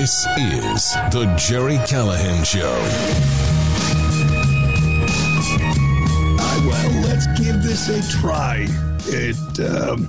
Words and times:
This 0.00 0.24
is 0.38 0.92
The 1.12 1.34
Gerry 1.36 1.76
Callahan 1.86 2.42
Show. 2.42 2.72
Well, 6.66 7.02
let's 7.02 7.26
give 7.38 7.62
this 7.62 7.90
a 7.90 8.18
try. 8.18 8.66
It. 9.00 9.60
Um, 9.60 10.08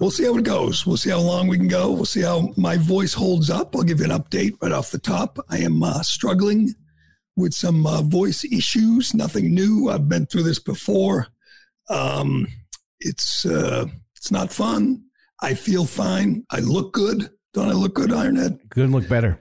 we'll 0.00 0.10
see 0.10 0.24
how 0.24 0.38
it 0.38 0.44
goes. 0.44 0.86
We'll 0.86 0.96
see 0.96 1.10
how 1.10 1.20
long 1.20 1.46
we 1.46 1.58
can 1.58 1.68
go. 1.68 1.92
We'll 1.92 2.06
see 2.06 2.22
how 2.22 2.54
my 2.56 2.78
voice 2.78 3.12
holds 3.12 3.50
up. 3.50 3.76
I'll 3.76 3.82
give 3.82 3.98
you 3.98 4.06
an 4.06 4.18
update 4.18 4.54
right 4.62 4.72
off 4.72 4.90
the 4.90 4.98
top. 4.98 5.38
I 5.50 5.58
am 5.58 5.82
uh, 5.82 6.02
struggling 6.02 6.74
with 7.36 7.52
some 7.52 7.86
uh, 7.86 8.00
voice 8.00 8.44
issues. 8.44 9.12
Nothing 9.12 9.52
new. 9.52 9.90
I've 9.90 10.08
been 10.08 10.24
through 10.24 10.44
this 10.44 10.58
before. 10.58 11.26
Um, 11.90 12.46
it's 13.00 13.44
uh, 13.44 13.88
it's 14.16 14.30
not 14.30 14.50
fun. 14.50 15.02
I 15.42 15.52
feel 15.52 15.84
fine. 15.84 16.46
I 16.50 16.60
look 16.60 16.94
good. 16.94 17.28
Don't 17.56 17.70
I 17.70 17.72
look 17.72 17.94
good, 17.94 18.10
Ironhead? 18.10 18.68
Good 18.68 18.90
look 18.90 19.08
better. 19.08 19.40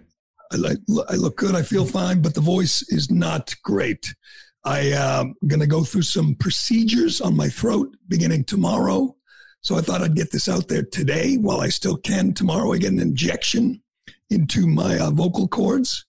I 0.49 0.55
like. 0.55 0.77
I 1.09 1.15
look 1.15 1.35
good. 1.35 1.53
I 1.53 1.63
feel 1.63 1.85
fine, 1.85 2.21
but 2.21 2.33
the 2.33 2.39
voice 2.39 2.81
is 2.87 3.11
not 3.11 3.53
great. 3.61 4.15
I 4.63 4.79
am 4.93 5.31
uh, 5.31 5.47
going 5.47 5.59
to 5.59 5.67
go 5.67 5.83
through 5.83 6.03
some 6.03 6.33
procedures 6.35 7.19
on 7.19 7.35
my 7.35 7.49
throat 7.49 7.93
beginning 8.07 8.45
tomorrow. 8.45 9.17
So 9.59 9.75
I 9.75 9.81
thought 9.81 10.01
I'd 10.01 10.15
get 10.15 10.31
this 10.31 10.47
out 10.47 10.69
there 10.69 10.83
today 10.83 11.35
while 11.35 11.59
I 11.59 11.67
still 11.67 11.97
can. 11.97 12.33
Tomorrow 12.33 12.71
I 12.71 12.77
get 12.77 12.93
an 12.93 13.01
injection 13.01 13.83
into 14.29 14.65
my 14.65 14.97
uh, 14.97 15.11
vocal 15.11 15.49
cords. 15.49 16.05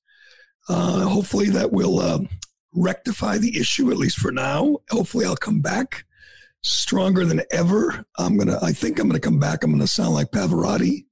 Uh, 0.68 1.08
hopefully 1.08 1.50
that 1.50 1.72
will 1.72 1.98
uh, 1.98 2.20
rectify 2.72 3.38
the 3.38 3.58
issue, 3.58 3.90
at 3.90 3.96
least 3.96 4.18
for 4.18 4.30
now. 4.30 4.76
Hopefully 4.90 5.26
I'll 5.26 5.34
come 5.34 5.60
back 5.60 6.04
stronger 6.62 7.24
than 7.24 7.42
ever. 7.50 8.04
I'm 8.16 8.38
gonna. 8.38 8.60
I 8.62 8.70
think 8.70 9.00
I'm 9.00 9.08
gonna 9.08 9.18
come 9.18 9.40
back. 9.40 9.64
I'm 9.64 9.72
gonna 9.72 9.88
sound 9.88 10.14
like 10.14 10.30
Pavarotti. 10.30 11.05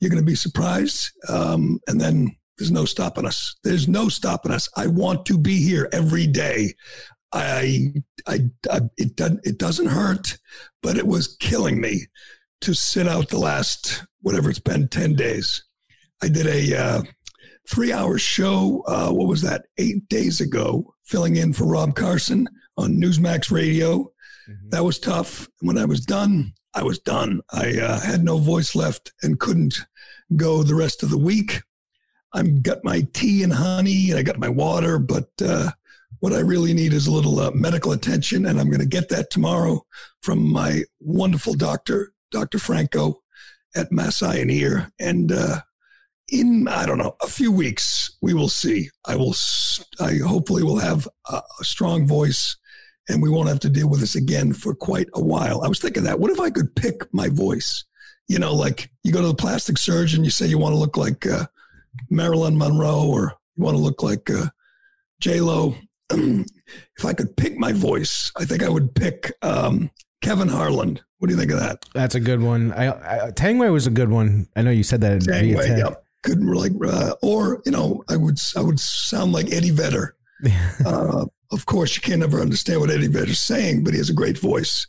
You're 0.00 0.10
gonna 0.10 0.22
be 0.22 0.34
surprised. 0.34 1.10
Um, 1.28 1.80
and 1.86 2.00
then 2.00 2.36
there's 2.58 2.70
no 2.70 2.84
stopping 2.84 3.26
us. 3.26 3.56
There's 3.62 3.88
no 3.88 4.08
stopping 4.08 4.52
us. 4.52 4.68
I 4.76 4.88
want 4.88 5.26
to 5.26 5.38
be 5.38 5.62
here 5.62 5.88
every 5.92 6.26
day. 6.26 6.74
I, 7.32 7.92
I, 8.26 8.40
I 8.70 8.80
it 8.96 9.16
doesn't, 9.16 9.46
it 9.46 9.58
doesn't 9.58 9.88
hurt, 9.88 10.38
but 10.82 10.96
it 10.96 11.06
was 11.06 11.36
killing 11.40 11.80
me 11.80 12.06
to 12.62 12.74
sit 12.74 13.06
out 13.06 13.28
the 13.28 13.38
last 13.38 14.04
whatever 14.22 14.50
it's 14.50 14.58
been 14.58 14.88
ten 14.88 15.14
days. 15.14 15.62
I 16.22 16.28
did 16.28 16.46
a 16.46 16.76
uh, 16.76 17.02
three 17.70 17.92
hour 17.92 18.18
show. 18.18 18.82
Uh, 18.86 19.10
what 19.10 19.28
was 19.28 19.42
that? 19.42 19.66
Eight 19.78 20.08
days 20.08 20.40
ago, 20.40 20.94
filling 21.04 21.36
in 21.36 21.52
for 21.52 21.66
Rob 21.66 21.94
Carson 21.94 22.48
on 22.76 23.00
Newsmax 23.00 23.52
Radio. 23.52 24.10
Mm-hmm. 24.48 24.70
That 24.70 24.84
was 24.84 24.98
tough. 24.98 25.48
When 25.60 25.78
I 25.78 25.84
was 25.84 26.00
done, 26.00 26.54
I 26.74 26.82
was 26.82 26.98
done. 26.98 27.40
I 27.52 27.78
uh, 27.78 28.00
had 28.00 28.22
no 28.22 28.38
voice 28.38 28.74
left 28.74 29.12
and 29.22 29.40
couldn't 29.40 29.78
go 30.36 30.62
the 30.62 30.74
rest 30.74 31.02
of 31.02 31.10
the 31.10 31.18
week. 31.18 31.62
I've 32.32 32.62
got 32.62 32.84
my 32.84 33.06
tea 33.12 33.42
and 33.42 33.52
honey 33.52 34.10
and 34.10 34.18
I 34.18 34.22
got 34.22 34.38
my 34.38 34.48
water, 34.48 34.98
but 34.98 35.30
uh, 35.42 35.70
what 36.20 36.32
I 36.32 36.40
really 36.40 36.74
need 36.74 36.92
is 36.92 37.06
a 37.06 37.12
little 37.12 37.38
uh, 37.40 37.50
medical 37.52 37.92
attention, 37.92 38.46
and 38.46 38.60
I'm 38.60 38.68
going 38.68 38.80
to 38.80 38.86
get 38.86 39.08
that 39.10 39.30
tomorrow 39.30 39.84
from 40.22 40.50
my 40.50 40.82
wonderful 41.00 41.54
doctor, 41.54 42.12
Dr. 42.30 42.58
Franco 42.58 43.22
at 43.74 43.92
Mass 43.92 44.22
Eye 44.22 44.36
and 44.36 44.50
Ear. 44.50 44.90
And 44.98 45.32
uh, 45.32 45.60
in, 46.28 46.68
I 46.68 46.86
don't 46.86 46.98
know, 46.98 47.16
a 47.22 47.28
few 47.28 47.52
weeks, 47.52 48.16
we 48.20 48.34
will 48.34 48.48
see. 48.48 48.90
I 49.06 49.16
will, 49.16 49.34
I 50.00 50.16
hopefully 50.16 50.62
will 50.62 50.78
have 50.78 51.08
a, 51.30 51.40
a 51.60 51.64
strong 51.64 52.06
voice 52.06 52.56
and 53.08 53.22
we 53.22 53.30
won't 53.30 53.48
have 53.48 53.60
to 53.60 53.70
deal 53.70 53.88
with 53.88 54.00
this 54.00 54.14
again 54.14 54.52
for 54.52 54.74
quite 54.74 55.08
a 55.14 55.22
while. 55.22 55.62
I 55.62 55.68
was 55.68 55.80
thinking 55.80 56.04
that. 56.04 56.20
What 56.20 56.30
if 56.30 56.40
I 56.40 56.50
could 56.50 56.74
pick 56.74 57.12
my 57.12 57.28
voice? 57.28 57.84
You 58.28 58.38
know, 58.38 58.54
like 58.54 58.90
you 59.02 59.12
go 59.12 59.22
to 59.22 59.28
the 59.28 59.34
plastic 59.34 59.78
surgeon, 59.78 60.24
you 60.24 60.30
say 60.30 60.46
you 60.46 60.58
want 60.58 60.74
to 60.74 60.78
look 60.78 60.96
like 60.96 61.26
uh, 61.26 61.46
Marilyn 62.10 62.58
Monroe 62.58 63.06
or 63.08 63.34
you 63.56 63.64
want 63.64 63.76
to 63.76 63.82
look 63.82 64.02
like 64.02 64.28
uh, 64.30 64.46
J 65.20 65.40
Lo. 65.40 65.74
if 66.10 67.04
I 67.04 67.12
could 67.14 67.36
pick 67.36 67.56
my 67.56 67.72
voice, 67.72 68.30
I 68.36 68.44
think 68.44 68.62
I 68.62 68.68
would 68.68 68.94
pick 68.94 69.32
um, 69.42 69.90
Kevin 70.20 70.48
Harlan. 70.48 71.00
What 71.18 71.28
do 71.28 71.34
you 71.34 71.40
think 71.40 71.50
of 71.50 71.60
that? 71.60 71.84
That's 71.94 72.14
a 72.14 72.20
good 72.20 72.40
one. 72.40 72.72
I, 72.72 73.26
I 73.26 73.30
Tangway 73.30 73.72
was 73.72 73.86
a 73.86 73.90
good 73.90 74.10
one. 74.10 74.46
I 74.54 74.62
know 74.62 74.70
you 74.70 74.84
said 74.84 75.00
that. 75.00 75.22
Tangway, 75.22 75.78
yeah. 75.78 75.94
Could 76.22 76.44
like, 76.44 76.72
uh, 76.84 77.14
or 77.22 77.62
you 77.64 77.72
know, 77.72 78.04
I 78.08 78.16
would 78.16 78.38
I 78.56 78.60
would 78.60 78.78
sound 78.78 79.32
like 79.32 79.52
Eddie 79.52 79.70
Vedder. 79.70 80.14
uh, 80.86 81.26
of 81.50 81.66
course, 81.66 81.96
you 81.96 82.02
can't 82.02 82.22
ever 82.22 82.40
understand 82.40 82.80
what 82.80 82.90
Eddie 82.90 83.08
Vedder's 83.08 83.40
saying, 83.40 83.84
but 83.84 83.94
he 83.94 83.98
has 83.98 84.10
a 84.10 84.14
great 84.14 84.38
voice. 84.38 84.86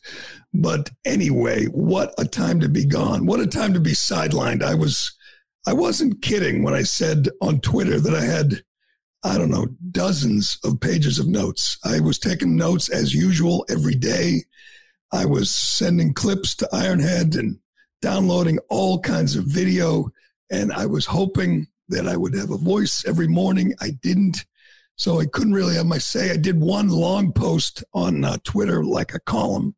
But 0.53 0.89
anyway, 1.05 1.65
what 1.65 2.13
a 2.17 2.25
time 2.25 2.59
to 2.59 2.69
be 2.69 2.85
gone! 2.85 3.25
What 3.25 3.39
a 3.39 3.47
time 3.47 3.73
to 3.73 3.79
be 3.79 3.91
sidelined. 3.91 4.63
I 4.63 4.75
was, 4.75 5.15
I 5.65 5.73
wasn't 5.73 6.21
kidding 6.21 6.63
when 6.63 6.73
I 6.73 6.83
said 6.83 7.29
on 7.41 7.61
Twitter 7.61 7.99
that 7.99 8.13
I 8.13 8.23
had, 8.23 8.63
I 9.23 9.37
don't 9.37 9.51
know, 9.51 9.67
dozens 9.91 10.57
of 10.63 10.81
pages 10.81 11.19
of 11.19 11.27
notes. 11.27 11.77
I 11.83 11.99
was 11.99 12.19
taking 12.19 12.55
notes 12.55 12.89
as 12.89 13.13
usual 13.13 13.65
every 13.69 13.95
day. 13.95 14.43
I 15.11 15.25
was 15.25 15.53
sending 15.53 16.13
clips 16.13 16.55
to 16.55 16.69
Ironhead 16.73 17.37
and 17.37 17.59
downloading 18.01 18.59
all 18.69 18.99
kinds 18.99 19.35
of 19.35 19.45
video, 19.45 20.09
and 20.51 20.73
I 20.73 20.87
was 20.87 21.05
hoping 21.05 21.67
that 21.89 22.07
I 22.07 22.17
would 22.17 22.35
have 22.35 22.51
a 22.51 22.57
voice 22.57 23.03
every 23.05 23.27
morning. 23.27 23.73
I 23.79 23.91
didn't. 23.91 24.45
So 24.99 25.21
I 25.21 25.25
couldn't 25.27 25.53
really 25.53 25.75
have 25.75 25.85
my 25.85 25.97
say. 25.97 26.29
I 26.29 26.35
did 26.35 26.59
one 26.59 26.89
long 26.89 27.31
post 27.31 27.85
on 27.93 28.25
uh, 28.25 28.35
Twitter, 28.43 28.83
like 28.83 29.13
a 29.13 29.19
column, 29.21 29.73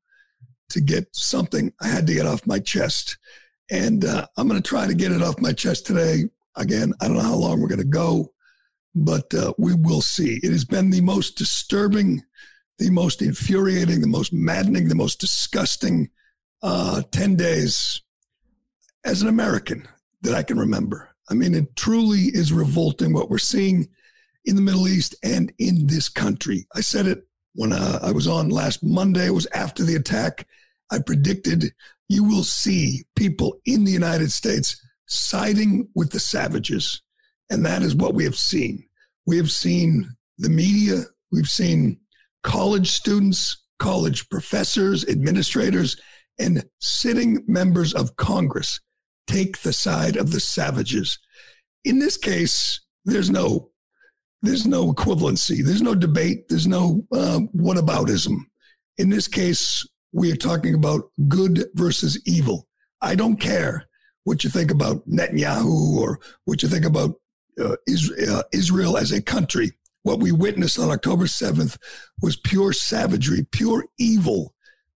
to 0.70 0.82
get 0.82 1.16
something 1.16 1.72
I 1.80 1.90
had 1.90 2.08
to 2.08 2.16
get 2.16 2.26
off 2.26 2.48
my 2.48 2.58
chest. 2.58 3.20
And 3.70 4.04
uh, 4.04 4.26
I'm 4.36 4.48
going 4.48 4.60
to 4.60 4.68
try 4.68 4.88
to 4.88 4.96
get 4.96 5.12
it 5.12 5.22
off 5.22 5.40
my 5.40 5.54
chest 5.54 5.86
today. 5.86 6.24
Again, 6.56 6.94
I 7.00 7.08
don't 7.08 7.18
know 7.18 7.24
how 7.24 7.36
long 7.36 7.62
we're 7.62 7.68
going 7.68 7.78
to 7.78 7.86
go, 7.86 8.34
but 8.96 9.32
uh, 9.36 9.54
we 9.60 9.76
will 9.76 10.02
see. 10.02 10.40
It 10.42 10.52
has 10.52 10.66
been 10.66 10.90
the 10.90 11.02
most 11.02 11.38
disturbing, 11.38 12.24
the 12.80 12.90
most 12.90 13.22
infuriating, 13.22 14.02
the 14.02 14.08
most 14.08 14.34
maddening, 14.34 14.88
the 14.88 14.96
most 14.96 15.20
disgusting 15.20 16.10
uh, 16.64 17.04
10 17.12 17.36
days 17.36 18.02
as 19.06 19.22
an 19.22 19.28
American 19.28 19.88
that 20.24 20.34
I 20.34 20.42
can 20.42 20.58
remember. 20.58 21.10
I 21.30 21.36
mean, 21.36 21.54
it 21.54 21.76
truly 21.76 22.22
is 22.34 22.52
revolting 22.52 23.14
what 23.14 23.30
we're 23.30 23.38
seeing 23.38 23.88
in 24.46 24.56
the 24.56 24.62
Middle 24.62 24.88
East 24.88 25.16
and 25.24 25.52
in 25.60 25.88
this 25.88 26.10
country. 26.10 26.68
I 26.76 26.82
said 26.82 27.06
it 27.06 27.24
when 27.54 27.74
uh, 27.74 28.00
I 28.02 28.12
was 28.12 28.28
on 28.28 28.50
last 28.50 28.84
Monday. 28.84 29.28
It 29.28 29.34
was 29.34 29.48
after 29.54 29.84
the 29.84 29.96
attack. 29.96 30.48
I 30.92 31.00
predicted 31.00 31.74
you 32.10 32.24
will 32.24 32.44
see 32.44 33.04
people 33.16 33.58
in 33.66 33.86
the 33.86 33.92
United 33.92 34.32
States 34.32 34.80
siding 35.08 35.88
with 35.96 36.12
the 36.12 36.20
savages. 36.20 37.02
And 37.50 37.66
that 37.66 37.82
is 37.82 37.96
what 37.96 38.14
we 38.14 38.24
have 38.26 38.38
seen. 38.38 38.86
We 39.26 39.38
have 39.38 39.52
seen 39.52 40.10
the 40.38 40.50
media, 40.50 41.04
we've 41.32 41.48
seen 41.48 42.00
college 42.44 42.92
students, 42.92 43.64
college 43.80 44.30
professors, 44.30 45.06
administrators, 45.08 45.96
and 46.40 46.64
sitting 46.80 47.44
members 47.48 47.94
of 47.94 48.16
Congress 48.16 48.80
take 49.28 49.62
the 49.62 49.74
side 49.74 50.18
of 50.18 50.32
the 50.32 50.40
savages. 50.40 51.20
In 51.86 52.00
this 52.00 52.18
case, 52.18 52.82
there's 53.06 53.30
no 53.30 53.71
there's 54.42 54.66
no 54.66 54.92
equivalency. 54.94 55.64
There's 55.64 55.82
no 55.82 55.96
debate. 55.96 56.50
There's 56.50 56.68
no 56.68 57.06
uh, 57.12 57.42
whataboutism. 57.56 58.36
In 58.98 59.10
this 59.10 59.28
case, 59.28 59.88
we 60.12 60.32
are 60.32 60.36
talking 60.36 60.74
about 60.74 61.10
good 61.28 61.66
versus 61.76 62.22
evil. 62.26 62.68
I 63.02 63.16
don't 63.16 63.38
care 63.38 63.88
what 64.24 64.44
you 64.44 64.50
think 64.50 64.72
about 64.72 65.08
Netanyahu 65.08 65.98
or 65.98 66.20
what 66.46 66.62
you 66.62 66.70
think 66.70 66.86
about 66.86 67.16
uh, 67.60 67.76
Israel, 67.88 68.38
uh, 68.38 68.44
Israel 68.52 68.98
as 68.98 69.12
a 69.12 69.22
country. 69.22 69.72
What 70.04 70.20
we 70.20 70.32
witnessed 70.32 70.80
on 70.80 70.90
October 70.90 71.26
7th 71.26 71.78
was 72.22 72.36
pure 72.36 72.74
savagery, 72.74 73.46
pure 73.52 73.86
evil. 74.00 74.54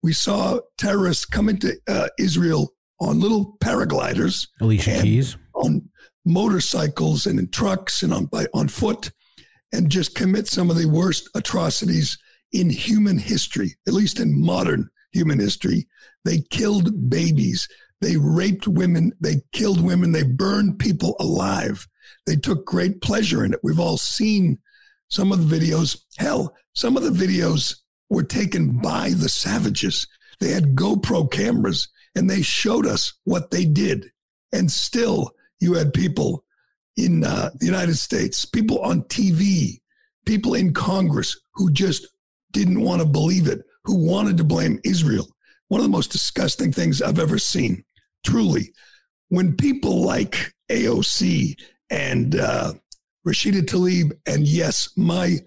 We 0.04 0.14
saw 0.14 0.60
terrorists 0.78 1.26
come 1.26 1.50
into 1.50 1.74
uh, 1.88 2.10
Israel 2.20 2.74
on 3.00 3.20
little 3.20 3.58
paragliders, 3.64 4.48
Alicia 4.60 5.02
Keys, 5.02 5.38
on 5.56 5.90
motorcycles 6.24 7.26
and 7.26 7.40
in 7.40 7.50
trucks 7.50 8.04
and 8.04 8.14
on 8.14 8.26
by, 8.26 8.46
on 8.54 8.68
foot 8.68 9.12
and 9.74 9.90
just 9.90 10.16
commit 10.16 10.48
some 10.48 10.70
of 10.70 10.78
the 10.78 10.88
worst 10.88 11.30
atrocities 11.36 12.18
in 12.52 12.70
human 12.70 13.18
history, 13.18 13.76
at 13.88 13.94
least 13.94 14.20
in 14.20 14.42
modern 14.42 14.90
human 15.14 15.40
history. 15.40 15.88
They 16.26 16.42
killed 16.50 17.10
babies. 17.10 17.68
They 18.02 18.18
raped 18.18 18.68
women. 18.68 19.14
They 19.20 19.44
killed 19.52 19.82
women. 19.82 20.12
They 20.12 20.24
burned 20.24 20.80
people 20.80 21.16
alive. 21.20 21.88
They 22.26 22.36
took 22.36 22.66
great 22.66 23.02
pleasure 23.02 23.46
in 23.46 23.54
it. 23.54 23.60
We've 23.64 23.80
all 23.80 23.98
seen 23.98 24.60
some 25.10 25.32
of 25.32 25.50
the 25.50 25.56
videos. 25.56 26.02
Hell, 26.18 26.56
some 26.74 26.98
of 26.98 27.04
the 27.04 27.10
videos 27.10 27.76
were 28.10 28.24
taken 28.24 28.80
by 28.80 29.10
the 29.10 29.30
savages. 29.30 30.08
They 30.40 30.50
had 30.50 30.76
GoPro 30.76 31.32
cameras 31.32 31.88
and 32.16 32.30
they 32.30 32.42
showed 32.42 32.86
us 32.86 33.14
what 33.24 33.52
they 33.52 33.66
did. 33.66 34.12
And 34.52 34.70
still, 34.70 35.32
you 35.60 35.76
had 35.76 35.94
people 35.94 36.44
in 37.02 37.24
uh, 37.24 37.50
the 37.56 37.66
United 37.66 37.96
States, 37.96 38.46
people 38.46 38.80
on 38.80 39.02
TV, 39.04 39.80
people 40.26 40.54
in 40.54 40.74
Congress 40.74 41.40
who 41.56 41.72
just 41.72 42.08
didn't 42.52 42.82
want 42.82 43.02
to 43.02 43.08
believe 43.08 43.48
it, 43.48 43.62
who 43.86 43.96
wanted 43.96 44.38
to 44.38 44.44
blame 44.44 44.80
Israel. 44.84 45.28
One 45.68 45.80
of 45.80 45.86
the 45.86 45.92
most 45.92 46.12
disgusting 46.12 46.72
things 46.72 47.02
I've 47.02 47.20
ever 47.20 47.38
seen, 47.38 47.84
truly. 48.26 48.74
When 49.30 49.56
people 49.56 50.02
like 50.02 50.54
AOC 50.70 51.56
and 51.90 52.36
uh, 52.36 52.74
Rashida 53.26 53.62
Tlaib, 53.62 54.12
and 54.26 54.46
yes, 54.46 54.90
my 54.96 55.38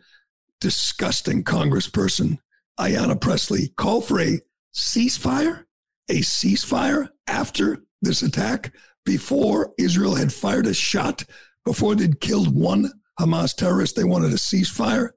disgusting 0.60 1.44
congressperson, 1.44 2.38
Ayanna 2.80 3.20
Pressley, 3.20 3.68
call 3.76 4.00
for 4.00 4.20
a 4.20 4.40
ceasefire, 4.74 5.64
a 6.08 6.20
ceasefire 6.20 7.08
after 7.28 7.84
this 8.02 8.22
attack 8.22 8.72
before 9.04 9.72
Israel 9.78 10.14
had 10.14 10.32
fired 10.32 10.66
a 10.66 10.74
shot, 10.74 11.24
before 11.64 11.94
they'd 11.94 12.20
killed 12.20 12.54
one 12.54 12.90
Hamas 13.18 13.54
terrorist. 13.54 13.96
They 13.96 14.04
wanted 14.04 14.32
a 14.32 14.36
ceasefire. 14.36 15.10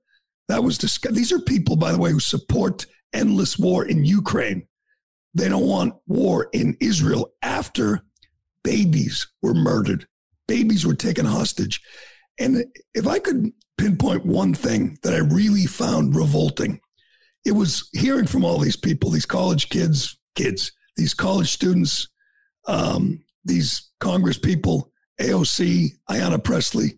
That 0.47 0.63
was 0.63 0.77
disgusting. 0.77 1.17
These 1.17 1.31
are 1.31 1.39
people, 1.39 1.75
by 1.75 1.91
the 1.91 1.97
way, 1.97 2.11
who 2.11 2.19
support 2.19 2.85
endless 3.13 3.57
war 3.57 3.85
in 3.85 4.05
Ukraine. 4.05 4.67
They 5.33 5.49
don't 5.49 5.67
want 5.67 5.95
war 6.07 6.47
in 6.53 6.77
Israel 6.79 7.33
after 7.41 8.03
babies 8.63 9.27
were 9.41 9.53
murdered, 9.53 10.07
babies 10.47 10.85
were 10.85 10.95
taken 10.95 11.25
hostage. 11.25 11.81
And 12.39 12.65
if 12.93 13.07
I 13.07 13.19
could 13.19 13.51
pinpoint 13.77 14.25
one 14.25 14.53
thing 14.53 14.97
that 15.03 15.13
I 15.13 15.19
really 15.19 15.65
found 15.65 16.15
revolting, 16.15 16.79
it 17.45 17.51
was 17.51 17.89
hearing 17.93 18.27
from 18.27 18.43
all 18.43 18.57
these 18.57 18.75
people, 18.75 19.09
these 19.09 19.25
college 19.25 19.69
kids, 19.69 20.17
kids, 20.35 20.71
these 20.95 21.13
college 21.13 21.51
students, 21.51 22.07
um, 22.67 23.23
these 23.47 23.89
Congress 23.99 24.37
people, 24.37 24.91
AOC, 25.19 25.91
Ayanna 26.09 26.43
Pressley, 26.43 26.97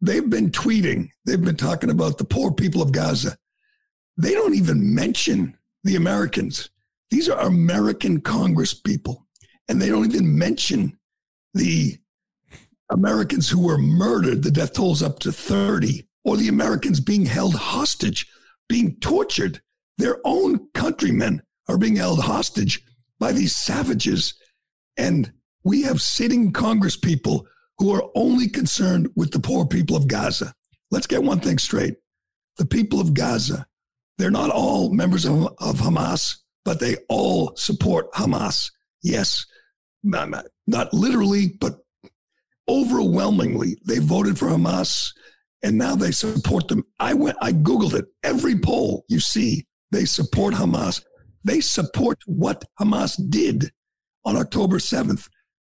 they've 0.00 0.28
been 0.28 0.50
tweeting, 0.50 1.08
they've 1.24 1.42
been 1.42 1.56
talking 1.56 1.90
about 1.90 2.18
the 2.18 2.24
poor 2.24 2.52
people 2.52 2.82
of 2.82 2.92
Gaza. 2.92 3.36
They 4.16 4.32
don't 4.32 4.54
even 4.54 4.94
mention 4.94 5.56
the 5.84 5.96
Americans. 5.96 6.70
These 7.10 7.28
are 7.28 7.38
American 7.40 8.20
Congress 8.20 8.74
people, 8.74 9.26
and 9.68 9.80
they 9.80 9.88
don't 9.88 10.06
even 10.06 10.36
mention 10.36 10.98
the 11.54 11.96
Americans 12.90 13.48
who 13.48 13.64
were 13.64 13.78
murdered. 13.78 14.42
The 14.42 14.50
death 14.50 14.74
toll's 14.74 15.02
up 15.02 15.18
to 15.20 15.32
30, 15.32 16.06
or 16.24 16.36
the 16.36 16.48
Americans 16.48 17.00
being 17.00 17.24
held 17.24 17.54
hostage, 17.54 18.26
being 18.68 18.96
tortured. 19.00 19.60
Their 19.98 20.18
own 20.24 20.68
countrymen 20.74 21.42
are 21.68 21.78
being 21.78 21.96
held 21.96 22.20
hostage 22.20 22.84
by 23.18 23.32
these 23.32 23.54
savages. 23.54 24.34
And 24.96 25.32
we 25.66 25.82
have 25.82 26.00
sitting 26.00 26.52
Congress 26.52 26.96
people 26.96 27.44
who 27.78 27.92
are 27.92 28.08
only 28.14 28.48
concerned 28.48 29.08
with 29.16 29.32
the 29.32 29.40
poor 29.40 29.66
people 29.66 29.96
of 29.96 30.06
Gaza. 30.06 30.54
Let's 30.92 31.08
get 31.08 31.24
one 31.24 31.40
thing 31.40 31.58
straight. 31.58 31.96
The 32.56 32.64
people 32.64 33.00
of 33.00 33.14
Gaza, 33.14 33.66
they're 34.16 34.30
not 34.30 34.50
all 34.50 34.94
members 34.94 35.24
of, 35.24 35.48
of 35.58 35.80
Hamas, 35.80 36.36
but 36.64 36.78
they 36.78 36.98
all 37.08 37.56
support 37.56 38.12
Hamas. 38.12 38.70
Yes, 39.02 39.44
not, 40.04 40.28
not 40.68 40.94
literally, 40.94 41.56
but 41.60 41.80
overwhelmingly, 42.68 43.76
they 43.84 43.98
voted 43.98 44.38
for 44.38 44.46
Hamas 44.46 45.10
and 45.64 45.76
now 45.76 45.96
they 45.96 46.12
support 46.12 46.68
them. 46.68 46.84
I 47.00 47.14
went, 47.14 47.38
I 47.42 47.50
Googled 47.50 47.94
it. 47.94 48.04
Every 48.22 48.56
poll 48.56 49.04
you 49.08 49.18
see, 49.18 49.66
they 49.90 50.04
support 50.04 50.54
Hamas. 50.54 51.02
They 51.42 51.60
support 51.60 52.18
what 52.24 52.64
Hamas 52.80 53.18
did 53.30 53.72
on 54.24 54.36
October 54.36 54.78
7th. 54.78 55.28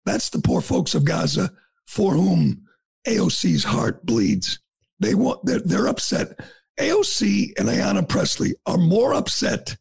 That's 0.05 0.31
the 0.31 0.41
poor 0.41 0.61
folks 0.61 0.95
of 0.95 1.05
Gaza 1.05 1.53
for 1.87 2.13
whom 2.15 2.67
AOC's 3.07 3.65
heart 3.65 4.05
bleeds. 4.05 4.59
They 4.99 5.15
want, 5.15 5.45
they're, 5.45 5.61
they're 5.61 5.89
upset. 5.89 6.39
AOC 6.79 7.59
and 7.59 7.69
Ayanna 7.69 8.09
Pressley 8.09 8.55
are 8.67 8.79
more 8.79 9.15
upset 9.15 9.77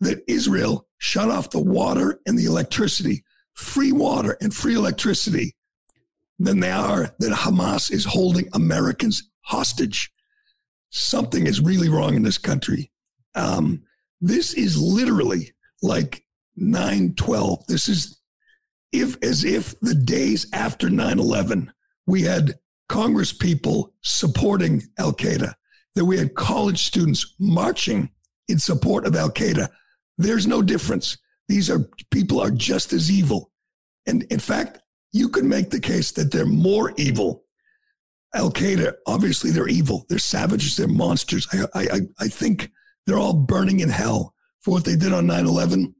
that 0.00 0.22
Israel 0.26 0.86
shut 0.98 1.30
off 1.30 1.50
the 1.50 1.62
water 1.62 2.20
and 2.26 2.38
the 2.38 2.44
electricity, 2.44 3.24
free 3.54 3.92
water 3.92 4.36
and 4.40 4.54
free 4.54 4.74
electricity, 4.74 5.54
than 6.38 6.60
they 6.60 6.70
are 6.70 7.14
that 7.18 7.32
Hamas 7.32 7.90
is 7.92 8.04
holding 8.04 8.48
Americans 8.52 9.30
hostage. 9.42 10.10
Something 10.90 11.46
is 11.46 11.60
really 11.60 11.88
wrong 11.88 12.14
in 12.14 12.22
this 12.22 12.38
country. 12.38 12.90
Um, 13.34 13.82
this 14.20 14.54
is 14.54 14.80
literally 14.80 15.52
like 15.82 16.24
912. 16.56 17.66
This 17.66 17.88
is 17.88 18.18
if 18.92 19.16
as 19.22 19.44
if 19.44 19.78
the 19.80 19.94
days 19.94 20.46
after 20.52 20.88
9-11 20.88 21.68
we 22.06 22.22
had 22.22 22.58
congress 22.88 23.32
people 23.32 23.92
supporting 24.02 24.82
al-qaeda 24.98 25.54
that 25.94 26.04
we 26.04 26.18
had 26.18 26.34
college 26.34 26.82
students 26.82 27.34
marching 27.38 28.10
in 28.48 28.58
support 28.58 29.06
of 29.06 29.16
al-qaeda 29.16 29.68
there's 30.18 30.46
no 30.46 30.62
difference. 30.62 31.18
These 31.48 31.70
are 31.70 31.88
people 32.10 32.40
are 32.40 32.50
just 32.50 32.92
as 32.92 33.10
evil. 33.10 33.50
And 34.06 34.22
in 34.24 34.38
fact 34.38 34.78
you 35.12 35.28
could 35.28 35.44
make 35.44 35.70
the 35.70 35.80
case 35.80 36.12
that 36.12 36.32
they're 36.32 36.46
more 36.46 36.92
evil. 36.96 37.44
Al-qaeda 38.34 38.94
obviously 39.06 39.50
they're 39.50 39.68
evil. 39.68 40.06
They're 40.08 40.18
savages. 40.18 40.76
They're 40.76 40.88
monsters. 40.88 41.46
I, 41.52 41.66
I, 41.74 42.00
I 42.20 42.28
think 42.28 42.70
they're 43.06 43.18
all 43.18 43.34
burning 43.34 43.80
in 43.80 43.88
hell 43.88 44.34
for 44.60 44.70
what 44.70 44.84
they 44.84 44.96
did 44.96 45.12
on 45.12 45.26
9-11 45.26 45.92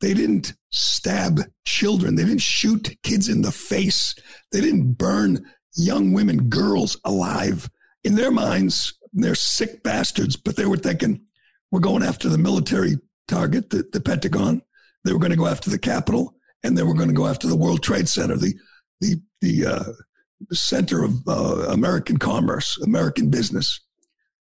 they 0.00 0.14
didn't 0.14 0.54
stab 0.70 1.40
children. 1.64 2.14
They 2.14 2.24
didn't 2.24 2.40
shoot 2.40 2.96
kids 3.02 3.28
in 3.28 3.42
the 3.42 3.52
face. 3.52 4.14
They 4.52 4.60
didn't 4.60 4.94
burn 4.94 5.44
young 5.74 6.12
women, 6.12 6.48
girls 6.48 7.00
alive. 7.04 7.68
In 8.04 8.14
their 8.14 8.30
minds, 8.30 8.94
they're 9.12 9.34
sick 9.34 9.82
bastards, 9.82 10.36
but 10.36 10.56
they 10.56 10.66
were 10.66 10.76
thinking, 10.76 11.22
we're 11.70 11.80
going 11.80 12.02
after 12.02 12.28
the 12.28 12.38
military 12.38 12.96
target, 13.26 13.70
the, 13.70 13.88
the 13.92 14.00
Pentagon. 14.00 14.62
They 15.04 15.12
were 15.12 15.18
going 15.18 15.30
to 15.30 15.36
go 15.36 15.46
after 15.46 15.70
the 15.70 15.78
Capitol, 15.78 16.34
and 16.62 16.76
they 16.76 16.82
were 16.82 16.94
going 16.94 17.08
to 17.08 17.14
go 17.14 17.26
after 17.26 17.46
the 17.46 17.56
World 17.56 17.82
Trade 17.82 18.08
Center, 18.08 18.36
the 18.36 18.54
the 19.00 19.20
the, 19.40 19.66
uh, 19.66 19.92
center 20.52 21.04
of 21.04 21.14
uh, 21.26 21.68
American 21.68 22.16
commerce, 22.16 22.78
American 22.82 23.30
business. 23.30 23.80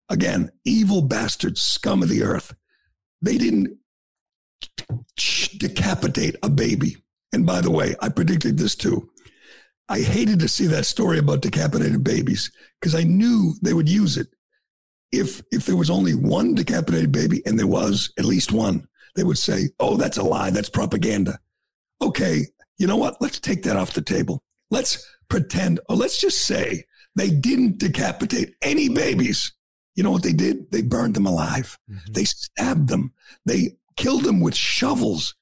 Again, 0.09 0.51
evil 0.65 1.03
bastards, 1.03 1.61
scum 1.61 2.01
of 2.01 2.09
the 2.09 2.23
earth. 2.23 2.55
They 3.21 3.37
didn't 3.37 3.77
decapitate 5.57 6.35
a 6.43 6.49
baby. 6.49 6.97
And 7.33 7.45
by 7.45 7.61
the 7.61 7.71
way, 7.71 7.95
I 8.01 8.09
predicted 8.09 8.57
this 8.57 8.75
too. 8.75 9.09
I 9.87 10.01
hated 10.01 10.39
to 10.39 10.47
see 10.47 10.67
that 10.67 10.85
story 10.85 11.17
about 11.17 11.41
decapitated 11.41 12.03
babies 12.03 12.51
because 12.79 12.93
I 12.93 13.03
knew 13.03 13.55
they 13.61 13.73
would 13.73 13.89
use 13.89 14.17
it. 14.17 14.27
If 15.11 15.41
if 15.51 15.65
there 15.65 15.75
was 15.75 15.89
only 15.89 16.13
one 16.13 16.53
decapitated 16.53 17.11
baby, 17.11 17.41
and 17.45 17.57
there 17.57 17.65
was 17.67 18.13
at 18.19 18.25
least 18.25 18.51
one, 18.51 18.87
they 19.15 19.23
would 19.23 19.39
say, 19.39 19.69
"Oh, 19.79 19.97
that's 19.97 20.17
a 20.17 20.23
lie. 20.23 20.51
That's 20.51 20.69
propaganda." 20.69 21.39
Okay, 21.99 22.45
you 22.77 22.85
know 22.85 22.97
what? 22.97 23.19
Let's 23.19 23.39
take 23.39 23.63
that 23.63 23.75
off 23.75 23.93
the 23.93 24.03
table. 24.03 24.43
Let's 24.69 25.03
pretend, 25.27 25.79
or 25.89 25.95
let's 25.95 26.21
just 26.21 26.45
say 26.45 26.85
they 27.15 27.31
didn't 27.31 27.79
decapitate 27.79 28.53
any 28.61 28.89
babies. 28.89 29.51
You 29.95 30.03
know 30.03 30.11
what 30.11 30.23
they 30.23 30.33
did? 30.33 30.71
They 30.71 30.83
burned 30.83 31.15
them 31.15 31.25
alive. 31.25 31.77
Mm-hmm. 31.89 32.13
They 32.13 32.25
stabbed 32.25 32.87
them. 32.87 33.11
They 33.45 33.77
killed 33.99 34.23
them 34.23 34.39
with 34.39 34.55
shovels. 34.55 35.35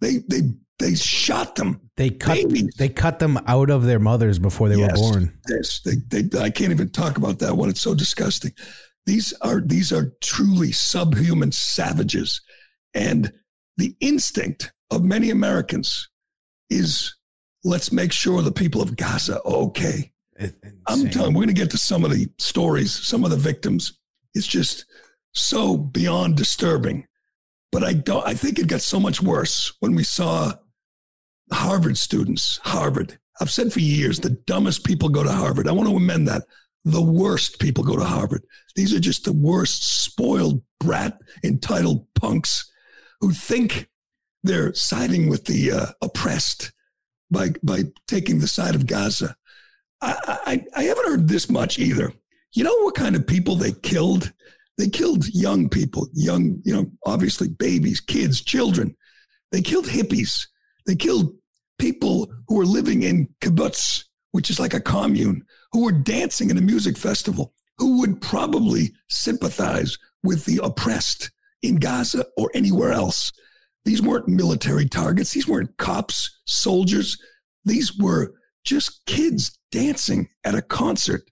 They 0.00 0.18
they 0.28 0.42
they 0.78 0.94
shot 0.94 1.56
them. 1.56 1.80
They 1.96 2.10
cut 2.10 2.34
babies. 2.34 2.74
they 2.78 2.88
cut 2.88 3.18
them 3.18 3.38
out 3.46 3.70
of 3.70 3.84
their 3.84 3.98
mothers 3.98 4.38
before 4.38 4.68
they 4.68 4.76
yes, 4.76 4.90
were 4.90 4.96
born. 4.96 5.38
Yes, 5.48 5.80
they, 5.84 6.20
they, 6.20 6.38
I 6.38 6.50
can't 6.50 6.72
even 6.72 6.90
talk 6.90 7.16
about 7.16 7.38
that 7.38 7.56
one. 7.56 7.68
It's 7.68 7.80
so 7.80 7.94
disgusting. 7.94 8.52
These 9.06 9.32
are 9.42 9.60
these 9.60 9.92
are 9.92 10.12
truly 10.20 10.72
subhuman 10.72 11.52
savages, 11.52 12.40
and 12.94 13.32
the 13.76 13.96
instinct 14.00 14.72
of 14.90 15.04
many 15.04 15.30
Americans 15.30 16.08
is 16.68 17.14
let's 17.64 17.92
make 17.92 18.12
sure 18.12 18.42
the 18.42 18.52
people 18.52 18.82
of 18.82 18.96
Gaza 18.96 19.40
are 19.42 19.54
okay. 19.54 20.12
I'm 20.86 21.08
telling. 21.10 21.34
We're 21.34 21.44
going 21.44 21.48
to 21.48 21.60
get 21.60 21.70
to 21.70 21.78
some 21.78 22.04
of 22.04 22.10
the 22.10 22.26
stories, 22.38 22.92
some 22.92 23.24
of 23.24 23.30
the 23.30 23.36
victims. 23.36 23.98
It's 24.34 24.46
just 24.46 24.86
so 25.32 25.76
beyond 25.76 26.36
disturbing 26.36 27.06
but 27.72 27.82
I 27.82 27.94
don't. 27.94 28.24
I 28.24 28.34
think 28.34 28.58
it 28.58 28.68
got 28.68 28.82
so 28.82 29.00
much 29.00 29.20
worse 29.20 29.72
when 29.80 29.94
we 29.94 30.04
saw 30.04 30.52
Harvard 31.50 31.96
students. 31.96 32.60
Harvard. 32.62 33.18
I've 33.40 33.50
said 33.50 33.72
for 33.72 33.80
years 33.80 34.20
the 34.20 34.30
dumbest 34.30 34.84
people 34.84 35.08
go 35.08 35.24
to 35.24 35.32
Harvard. 35.32 35.66
I 35.66 35.72
want 35.72 35.88
to 35.88 35.96
amend 35.96 36.28
that. 36.28 36.42
The 36.84 37.02
worst 37.02 37.58
people 37.58 37.82
go 37.82 37.96
to 37.96 38.04
Harvard. 38.04 38.42
These 38.76 38.94
are 38.94 39.00
just 39.00 39.24
the 39.24 39.32
worst, 39.32 40.04
spoiled 40.04 40.62
brat, 40.78 41.18
entitled 41.42 42.06
punks 42.14 42.70
who 43.20 43.32
think 43.32 43.88
they're 44.42 44.74
siding 44.74 45.28
with 45.28 45.46
the 45.46 45.72
uh, 45.72 45.86
oppressed 46.02 46.72
by 47.30 47.50
by 47.62 47.84
taking 48.06 48.40
the 48.40 48.48
side 48.48 48.74
of 48.74 48.86
Gaza. 48.86 49.34
I, 50.02 50.38
I, 50.46 50.64
I 50.76 50.82
haven't 50.84 51.06
heard 51.06 51.28
this 51.28 51.48
much 51.48 51.78
either. 51.78 52.12
You 52.52 52.64
know 52.64 52.76
what 52.82 52.96
kind 52.96 53.16
of 53.16 53.26
people 53.26 53.56
they 53.56 53.72
killed 53.72 54.32
they 54.78 54.88
killed 54.88 55.28
young 55.28 55.68
people, 55.68 56.08
young, 56.12 56.60
you 56.64 56.74
know, 56.74 56.86
obviously 57.04 57.48
babies, 57.48 58.00
kids, 58.00 58.40
children. 58.40 58.96
They 59.50 59.62
killed 59.62 59.86
hippies. 59.86 60.46
They 60.86 60.96
killed 60.96 61.34
people 61.78 62.32
who 62.48 62.56
were 62.56 62.64
living 62.64 63.02
in 63.02 63.28
kibbutz, 63.40 64.04
which 64.32 64.50
is 64.50 64.58
like 64.58 64.74
a 64.74 64.80
commune, 64.80 65.42
who 65.72 65.84
were 65.84 65.92
dancing 65.92 66.50
in 66.50 66.58
a 66.58 66.62
music 66.62 66.96
festival, 66.96 67.52
who 67.78 68.00
would 68.00 68.20
probably 68.20 68.92
sympathize 69.08 69.98
with 70.22 70.44
the 70.46 70.60
oppressed 70.62 71.30
in 71.62 71.76
Gaza 71.76 72.24
or 72.36 72.50
anywhere 72.54 72.92
else. 72.92 73.32
These 73.84 74.02
weren't 74.02 74.28
military 74.28 74.88
targets. 74.88 75.32
These 75.32 75.48
weren't 75.48 75.76
cops, 75.76 76.40
soldiers. 76.46 77.18
These 77.64 77.96
were 77.98 78.32
just 78.64 79.04
kids 79.06 79.58
dancing 79.70 80.28
at 80.44 80.54
a 80.54 80.62
concert 80.62 81.22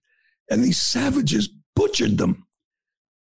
and 0.50 0.64
these 0.64 0.82
savages 0.82 1.48
butchered 1.74 2.18
them. 2.18 2.44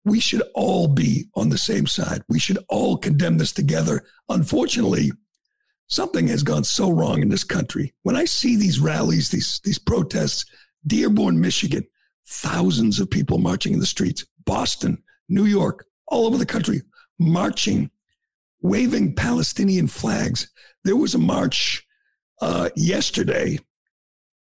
We 0.05 0.19
should 0.19 0.43
all 0.53 0.87
be 0.87 1.27
on 1.35 1.49
the 1.49 1.57
same 1.57 1.87
side. 1.87 2.23
We 2.27 2.39
should 2.39 2.59
all 2.69 2.97
condemn 2.97 3.37
this 3.37 3.53
together. 3.53 4.03
Unfortunately, 4.29 5.11
something 5.87 6.27
has 6.27 6.43
gone 6.43 6.63
so 6.63 6.91
wrong 6.91 7.21
in 7.21 7.29
this 7.29 7.43
country. 7.43 7.93
When 8.03 8.15
I 8.15 8.25
see 8.25 8.55
these 8.55 8.79
rallies, 8.79 9.29
these, 9.29 9.61
these 9.63 9.79
protests, 9.79 10.45
Dearborn, 10.85 11.39
Michigan, 11.39 11.85
thousands 12.27 12.99
of 12.99 13.09
people 13.09 13.37
marching 13.37 13.73
in 13.73 13.79
the 13.79 13.85
streets, 13.85 14.25
Boston, 14.45 15.01
New 15.29 15.45
York, 15.45 15.85
all 16.07 16.25
over 16.25 16.37
the 16.37 16.45
country, 16.45 16.81
marching, 17.19 17.89
waving 18.61 19.15
Palestinian 19.15 19.87
flags. 19.87 20.51
There 20.83 20.95
was 20.95 21.15
a 21.15 21.19
march 21.19 21.85
uh, 22.41 22.69
yesterday. 22.75 23.59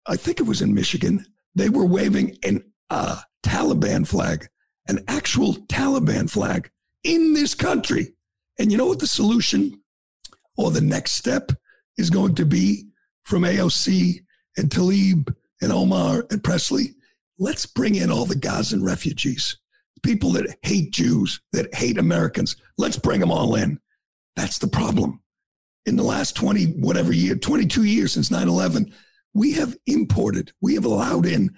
I 0.06 0.16
think 0.16 0.40
it 0.40 0.48
was 0.48 0.62
in 0.62 0.74
Michigan. 0.74 1.26
They 1.56 1.70
were 1.70 1.86
waving 1.86 2.38
an 2.44 2.64
uh, 2.90 3.22
Taliban 3.44 4.08
flag, 4.08 4.48
an 4.88 5.04
actual 5.08 5.54
Taliban 5.68 6.30
flag 6.30 6.70
in 7.04 7.34
this 7.34 7.54
country. 7.54 8.14
And 8.60 8.72
you 8.72 8.78
know 8.78 8.88
what 8.88 9.00
the 9.00 9.08
solution 9.08 9.82
or 10.56 10.72
the 10.72 10.82
next 10.82 11.12
step 11.14 11.52
is 11.98 12.10
going 12.10 12.36
to 12.36 12.46
be 12.46 12.86
from 13.24 13.44
AOC 13.44 14.24
and 14.58 14.70
Tlaib 14.70 15.34
and 15.62 15.72
Omar 15.72 16.26
and 16.32 16.44
Pressley? 16.44 16.96
Let's 17.38 17.66
bring 17.66 17.96
in 17.96 18.12
all 18.12 18.26
the 18.26 18.36
Gazan 18.36 18.84
refugees, 18.84 19.58
people 20.02 20.32
that 20.32 20.58
hate 20.64 20.92
Jews, 20.92 21.40
that 21.52 21.74
hate 21.76 21.98
Americans. 21.98 22.56
Let's 22.78 22.98
bring 22.98 23.20
them 23.20 23.32
all 23.32 23.56
in. 23.56 23.80
That's 24.36 24.58
the 24.58 24.68
problem. 24.68 25.22
In 25.86 25.96
the 25.96 26.04
last 26.04 26.36
20, 26.36 26.74
whatever 26.82 27.14
year, 27.14 27.36
22 27.36 27.84
years 27.84 28.14
since 28.14 28.32
9 28.32 28.48
11, 28.48 28.94
we 29.34 29.54
have 29.54 29.78
imported, 29.86 30.52
we 30.62 30.74
have 30.74 30.86
allowed 30.86 31.26
in 31.26 31.56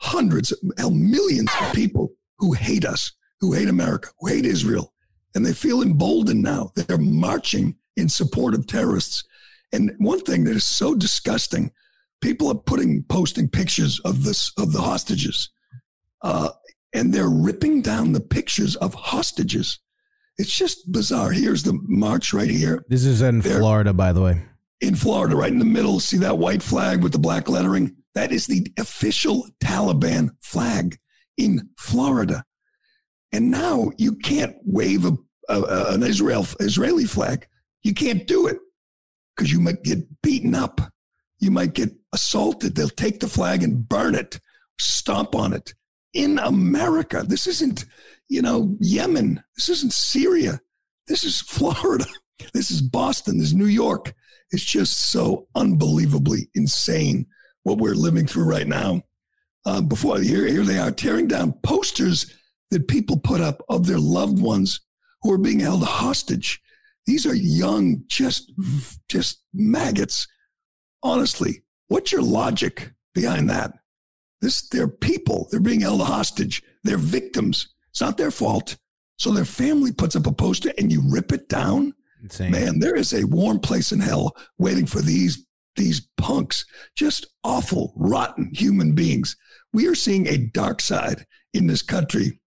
hundreds, 0.00 0.54
millions 0.78 1.50
of 1.60 1.72
people 1.72 2.12
who 2.38 2.52
hate 2.52 2.84
us, 2.84 3.12
who 3.40 3.52
hate 3.52 3.68
America, 3.68 4.08
who 4.20 4.28
hate 4.28 4.44
Israel. 4.44 4.92
And 5.34 5.44
they 5.44 5.52
feel 5.52 5.82
emboldened 5.82 6.42
now. 6.42 6.72
They're 6.74 6.98
marching 6.98 7.76
in 7.96 8.08
support 8.08 8.54
of 8.54 8.66
terrorists. 8.66 9.24
And 9.72 9.92
one 9.98 10.20
thing 10.20 10.44
that 10.44 10.56
is 10.56 10.64
so 10.64 10.94
disgusting, 10.94 11.72
people 12.20 12.48
are 12.48 12.54
putting, 12.54 13.04
posting 13.04 13.48
pictures 13.48 14.00
of 14.00 14.24
this, 14.24 14.52
of 14.58 14.72
the 14.72 14.80
hostages. 14.80 15.50
Uh, 16.22 16.50
and 16.94 17.12
they're 17.12 17.28
ripping 17.28 17.82
down 17.82 18.12
the 18.12 18.20
pictures 18.20 18.76
of 18.76 18.94
hostages. 18.94 19.78
It's 20.38 20.56
just 20.56 20.90
bizarre. 20.90 21.32
Here's 21.32 21.64
the 21.64 21.78
march 21.82 22.32
right 22.32 22.50
here. 22.50 22.84
This 22.88 23.04
is 23.04 23.20
in 23.22 23.40
they're, 23.40 23.58
Florida, 23.58 23.92
by 23.92 24.12
the 24.12 24.22
way. 24.22 24.42
In 24.80 24.94
Florida, 24.94 25.36
right 25.36 25.52
in 25.52 25.58
the 25.58 25.64
middle. 25.64 26.00
See 26.00 26.18
that 26.18 26.38
white 26.38 26.62
flag 26.62 27.02
with 27.02 27.12
the 27.12 27.18
black 27.18 27.48
lettering? 27.48 27.96
That 28.14 28.32
is 28.32 28.46
the 28.46 28.66
official 28.78 29.48
Taliban 29.62 30.30
flag 30.40 30.98
in 31.38 31.70
Florida. 31.78 32.44
And 33.32 33.50
now 33.50 33.90
you 33.96 34.16
can't 34.16 34.56
wave 34.64 35.06
a, 35.06 35.16
a, 35.48 35.94
an 35.94 36.02
Israel, 36.02 36.46
Israeli 36.60 37.04
flag. 37.04 37.46
You 37.82 37.94
can't 37.94 38.26
do 38.26 38.46
it 38.46 38.58
because 39.34 39.50
you 39.50 39.60
might 39.60 39.82
get 39.82 40.20
beaten 40.22 40.54
up. 40.54 40.80
You 41.38 41.50
might 41.50 41.72
get 41.72 41.90
assaulted. 42.12 42.74
They'll 42.74 42.88
take 42.88 43.20
the 43.20 43.28
flag 43.28 43.62
and 43.62 43.88
burn 43.88 44.14
it, 44.14 44.40
stomp 44.78 45.34
on 45.34 45.52
it 45.52 45.74
in 46.12 46.38
America. 46.38 47.22
This 47.26 47.46
isn't, 47.46 47.84
you 48.28 48.42
know, 48.42 48.76
Yemen. 48.80 49.42
This 49.56 49.68
isn't 49.68 49.92
Syria. 49.92 50.60
This 51.06 51.22
is 51.22 51.40
Florida. 51.46 52.06
This 52.52 52.70
is 52.70 52.82
Boston. 52.82 53.38
This 53.38 53.48
is 53.48 53.54
New 53.54 53.66
York. 53.66 54.14
It's 54.50 54.64
just 54.64 55.10
so 55.10 55.46
unbelievably 55.54 56.48
insane 56.54 57.26
what 57.62 57.78
we're 57.78 57.94
living 57.94 58.26
through 58.26 58.44
right 58.44 58.66
now. 58.66 59.02
Uh, 59.64 59.80
before 59.80 60.18
here, 60.20 60.46
here 60.46 60.64
they 60.64 60.78
are 60.78 60.90
tearing 60.90 61.26
down 61.26 61.52
posters 61.62 62.34
that 62.70 62.88
people 62.88 63.18
put 63.18 63.40
up 63.40 63.62
of 63.68 63.86
their 63.86 63.98
loved 63.98 64.40
ones 64.40 64.80
who 65.22 65.32
are 65.32 65.38
being 65.38 65.60
held 65.60 65.84
hostage. 65.84 66.60
These 67.06 67.26
are 67.26 67.34
young, 67.34 68.04
just 68.06 68.52
just 69.08 69.42
maggots. 69.54 70.26
Honestly, 71.02 71.62
what's 71.88 72.12
your 72.12 72.22
logic 72.22 72.92
behind 73.14 73.48
that? 73.50 73.72
This 74.40 74.68
they're 74.68 74.88
people. 74.88 75.48
They're 75.50 75.60
being 75.60 75.80
held 75.80 76.02
hostage. 76.02 76.62
They're 76.84 76.98
victims. 76.98 77.74
It's 77.90 78.00
not 78.00 78.18
their 78.18 78.30
fault. 78.30 78.76
So 79.16 79.32
their 79.32 79.44
family 79.44 79.92
puts 79.92 80.14
up 80.14 80.26
a 80.26 80.32
poster 80.32 80.72
and 80.78 80.92
you 80.92 81.02
rip 81.04 81.32
it 81.32 81.48
down. 81.48 81.94
Insane. 82.22 82.50
Man, 82.50 82.78
there 82.78 82.96
is 82.96 83.12
a 83.12 83.26
warm 83.26 83.58
place 83.58 83.90
in 83.90 84.00
hell 84.00 84.36
waiting 84.58 84.86
for 84.86 85.00
these 85.00 85.46
these 85.78 86.06
punks, 86.18 86.66
just 86.94 87.26
awful, 87.42 87.94
rotten 87.96 88.50
human 88.52 88.94
beings. 88.94 89.36
We 89.72 89.86
are 89.86 89.94
seeing 89.94 90.26
a 90.26 90.36
dark 90.36 90.82
side 90.82 91.24
in 91.54 91.66
this 91.66 91.82
country 91.82 92.40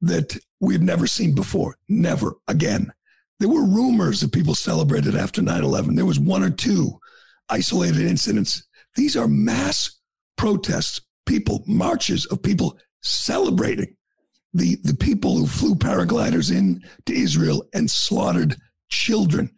that 0.00 0.38
we've 0.60 0.82
never 0.82 1.06
seen 1.06 1.34
before. 1.34 1.76
Never 1.88 2.36
again. 2.48 2.92
There 3.38 3.48
were 3.48 3.64
rumors 3.64 4.20
that 4.20 4.32
people 4.32 4.54
celebrated 4.54 5.14
after 5.14 5.42
9 5.42 5.62
11. 5.62 5.94
There 5.94 6.06
was 6.06 6.20
one 6.20 6.42
or 6.42 6.50
two 6.50 6.98
isolated 7.48 8.02
incidents. 8.02 8.62
These 8.96 9.16
are 9.16 9.28
mass 9.28 9.98
protests, 10.36 11.00
people, 11.26 11.64
marches 11.66 12.26
of 12.26 12.42
people 12.42 12.78
celebrating 13.02 13.96
the, 14.52 14.76
the 14.82 14.94
people 14.94 15.36
who 15.36 15.46
flew 15.46 15.74
paragliders 15.74 16.54
in 16.54 16.82
to 17.06 17.14
Israel 17.14 17.64
and 17.72 17.90
slaughtered 17.90 18.56
children 18.88 19.50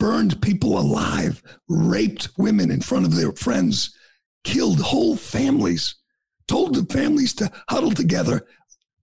burned 0.00 0.40
people 0.42 0.78
alive, 0.78 1.42
raped 1.68 2.30
women 2.36 2.70
in 2.70 2.80
front 2.80 3.06
of 3.06 3.14
their 3.14 3.32
friends, 3.32 3.94
killed 4.42 4.80
whole 4.80 5.14
families, 5.14 5.94
told 6.48 6.74
the 6.74 6.92
families 6.92 7.34
to 7.34 7.52
huddle 7.68 7.92
together, 7.92 8.44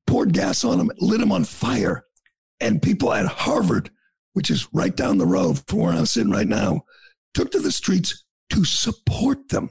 poured 0.08 0.34
gas 0.34 0.66
on 0.66 0.80
them, 0.80 0.92
lit 0.98 1.22
them 1.22 1.32
on 1.32 1.46
fire. 1.46 2.04
And 2.60 2.82
people 2.82 3.14
at 3.14 3.28
Harvard, 3.28 3.92
which 4.34 4.50
is 4.50 4.68
right 4.74 4.96
down 4.96 5.20
the 5.20 5.26
road 5.26 5.62
from 5.68 5.80
where 5.80 5.94
I'm 5.94 6.08
sitting 6.08 6.32
right 6.32 6.48
now, 6.48 6.82
took 7.34 7.52
to 7.52 7.60
the 7.60 7.72
streets 7.72 8.26
to 8.50 8.66
support 8.66 9.50
them, 9.50 9.70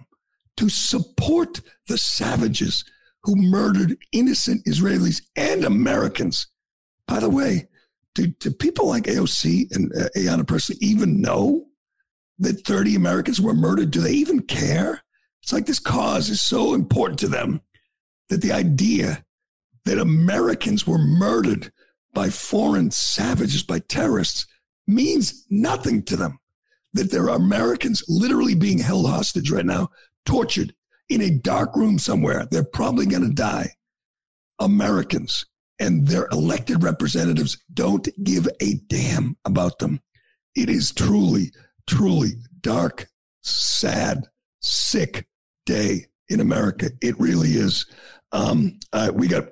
to 0.57 0.69
support 0.69 1.61
the 1.89 1.99
savages 1.99 2.85
who 3.25 3.35
murdered 3.35 3.97
innocent 4.13 4.65
Israelis 4.65 5.21
and 5.35 5.65
Americans. 5.65 6.47
By 7.09 7.19
the 7.19 7.31
way, 7.31 7.67
do, 8.17 8.29
do 8.29 8.51
people 8.51 8.89
like 8.89 9.05
AOC 9.05 9.75
and 9.77 9.93
uh, 9.95 10.09
Ayanna 10.17 10.47
Pressley 10.47 10.77
even 10.81 11.21
know 11.21 11.67
that 12.39 12.67
30 12.67 12.97
Americans 12.97 13.41
were 13.41 13.53
murdered? 13.53 13.91
Do 13.91 14.01
they 14.01 14.13
even 14.13 14.41
care? 14.41 15.03
It's 15.43 15.53
like 15.53 15.67
this 15.67 15.79
cause 15.79 16.31
is 16.31 16.41
so 16.41 16.73
important 16.73 17.19
to 17.21 17.29
them 17.29 17.61
that 18.31 18.41
the 18.41 18.53
idea 18.53 19.23
that 19.85 19.99
Americans 19.99 20.87
were 20.87 20.99
murdered 20.99 21.71
by 22.15 22.31
foreign 22.31 22.91
savages, 22.91 23.63
by 23.63 23.81
terrorists, 23.81 24.47
means 24.87 25.45
nothing 25.51 26.03
to 26.05 26.17
them. 26.17 26.39
That 26.95 27.11
there 27.11 27.29
are 27.29 27.37
Americans 27.37 28.03
literally 28.09 28.55
being 28.55 28.79
held 28.79 29.07
hostage 29.07 29.51
right 29.51 29.67
now, 29.67 29.91
tortured 30.25 30.75
in 31.11 31.21
a 31.21 31.31
dark 31.31 31.77
room 31.77 31.99
somewhere. 31.99 32.47
They're 32.51 32.65
probably 32.65 33.05
going 33.05 33.29
to 33.29 33.35
die. 33.35 33.73
Americans 34.59 35.45
and 35.79 36.07
their 36.07 36.27
elected 36.33 36.83
representatives 36.83 37.63
don't 37.73 38.09
give 38.23 38.49
a 38.61 38.75
damn 38.89 39.37
about 39.45 39.79
them. 39.79 40.01
It 40.55 40.71
is 40.71 40.93
truly, 40.93 41.53
truly 41.87 42.31
dark, 42.61 43.09
sad, 43.43 44.25
sick 44.61 45.27
day 45.67 46.07
in 46.29 46.41
America. 46.41 46.91
It 47.03 47.19
really 47.19 47.51
is. 47.51 47.87
Um, 48.33 48.79
uh, 48.93 49.11
we 49.15 49.29
got 49.29 49.49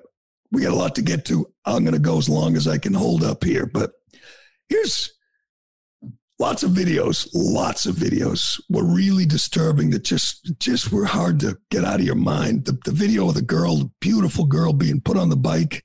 we 0.51 0.61
got 0.61 0.73
a 0.73 0.75
lot 0.75 0.95
to 0.95 1.01
get 1.01 1.25
to. 1.25 1.51
I'm 1.65 1.83
going 1.83 1.93
to 1.93 1.99
go 1.99 2.17
as 2.17 2.29
long 2.29 2.55
as 2.55 2.67
I 2.67 2.77
can 2.77 2.93
hold 2.93 3.23
up 3.23 3.43
here, 3.43 3.65
but 3.65 3.91
here's 4.69 5.11
lots 6.39 6.63
of 6.63 6.71
videos. 6.71 7.27
Lots 7.33 7.85
of 7.85 7.95
videos 7.95 8.61
were 8.69 8.85
really 8.85 9.25
disturbing. 9.25 9.89
That 9.91 10.03
just 10.03 10.53
just 10.59 10.91
were 10.91 11.05
hard 11.05 11.39
to 11.41 11.57
get 11.69 11.85
out 11.85 11.99
of 11.99 12.05
your 12.05 12.15
mind. 12.15 12.65
The, 12.65 12.77
the 12.85 12.91
video 12.91 13.29
of 13.29 13.35
the 13.35 13.41
girl, 13.41 13.77
the 13.77 13.91
beautiful 14.01 14.45
girl, 14.45 14.73
being 14.73 15.01
put 15.01 15.17
on 15.17 15.29
the 15.29 15.37
bike 15.37 15.83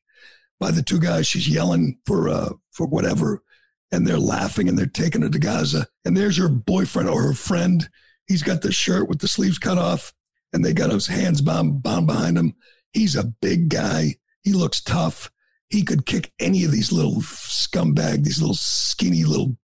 by 0.61 0.71
the 0.71 0.83
two 0.83 1.01
guys. 1.01 1.27
She's 1.27 1.49
yelling 1.49 1.99
for 2.07 2.29
uh, 2.29 2.51
for 2.71 2.87
whatever, 2.87 3.43
and 3.91 4.07
they're 4.07 4.19
laughing 4.19 4.69
and 4.69 4.79
they're 4.79 4.87
taking 4.87 5.23
her 5.23 5.31
to 5.31 5.39
Gaza. 5.39 5.89
And 6.05 6.17
there's 6.17 6.37
her 6.37 6.49
boyfriend 6.49 7.09
or 7.09 7.23
her 7.23 7.35
friend. 7.35 7.89
He's 8.29 8.43
got 8.45 8.63
the 8.63 8.71
shirt 8.71 9.09
with 9.09 9.19
the 9.19 9.29
sleeves 9.29 9.59
cut 9.59 9.79
off, 9.79 10.13
and 10.53 10.65
they 10.65 10.73
got 10.73 10.93
his 10.93 11.09
hands 11.09 11.41
bound 11.41 11.83
bound 11.83 12.07
behind 12.07 12.39
him. 12.39 12.55
He's 12.93 13.17
a 13.17 13.25
big 13.41 13.71
guy. 13.71 14.17
He 14.43 14.53
looks 14.53 14.81
tough. 14.81 15.31
He 15.69 15.83
could 15.83 16.07
kick 16.07 16.33
any 16.39 16.65
of 16.65 16.73
these 16.73 16.93
little 16.93 17.21
scumbag, 17.21 18.25
these 18.25 18.41
little 18.41 18.57
skinny 18.57 19.25
little 19.25 19.57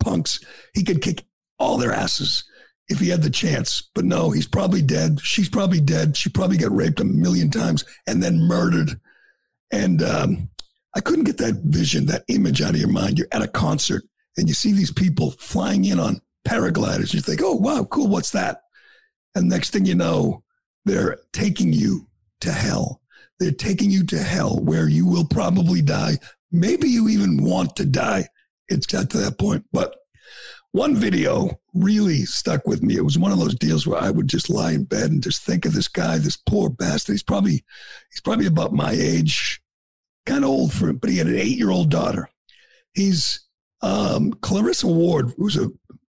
punks. 0.00 0.40
He 0.74 0.82
could 0.82 1.00
kick 1.00 1.24
all 1.58 1.78
their 1.78 1.92
asses 1.92 2.44
if 2.88 2.98
he 2.98 3.08
had 3.08 3.22
the 3.22 3.30
chance. 3.30 3.88
But 3.94 4.04
no, 4.04 4.30
he's 4.30 4.48
probably 4.48 4.82
dead. 4.82 5.20
She's 5.22 5.48
probably 5.48 5.80
dead. 5.80 6.16
She 6.16 6.28
probably 6.28 6.56
got 6.56 6.74
raped 6.74 7.00
a 7.00 7.04
million 7.04 7.50
times 7.50 7.84
and 8.06 8.20
then 8.22 8.40
murdered 8.40 9.00
and 9.72 10.02
um, 10.02 10.50
I 10.94 11.00
couldn't 11.00 11.24
get 11.24 11.38
that 11.38 11.54
vision, 11.64 12.06
that 12.06 12.24
image 12.28 12.60
out 12.60 12.74
of 12.74 12.80
your 12.80 12.90
mind. 12.90 13.18
You're 13.18 13.28
at 13.32 13.42
a 13.42 13.48
concert 13.48 14.04
and 14.36 14.46
you 14.46 14.54
see 14.54 14.72
these 14.72 14.92
people 14.92 15.32
flying 15.32 15.84
in 15.84 15.98
on 15.98 16.20
paragliders. 16.46 17.14
You 17.14 17.20
think, 17.20 17.40
oh, 17.42 17.56
wow, 17.56 17.84
cool. 17.90 18.08
What's 18.08 18.30
that? 18.30 18.62
And 19.34 19.48
next 19.48 19.70
thing 19.70 19.86
you 19.86 19.94
know, 19.94 20.44
they're 20.84 21.18
taking 21.32 21.72
you 21.72 22.06
to 22.42 22.52
hell. 22.52 23.00
They're 23.40 23.50
taking 23.50 23.90
you 23.90 24.04
to 24.06 24.18
hell 24.18 24.58
where 24.58 24.88
you 24.88 25.06
will 25.06 25.26
probably 25.26 25.80
die. 25.80 26.18
Maybe 26.50 26.88
you 26.88 27.08
even 27.08 27.42
want 27.42 27.76
to 27.76 27.86
die. 27.86 28.28
It's 28.68 28.86
got 28.86 29.10
to 29.10 29.18
that 29.18 29.38
point. 29.38 29.64
But 29.72 29.96
one 30.72 30.96
video 30.96 31.60
really 31.74 32.24
stuck 32.24 32.66
with 32.66 32.82
me. 32.82 32.96
It 32.96 33.04
was 33.04 33.18
one 33.18 33.32
of 33.32 33.38
those 33.38 33.54
deals 33.54 33.86
where 33.86 34.00
I 34.00 34.10
would 34.10 34.28
just 34.28 34.50
lie 34.50 34.72
in 34.72 34.84
bed 34.84 35.10
and 35.10 35.22
just 35.22 35.42
think 35.42 35.64
of 35.64 35.74
this 35.74 35.88
guy, 35.88 36.18
this 36.18 36.36
poor 36.36 36.68
bastard. 36.70 37.14
He's 37.14 37.22
probably 37.22 37.64
he's 38.10 38.20
probably 38.22 38.46
about 38.46 38.72
my 38.72 38.92
age, 38.92 39.61
kind 40.26 40.44
of 40.44 40.50
old 40.50 40.72
for 40.72 40.88
him, 40.88 40.96
but 40.96 41.10
he 41.10 41.18
had 41.18 41.26
an 41.26 41.38
eight 41.38 41.58
year 41.58 41.70
old 41.70 41.90
daughter. 41.90 42.28
He's 42.94 43.40
um, 43.80 44.32
Clarissa 44.34 44.86
Ward, 44.86 45.32
who's 45.36 45.56
a 45.56 45.70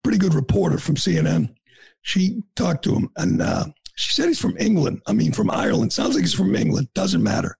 pretty 0.03 0.17
good 0.19 0.33
reporter 0.33 0.77
from 0.77 0.95
CNN. 0.95 1.53
She 2.01 2.41
talked 2.55 2.83
to 2.83 2.93
him 2.93 3.09
and 3.17 3.41
uh, 3.41 3.65
she 3.95 4.13
said 4.13 4.27
he's 4.27 4.39
from 4.39 4.57
England. 4.57 5.01
I 5.07 5.13
mean, 5.13 5.31
from 5.31 5.49
Ireland. 5.49 5.93
Sounds 5.93 6.13
like 6.13 6.21
he's 6.21 6.33
from 6.33 6.55
England. 6.55 6.89
Doesn't 6.93 7.23
matter. 7.23 7.57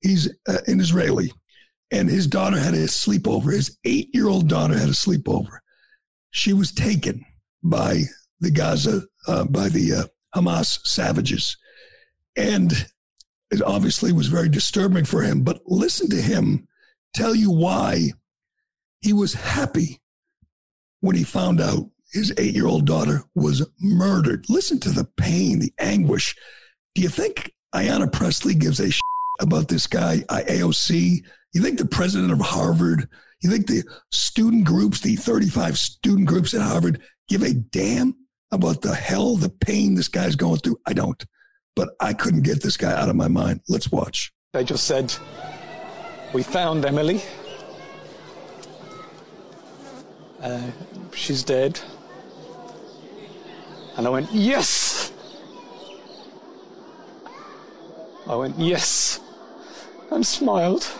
He's 0.00 0.28
uh, 0.48 0.58
an 0.66 0.80
Israeli. 0.80 1.32
And 1.90 2.08
his 2.08 2.26
daughter 2.26 2.58
had 2.58 2.74
a 2.74 2.86
sleepover. 2.86 3.52
His 3.52 3.78
eight 3.84 4.10
year 4.12 4.28
old 4.28 4.48
daughter 4.48 4.76
had 4.76 4.88
a 4.88 4.92
sleepover. 4.92 5.58
She 6.30 6.52
was 6.52 6.72
taken 6.72 7.24
by 7.62 8.02
the 8.40 8.50
Gaza, 8.50 9.02
uh, 9.26 9.44
by 9.44 9.68
the 9.68 9.94
uh, 9.94 10.38
Hamas 10.38 10.80
savages. 10.84 11.56
And 12.36 12.86
it 13.50 13.62
obviously 13.62 14.12
was 14.12 14.28
very 14.28 14.48
disturbing 14.48 15.04
for 15.04 15.22
him. 15.22 15.42
But 15.42 15.62
listen 15.66 16.08
to 16.10 16.20
him 16.20 16.66
tell 17.14 17.34
you 17.34 17.50
why 17.50 18.12
he 19.00 19.12
was 19.12 19.34
happy 19.34 20.00
when 21.00 21.16
he 21.16 21.24
found 21.24 21.60
out 21.60 21.90
his 22.12 22.32
eight 22.38 22.54
year 22.54 22.66
old 22.66 22.86
daughter 22.86 23.22
was 23.34 23.66
murdered. 23.80 24.46
Listen 24.48 24.80
to 24.80 24.90
the 24.90 25.04
pain, 25.16 25.58
the 25.58 25.72
anguish. 25.78 26.34
Do 26.94 27.02
you 27.02 27.08
think 27.08 27.52
Ayanna 27.74 28.10
Pressley 28.12 28.54
gives 28.54 28.80
a 28.80 28.90
shit 28.90 29.00
about 29.40 29.68
this 29.68 29.86
guy, 29.86 30.18
AOC? 30.30 31.24
You 31.52 31.62
think 31.62 31.78
the 31.78 31.86
president 31.86 32.32
of 32.32 32.40
Harvard, 32.40 33.08
you 33.42 33.50
think 33.50 33.66
the 33.66 33.84
student 34.10 34.64
groups, 34.64 35.00
the 35.00 35.16
35 35.16 35.78
student 35.78 36.26
groups 36.26 36.54
at 36.54 36.62
Harvard, 36.62 37.02
give 37.28 37.42
a 37.42 37.54
damn 37.54 38.14
about 38.52 38.82
the 38.82 38.94
hell, 38.94 39.36
the 39.36 39.50
pain 39.50 39.94
this 39.94 40.08
guy's 40.08 40.36
going 40.36 40.58
through? 40.58 40.78
I 40.86 40.92
don't. 40.92 41.22
But 41.76 41.90
I 42.00 42.14
couldn't 42.14 42.42
get 42.42 42.62
this 42.62 42.76
guy 42.76 42.90
out 42.90 43.10
of 43.10 43.16
my 43.16 43.28
mind. 43.28 43.60
Let's 43.68 43.92
watch. 43.92 44.32
They 44.54 44.64
just 44.64 44.84
said, 44.84 45.14
We 46.32 46.42
found 46.42 46.86
Emily. 46.86 47.22
Uh, 50.42 50.70
she's 51.14 51.42
dead. 51.42 51.78
And 53.96 54.06
I 54.06 54.10
went, 54.10 54.32
Yes! 54.32 55.12
I 58.26 58.34
went, 58.34 58.58
Yes! 58.58 59.20
And 60.10 60.26
smiled. 60.26 60.90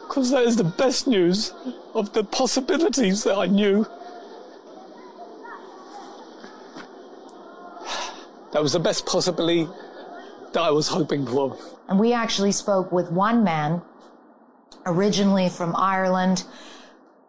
Because 0.00 0.30
that 0.32 0.42
is 0.42 0.56
the 0.56 0.64
best 0.64 1.06
news 1.06 1.52
of 1.94 2.12
the 2.12 2.24
possibilities 2.24 3.22
that 3.22 3.36
I 3.36 3.46
knew. 3.46 3.86
That 8.52 8.62
was 8.62 8.72
the 8.72 8.80
best 8.80 9.06
possibility 9.06 9.68
that 10.52 10.62
I 10.62 10.70
was 10.70 10.88
hoping 10.88 11.26
for. 11.26 11.58
And 11.88 11.98
we 11.98 12.12
actually 12.12 12.52
spoke 12.52 12.90
with 12.90 13.10
one 13.10 13.44
man, 13.44 13.82
originally 14.86 15.48
from 15.48 15.76
Ireland, 15.76 16.44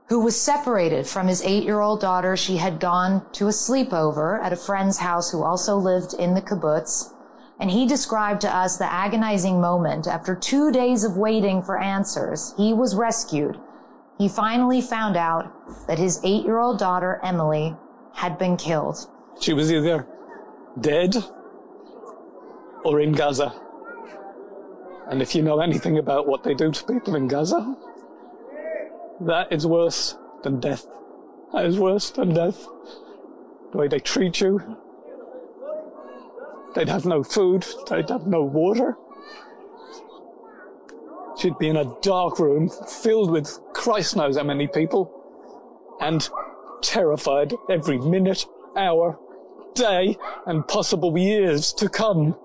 who 0.08 0.22
was 0.22 0.40
separated 0.40 1.08
from 1.08 1.28
his 1.28 1.44
eight 1.44 1.64
year 1.64 1.82
old 1.82 2.00
daughter. 2.00 2.38
She 2.38 2.58
had 2.58 2.80
gone 2.80 3.26
to 3.34 3.48
a 3.48 3.52
sleepover 3.52 4.42
at 4.42 4.54
a 4.54 4.58
friend's 4.58 4.98
house 4.98 5.32
who 5.32 5.44
also 5.44 5.76
lived 5.78 6.14
in 6.14 6.34
the 6.34 6.42
kibbutz. 6.42 7.14
And 7.60 7.70
he 7.70 7.86
described 7.86 8.40
to 8.42 8.56
us 8.56 8.78
the 8.78 8.92
agonizing 8.92 9.60
moment 9.60 10.08
after 10.08 10.34
two 10.34 10.72
days 10.72 11.04
of 11.04 11.18
waiting 11.18 11.62
for 11.62 11.78
answers. 11.78 12.54
He 12.56 12.74
was 12.74 12.96
rescued. 12.96 13.60
He 14.18 14.30
finally 14.30 14.82
found 14.82 15.18
out 15.18 15.88
that 15.88 16.00
his 16.00 16.22
eight 16.24 16.46
year 16.46 16.60
old 16.60 16.80
daughter, 16.80 17.20
Emily, 17.22 17.76
had 18.14 18.38
been 18.38 18.56
killed. 18.56 18.98
She 19.42 19.54
was 19.54 19.72
either 19.72 20.08
dead 20.82 21.16
or 22.84 23.00
in 23.02 23.12
Gaza. 23.12 23.54
And 25.10 25.22
if 25.22 25.34
you 25.34 25.42
know 25.42 25.60
anything 25.60 25.98
about 25.98 26.28
what 26.28 26.44
they 26.44 26.54
do 26.54 26.72
to 26.72 26.84
people 26.86 27.16
in 27.16 27.28
Gaza, 27.28 27.76
that 29.22 29.52
is 29.52 29.66
worse 29.66 30.18
than 30.44 30.60
death. 30.60 30.86
That 31.54 31.66
is 31.66 31.80
worse 31.80 32.12
than 32.12 32.34
death. 32.34 32.68
The 33.72 33.78
way 33.78 33.88
they 33.88 34.00
treat 34.00 34.40
you. 34.40 34.78
They'd 36.76 36.90
have 36.90 37.06
no 37.06 37.24
food. 37.24 37.66
They'd 37.90 38.10
have 38.10 38.28
no 38.28 38.44
water. 38.44 38.98
She'd 41.38 41.58
be 41.58 41.70
in 41.70 41.78
a 41.78 41.96
dark 42.02 42.40
room 42.40 42.70
filled 42.70 43.32
with 43.32 43.60
Christ 43.74 44.16
knows 44.16 44.38
how 44.38 44.44
many 44.44 44.68
people 44.68 45.16
and 46.00 46.28
terrified 46.82 47.54
every 47.70 47.98
minute, 47.98 48.46
hour, 48.76 49.18
day, 49.80 50.18
and 50.46 50.68
possible 50.68 51.18
years 51.18 51.74
to 51.74 51.90
come. 51.90 52.38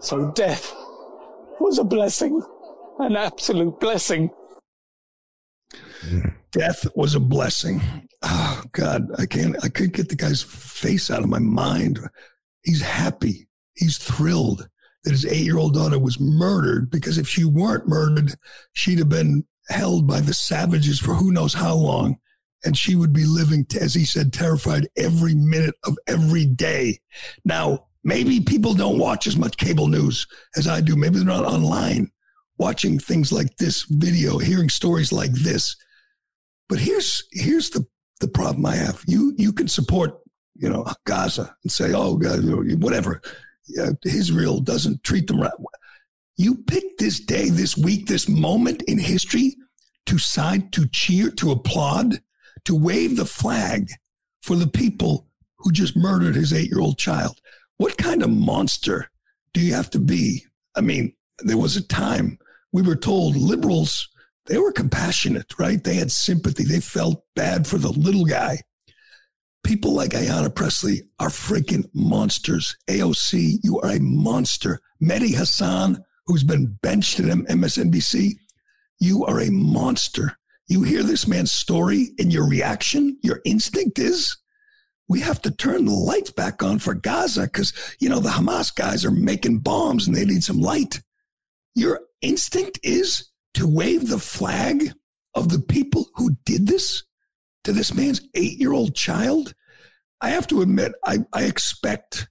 So 0.00 0.30
death 0.32 0.72
was 1.58 1.78
a 1.78 1.84
blessing, 1.84 2.42
an 2.98 3.16
absolute 3.16 3.80
blessing. 3.80 4.30
Death 6.50 6.86
was 6.94 7.14
a 7.14 7.20
blessing. 7.20 7.80
Oh 8.22 8.62
God, 8.72 9.08
I 9.18 9.26
can't. 9.26 9.56
I 9.64 9.68
couldn't 9.68 9.94
get 9.94 10.08
the 10.08 10.16
guy's 10.16 10.42
face 10.42 11.10
out 11.10 11.22
of 11.22 11.28
my 11.28 11.38
mind. 11.38 11.98
He's 12.62 12.82
happy. 12.82 13.48
He's 13.74 13.98
thrilled 13.98 14.68
that 15.04 15.10
his 15.10 15.26
eight-year-old 15.26 15.74
daughter 15.74 15.98
was 15.98 16.20
murdered 16.20 16.90
because 16.90 17.18
if 17.18 17.26
she 17.26 17.44
weren't 17.44 17.88
murdered, 17.88 18.34
she'd 18.72 18.98
have 18.98 19.08
been 19.08 19.44
held 19.68 20.06
by 20.06 20.20
the 20.20 20.34
savages 20.34 21.00
for 21.00 21.14
who 21.14 21.32
knows 21.32 21.54
how 21.54 21.74
long, 21.74 22.18
and 22.64 22.76
she 22.76 22.94
would 22.94 23.12
be 23.12 23.24
living, 23.24 23.66
as 23.80 23.94
he 23.94 24.04
said, 24.04 24.32
terrified 24.32 24.88
every 24.96 25.34
minute 25.34 25.74
of 25.84 25.96
every 26.06 26.44
day. 26.44 27.00
Now, 27.44 27.86
maybe 28.04 28.40
people 28.40 28.74
don't 28.74 28.98
watch 28.98 29.26
as 29.26 29.36
much 29.36 29.56
cable 29.56 29.88
news 29.88 30.26
as 30.56 30.68
I 30.68 30.80
do. 30.80 30.96
Maybe 30.96 31.16
they're 31.16 31.24
not 31.24 31.44
online 31.44 32.10
watching 32.58 32.98
things 32.98 33.32
like 33.32 33.56
this 33.56 33.84
video, 33.88 34.38
hearing 34.38 34.68
stories 34.68 35.12
like 35.12 35.32
this. 35.32 35.76
But 36.68 36.78
here's 36.78 37.24
here's 37.32 37.70
the 37.70 37.84
the 38.20 38.28
problem 38.28 38.64
I 38.66 38.76
have. 38.76 39.02
You 39.06 39.34
you 39.36 39.52
can 39.52 39.68
support 39.68 40.18
you 40.54 40.68
know 40.68 40.86
Gaza 41.04 41.54
and 41.62 41.72
say, 41.72 41.92
oh 41.94 42.18
whatever. 42.78 43.20
Yeah, 43.68 43.90
Israel 44.04 44.60
doesn't 44.60 45.04
treat 45.04 45.26
them 45.26 45.40
right. 45.40 45.52
You 46.36 46.56
pick 46.56 46.98
this 46.98 47.20
day, 47.20 47.48
this 47.48 47.76
week, 47.76 48.06
this 48.06 48.28
moment 48.28 48.82
in 48.82 48.98
history 48.98 49.56
to 50.06 50.18
side, 50.18 50.72
to 50.72 50.88
cheer, 50.88 51.30
to 51.30 51.52
applaud, 51.52 52.20
to 52.64 52.74
wave 52.74 53.16
the 53.16 53.24
flag 53.24 53.88
for 54.42 54.56
the 54.56 54.66
people 54.66 55.28
who 55.58 55.72
just 55.72 55.96
murdered 55.96 56.34
his 56.34 56.52
eight 56.52 56.68
year 56.70 56.80
old 56.80 56.98
child. 56.98 57.40
What 57.76 57.96
kind 57.96 58.22
of 58.22 58.30
monster 58.30 59.10
do 59.54 59.60
you 59.60 59.74
have 59.74 59.90
to 59.90 59.98
be? 59.98 60.44
I 60.76 60.80
mean, 60.80 61.14
there 61.40 61.58
was 61.58 61.76
a 61.76 61.86
time 61.86 62.38
we 62.72 62.82
were 62.82 62.96
told 62.96 63.36
liberals, 63.36 64.08
they 64.46 64.58
were 64.58 64.72
compassionate, 64.72 65.58
right? 65.58 65.82
They 65.82 65.94
had 65.94 66.10
sympathy. 66.10 66.64
They 66.64 66.80
felt 66.80 67.24
bad 67.36 67.66
for 67.66 67.78
the 67.78 67.90
little 67.92 68.24
guy. 68.24 68.60
People 69.62 69.92
like 69.92 70.10
Ayanna 70.10 70.52
Pressley 70.52 71.02
are 71.20 71.28
freaking 71.28 71.88
monsters. 71.94 72.76
AOC, 72.88 73.58
you 73.62 73.78
are 73.80 73.92
a 73.92 74.00
monster. 74.00 74.80
Mehdi 75.00 75.34
Hasan, 75.36 76.02
who's 76.26 76.42
been 76.42 76.78
benched 76.82 77.20
at 77.20 77.26
MSNBC, 77.26 78.32
you 78.98 79.24
are 79.24 79.40
a 79.40 79.50
monster. 79.50 80.36
You 80.72 80.84
hear 80.84 81.02
this 81.02 81.28
man's 81.28 81.52
story 81.52 82.12
and 82.18 82.32
your 82.32 82.48
reaction, 82.48 83.18
your 83.22 83.42
instinct 83.44 83.98
is, 83.98 84.38
we 85.06 85.20
have 85.20 85.42
to 85.42 85.50
turn 85.50 85.84
the 85.84 85.92
lights 85.92 86.30
back 86.30 86.62
on 86.62 86.78
for 86.78 86.94
Gaza 86.94 87.42
because, 87.42 87.74
you 88.00 88.08
know, 88.08 88.20
the 88.20 88.30
Hamas 88.30 88.74
guys 88.74 89.04
are 89.04 89.10
making 89.10 89.58
bombs 89.58 90.06
and 90.06 90.16
they 90.16 90.24
need 90.24 90.42
some 90.42 90.62
light. 90.62 91.02
Your 91.74 92.00
instinct 92.22 92.80
is 92.82 93.28
to 93.52 93.68
wave 93.68 94.08
the 94.08 94.18
flag 94.18 94.94
of 95.34 95.50
the 95.50 95.58
people 95.58 96.06
who 96.14 96.38
did 96.46 96.66
this 96.66 97.02
to 97.64 97.72
this 97.72 97.92
man's 97.92 98.22
eight 98.34 98.58
year 98.58 98.72
old 98.72 98.94
child. 98.94 99.52
I 100.22 100.30
have 100.30 100.46
to 100.46 100.62
admit, 100.62 100.92
I, 101.04 101.18
I 101.34 101.42
expect, 101.44 102.28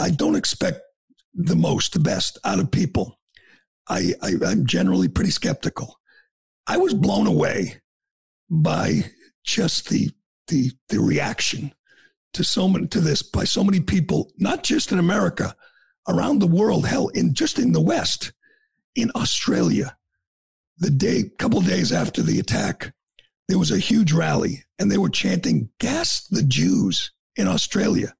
I 0.00 0.08
don't 0.08 0.34
expect 0.34 0.80
the 1.34 1.56
most, 1.56 1.92
the 1.92 2.00
best 2.00 2.38
out 2.42 2.58
of 2.58 2.70
people. 2.70 3.20
I, 3.86 4.14
I, 4.22 4.32
I'm 4.46 4.64
generally 4.64 5.08
pretty 5.08 5.30
skeptical. 5.30 5.98
I 6.66 6.76
was 6.78 6.94
blown 6.94 7.26
away 7.26 7.80
by 8.50 9.04
just 9.44 9.88
the 9.88 10.10
the 10.48 10.72
the 10.88 11.00
reaction 11.00 11.74
to 12.32 12.44
so 12.44 12.68
many 12.68 12.86
to 12.88 13.00
this 13.00 13.22
by 13.22 13.44
so 13.44 13.64
many 13.64 13.80
people, 13.80 14.32
not 14.38 14.62
just 14.62 14.92
in 14.92 14.98
America, 14.98 15.56
around 16.08 16.38
the 16.38 16.46
world, 16.46 16.86
hell, 16.86 17.08
in 17.08 17.34
just 17.34 17.58
in 17.58 17.72
the 17.72 17.80
West, 17.80 18.32
in 18.94 19.10
Australia, 19.14 19.96
the 20.78 20.90
day 20.90 21.24
couple 21.38 21.60
days 21.60 21.92
after 21.92 22.22
the 22.22 22.38
attack, 22.38 22.92
there 23.48 23.58
was 23.58 23.70
a 23.70 23.78
huge 23.78 24.12
rally 24.12 24.64
and 24.78 24.90
they 24.90 24.98
were 24.98 25.10
chanting 25.10 25.70
"Gas 25.78 26.26
the 26.28 26.42
Jews" 26.42 27.12
in 27.36 27.46
Australia. 27.46 28.14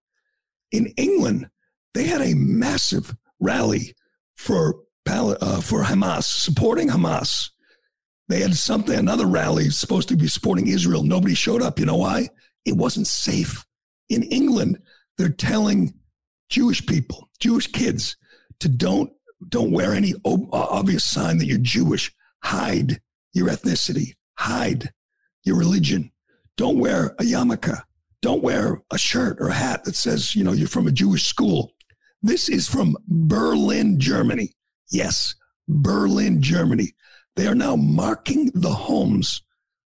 In 0.71 0.87
England, 0.97 1.51
they 1.95 2.05
had 2.05 2.21
a 2.21 2.35
massive 2.35 3.17
rally 3.41 3.95
for 4.37 4.81
uh, 5.07 5.61
for 5.61 5.85
Hamas, 5.85 6.25
supporting 6.25 6.89
Hamas. 6.89 7.51
They 8.29 8.41
had 8.41 8.55
something, 8.55 8.99
another 8.99 9.27
rally 9.27 9.71
supposed 9.71 10.09
to 10.09 10.17
be 10.17 10.29
supporting 10.29 10.67
Israel. 10.67 11.03
Nobody 11.03 11.35
showed 11.35 11.63
up. 11.63 11.79
You 11.79 11.87
know 11.87 11.97
why? 11.97 12.29
It 12.65 12.77
wasn't 12.77 13.07
safe. 13.07 13.67
In 14.09 14.23
England, 14.25 14.79
they're 15.19 15.29
telling 15.29 15.95
Jewish 16.49 16.85
people, 16.87 17.29
Jewish 17.39 17.67
kids, 17.67 18.17
to 18.61 18.69
don't 18.69 19.11
don't 19.49 19.73
wear 19.73 19.93
any 19.93 20.15
uh, 20.25 20.39
obvious 20.53 21.05
sign 21.05 21.39
that 21.39 21.47
you're 21.47 21.59
Jewish. 21.59 22.13
Hide 22.43 23.01
your 23.33 23.49
ethnicity. 23.49 24.15
Hide 24.39 24.91
your 25.45 25.57
religion. 25.57 26.13
Don't 26.57 26.79
wear 26.79 27.15
a 27.19 27.25
yarmulke. 27.25 27.83
Don't 28.23 28.43
wear 28.43 28.81
a 28.91 28.97
shirt 28.97 29.37
or 29.39 29.49
a 29.49 29.55
hat 29.55 29.85
that 29.85 29.97
says, 29.97 30.35
you 30.35 30.45
know, 30.45 30.53
you're 30.53 30.69
from 30.69 30.87
a 30.87 30.93
Jewish 30.93 31.25
school. 31.25 31.73
This 32.23 32.49
is 32.49 32.67
from 32.67 32.97
Berlin, 33.07 34.01
Germany. 34.01 34.55
Yes, 34.91 35.35
Berlin, 35.69 36.41
Germany. 36.41 36.95
They 37.37 37.47
are 37.47 37.55
now 37.55 37.77
marking 37.77 38.51
the 38.55 38.71
homes 38.71 39.43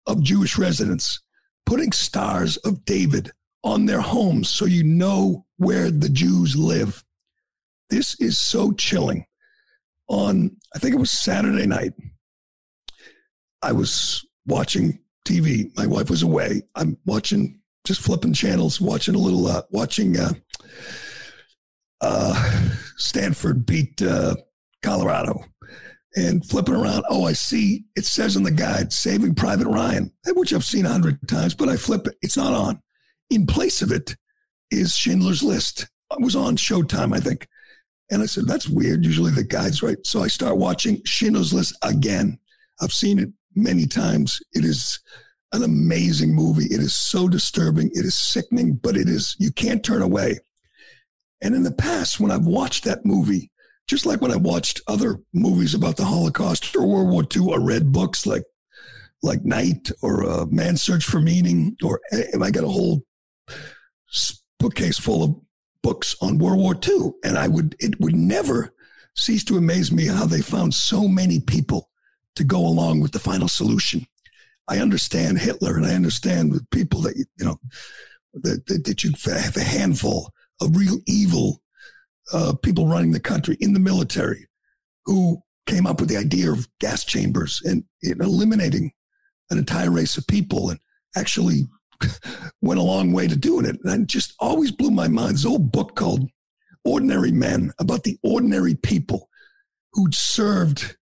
of 0.08 0.24
Jewish 0.24 0.58
residents, 0.58 1.20
putting 1.66 1.92
stars 1.92 2.58
of 2.58 2.86
David 2.86 3.32
on 3.64 3.86
their 3.86 4.02
homes 4.02 4.50
so 4.50 4.66
you 4.66 4.84
know 4.84 5.46
where 5.58 5.92
the 5.92 6.10
Jews 6.10 6.56
live. 6.56 7.04
This 7.90 8.20
is 8.20 8.40
so 8.40 8.72
chilling. 8.72 9.26
On, 10.08 10.56
I 10.76 10.80
think 10.80 10.94
it 10.94 11.00
was 11.00 11.12
Saturday 11.12 11.66
night, 11.66 11.94
I 13.62 13.72
was 13.72 14.26
watching 14.46 15.00
TV. 15.26 15.76
My 15.76 15.88
wife 15.88 16.10
was 16.12 16.22
away. 16.22 16.62
I'm 16.76 16.98
watching, 17.06 17.60
just 17.86 18.02
flipping 18.02 18.34
channels, 18.34 18.80
watching 18.80 19.16
a 19.16 19.20
little, 19.20 19.48
uh, 19.48 19.64
watching 19.72 20.20
uh, 20.20 20.34
uh, 22.02 22.70
Stanford 22.98 23.66
beat 23.66 24.00
uh, 24.04 24.36
Colorado 24.84 25.44
and 26.16 26.46
flipping 26.46 26.76
around. 26.76 27.04
Oh, 27.10 27.26
I 27.26 27.34
see 27.34 27.84
it 27.96 28.06
says 28.06 28.36
in 28.36 28.44
the 28.44 28.52
guide, 28.52 28.94
Saving 28.94 29.36
Private 29.36 29.68
Ryan, 29.68 30.12
which 30.28 30.54
I've 30.54 30.64
seen 30.64 30.86
a 30.86 30.90
hundred 30.90 31.28
times, 31.28 31.54
but 31.54 31.70
I 31.70 31.76
flip 31.76 32.08
it. 32.08 32.16
It's 32.22 32.38
not 32.38 32.54
on. 32.54 32.82
In 33.30 33.46
place 33.46 33.82
of 33.82 33.92
it 33.92 34.16
is 34.72 34.96
Schindler's 34.96 35.44
List. 35.44 35.88
It 36.12 36.22
was 36.22 36.36
on 36.36 36.56
Showtime, 36.56 37.16
I 37.16 37.20
think. 37.20 37.48
And 38.12 38.22
I 38.22 38.28
said, 38.28 38.46
that's 38.46 38.70
weird. 38.70 39.04
Usually 39.04 39.32
the 39.32 39.44
guide's 39.44 39.82
right. 39.82 39.98
So 40.06 40.22
I 40.22 40.28
start 40.28 40.58
watching 40.58 41.02
Schindler's 41.06 41.54
List 41.54 41.76
again. 41.82 42.40
I've 42.80 42.92
seen 42.92 43.20
it 43.20 43.30
many 43.56 43.88
times. 43.88 44.40
It 44.54 44.64
is 44.64 45.00
an 45.54 45.64
amazing 45.64 46.34
movie. 46.34 46.66
It 46.66 46.80
is 46.80 46.96
so 46.96 47.28
disturbing. 47.28 47.88
It 47.94 48.06
is 48.06 48.16
sickening, 48.16 48.76
but 48.76 48.96
it 48.96 49.10
is, 49.10 49.36
you 49.40 49.52
can't 49.52 49.84
turn 49.84 50.02
away. 50.02 50.40
And 51.42 51.56
in 51.56 51.64
the 51.64 51.72
past, 51.72 52.20
when 52.20 52.32
I've 52.32 52.46
watched 52.46 52.84
that 52.84 53.06
movie, 53.06 53.52
just 53.88 54.06
like 54.06 54.22
when 54.22 54.32
I 54.32 54.38
watched 54.38 54.82
other 54.88 55.20
movies 55.34 55.74
about 55.74 55.98
the 55.98 56.06
Holocaust 56.06 56.76
or 56.76 56.88
World 56.88 57.10
War 57.10 57.24
II 57.36 57.54
or 57.54 57.60
read 57.60 57.92
books 57.92 58.26
like 58.26 58.44
like 59.22 59.44
Night 59.44 59.92
or 60.02 60.28
uh, 60.30 60.46
Man's 60.46 60.84
Search 60.84 61.04
for 61.04 61.20
Meaning, 61.20 61.76
or 61.84 62.00
and 62.12 62.44
I 62.44 62.52
got 62.52 62.64
a 62.64 62.70
whole 62.70 63.04
bookcase 64.60 65.00
full 65.00 65.24
of 65.24 65.36
books 65.82 66.16
on 66.22 66.38
World 66.38 66.60
War 66.60 66.76
II, 66.76 67.12
and 67.24 67.38
I 67.38 67.48
would 67.48 67.76
it 67.80 68.00
would 68.00 68.16
never 68.16 68.74
cease 69.16 69.44
to 69.46 69.58
amaze 69.58 69.92
me 69.92 70.08
how 70.08 70.26
they 70.26 70.42
found 70.42 70.74
so 70.74 71.08
many 71.08 71.40
people 71.40 71.90
to 72.36 72.44
go 72.44 72.60
along 72.60 73.00
with 73.00 73.12
the 73.12 73.20
final 73.20 73.48
solution. 73.48 74.06
I 74.68 74.80
understand 74.80 75.40
Hitler, 75.40 75.78
and 75.78 75.86
I 75.86 75.96
understand 75.96 76.54
the 76.54 76.66
people 76.72 77.02
that 77.02 77.16
you 77.16 77.46
know 77.46 77.60
that, 78.34 78.66
that, 78.68 78.84
that 78.86 79.04
you 79.04 79.12
have 79.26 79.58
a 79.58 79.64
handful 79.64 80.32
of 80.62 80.76
real 80.76 81.00
evil 81.08 81.62
uh, 82.34 82.54
people 82.64 82.88
running 82.88 83.12
the 83.12 83.20
country 83.20 83.58
in 83.60 83.74
the 83.74 83.80
military 83.80 84.48
who 85.06 85.42
came 85.66 85.86
up 85.86 86.00
with 86.00 86.10
the 86.10 86.18
idea 86.18 86.52
of 86.52 86.68
gas 86.80 87.04
chambers 87.04 87.62
and, 87.66 87.84
and 88.04 88.22
eliminating 88.22 88.92
an 89.50 89.58
entire 89.58 89.92
race 89.92 90.18
of 90.18 90.28
people 90.28 90.70
and 90.70 90.80
actually 91.16 91.68
went 92.62 92.80
a 92.80 92.84
long 92.84 93.14
way 93.14 93.28
to 93.28 93.36
doing 93.36 93.66
it. 93.66 93.78
And 93.84 94.04
it 94.04 94.08
just 94.08 94.34
always 94.40 94.72
blew 94.72 94.92
my 94.92 95.08
mind. 95.08 95.36
This 95.36 95.46
old 95.46 95.72
book 95.72 95.96
called 95.96 96.30
Ordinary 96.84 97.32
Men 97.32 97.72
about 97.80 98.04
the 98.04 98.18
ordinary 98.24 98.76
people 98.76 99.30
who'd 99.94 100.14
served 100.14 100.98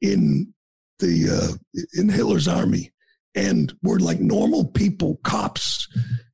in 0.00 0.54
the 0.98 1.30
uh, 1.30 1.80
in 1.94 2.08
Hitler's 2.08 2.48
army 2.48 2.92
and 3.34 3.72
were 3.82 4.00
like 4.00 4.20
normal 4.20 4.64
people, 4.64 5.20
cops, 5.22 5.86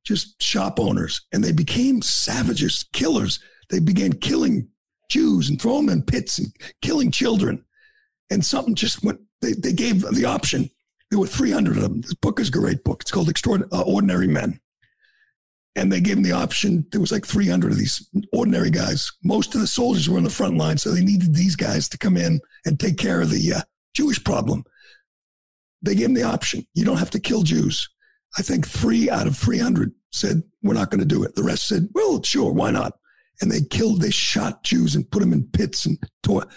just 0.03 0.41
shop 0.41 0.79
owners, 0.79 1.21
and 1.31 1.43
they 1.43 1.51
became 1.51 2.01
savages, 2.01 2.85
killers. 2.93 3.39
They 3.69 3.79
began 3.79 4.13
killing 4.13 4.69
Jews 5.09 5.49
and 5.49 5.61
throwing 5.61 5.87
them 5.87 5.99
in 5.99 6.03
pits 6.03 6.39
and 6.39 6.47
killing 6.81 7.11
children. 7.11 7.65
And 8.29 8.43
something 8.43 8.75
just 8.75 9.03
went, 9.03 9.19
they, 9.41 9.53
they 9.53 9.73
gave 9.73 10.01
the 10.01 10.25
option. 10.25 10.69
There 11.09 11.19
were 11.19 11.27
300 11.27 11.77
of 11.77 11.83
them. 11.83 12.01
This 12.01 12.15
book 12.15 12.39
is 12.39 12.49
a 12.49 12.51
great 12.51 12.83
book. 12.83 13.01
It's 13.01 13.11
called 13.11 13.29
Extraordinary, 13.29 13.71
uh, 13.71 13.83
Ordinary 13.83 14.27
Men. 14.27 14.59
And 15.75 15.91
they 15.91 16.01
gave 16.01 16.15
them 16.15 16.23
the 16.23 16.31
option. 16.31 16.85
There 16.91 17.01
was 17.01 17.11
like 17.11 17.25
300 17.25 17.73
of 17.73 17.77
these 17.77 18.07
ordinary 18.31 18.71
guys. 18.71 19.11
Most 19.23 19.53
of 19.55 19.61
the 19.61 19.67
soldiers 19.67 20.09
were 20.09 20.17
on 20.17 20.23
the 20.23 20.29
front 20.29 20.57
line, 20.57 20.77
so 20.77 20.91
they 20.91 21.03
needed 21.03 21.35
these 21.35 21.55
guys 21.55 21.89
to 21.89 21.97
come 21.97 22.15
in 22.15 22.39
and 22.65 22.79
take 22.79 22.97
care 22.97 23.21
of 23.21 23.29
the 23.29 23.53
uh, 23.53 23.61
Jewish 23.93 24.23
problem. 24.23 24.63
They 25.81 25.93
gave 25.93 26.07
them 26.07 26.13
the 26.13 26.23
option. 26.23 26.65
You 26.73 26.85
don't 26.85 26.97
have 26.97 27.11
to 27.11 27.19
kill 27.19 27.43
Jews. 27.43 27.89
I 28.37 28.41
think 28.41 28.67
three 28.67 29.09
out 29.09 29.27
of 29.27 29.37
300 29.37 29.91
said, 30.11 30.43
we're 30.63 30.73
not 30.73 30.89
going 30.89 30.99
to 30.99 31.05
do 31.05 31.23
it. 31.23 31.35
The 31.35 31.43
rest 31.43 31.67
said, 31.67 31.89
well, 31.93 32.23
sure, 32.23 32.51
why 32.51 32.71
not? 32.71 32.93
And 33.41 33.51
they 33.51 33.61
killed, 33.61 34.01
they 34.01 34.11
shot 34.11 34.63
Jews 34.63 34.95
and 34.95 35.09
put 35.09 35.19
them 35.19 35.33
in 35.33 35.47
pits 35.47 35.85
and 35.85 35.97
tore. 36.23 36.47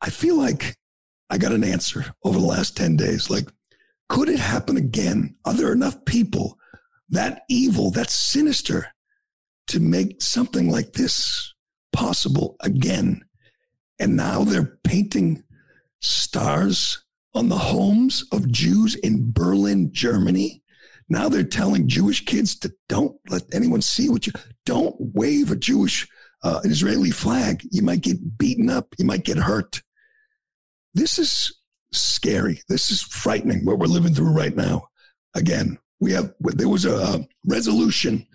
I 0.00 0.10
feel 0.10 0.36
like 0.36 0.76
I 1.28 1.38
got 1.38 1.52
an 1.52 1.64
answer 1.64 2.06
over 2.24 2.38
the 2.38 2.44
last 2.44 2.76
10 2.76 2.96
days. 2.96 3.30
Like, 3.30 3.48
could 4.08 4.28
it 4.28 4.40
happen 4.40 4.76
again? 4.76 5.36
Are 5.44 5.54
there 5.54 5.72
enough 5.72 6.04
people 6.04 6.58
that 7.10 7.42
evil, 7.48 7.90
that 7.92 8.10
sinister 8.10 8.88
to 9.68 9.80
make 9.80 10.20
something 10.22 10.70
like 10.70 10.92
this 10.92 11.54
possible 11.92 12.56
again? 12.60 13.22
And 13.98 14.16
now 14.16 14.44
they're 14.44 14.78
painting 14.84 15.44
stars 16.00 17.04
on 17.34 17.48
the 17.48 17.58
homes 17.58 18.24
of 18.32 18.50
Jews 18.50 18.94
in 18.96 19.32
Berlin, 19.32 19.90
Germany. 19.92 20.62
Now 21.10 21.28
they're 21.28 21.42
telling 21.42 21.88
Jewish 21.88 22.24
kids 22.24 22.58
to 22.60 22.72
don't 22.88 23.16
let 23.28 23.42
anyone 23.52 23.82
see 23.82 24.08
what 24.08 24.26
you 24.26 24.32
don't 24.64 24.96
wave 24.98 25.50
a 25.50 25.56
Jewish, 25.56 26.08
uh, 26.42 26.60
an 26.62 26.70
Israeli 26.70 27.10
flag. 27.10 27.66
You 27.70 27.82
might 27.82 28.00
get 28.00 28.38
beaten 28.38 28.70
up. 28.70 28.94
You 28.98 29.04
might 29.04 29.24
get 29.24 29.36
hurt. 29.36 29.82
This 30.94 31.18
is 31.18 31.52
scary. 31.92 32.62
This 32.68 32.90
is 32.90 33.02
frightening 33.02 33.64
what 33.64 33.78
we're 33.78 33.86
living 33.86 34.14
through 34.14 34.32
right 34.32 34.54
now. 34.54 34.88
Again, 35.34 35.78
we 36.00 36.12
have, 36.12 36.32
there 36.40 36.68
was 36.68 36.84
a, 36.84 36.96
a 36.96 37.26
resolution 37.44 38.26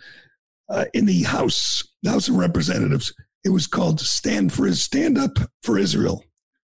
uh, 0.69 0.85
in 0.93 1.05
the 1.05 1.23
House, 1.23 1.83
the 2.03 2.11
House 2.11 2.27
of 2.27 2.35
Representatives. 2.35 3.13
It 3.43 3.49
was 3.49 3.67
called 3.67 3.99
Stand 3.99 4.51
for 4.53 4.71
Stand 4.73 5.17
Up 5.17 5.37
for 5.63 5.77
Israel. 5.77 6.23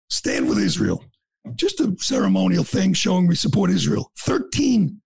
Stand 0.10 0.48
with 0.48 0.60
Israel 0.60 1.04
just 1.56 1.80
a 1.80 1.96
ceremonial 2.00 2.64
thing 2.64 2.94
showing 2.94 3.28
we 3.28 3.36
support 3.36 3.70
Israel. 3.70 4.12
13 4.20 5.02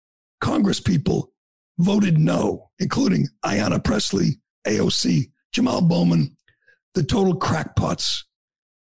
Congress 0.42 0.80
people 0.80 1.32
voted 1.78 2.18
no, 2.18 2.70
including 2.80 3.28
Ayanna 3.46 3.84
Pressley, 3.84 4.40
AOC, 4.68 5.32
Jamal 5.52 5.82
Bowman, 5.82 6.36
the 6.94 7.04
total 7.04 7.36
crackpots 7.36 8.26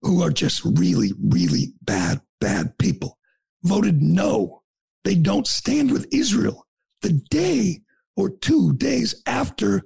who 0.02 0.22
are 0.22 0.32
just 0.32 0.64
really, 0.66 1.14
really 1.22 1.74
bad, 1.82 2.22
bad 2.42 2.78
people, 2.78 3.18
voted 3.64 4.02
no. 4.02 4.62
They 5.04 5.16
don't 5.16 5.48
stand 5.48 5.92
with 5.92 6.08
Israel. 6.12 6.68
The 7.02 7.22
day 7.30 7.82
or 8.16 8.30
two 8.30 8.74
days 8.74 9.22
after 9.26 9.84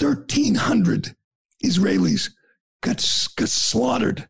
1,300 0.00 1.16
Israelis 1.64 2.30
got, 2.82 2.96
got 3.36 3.48
slaughtered 3.48 4.28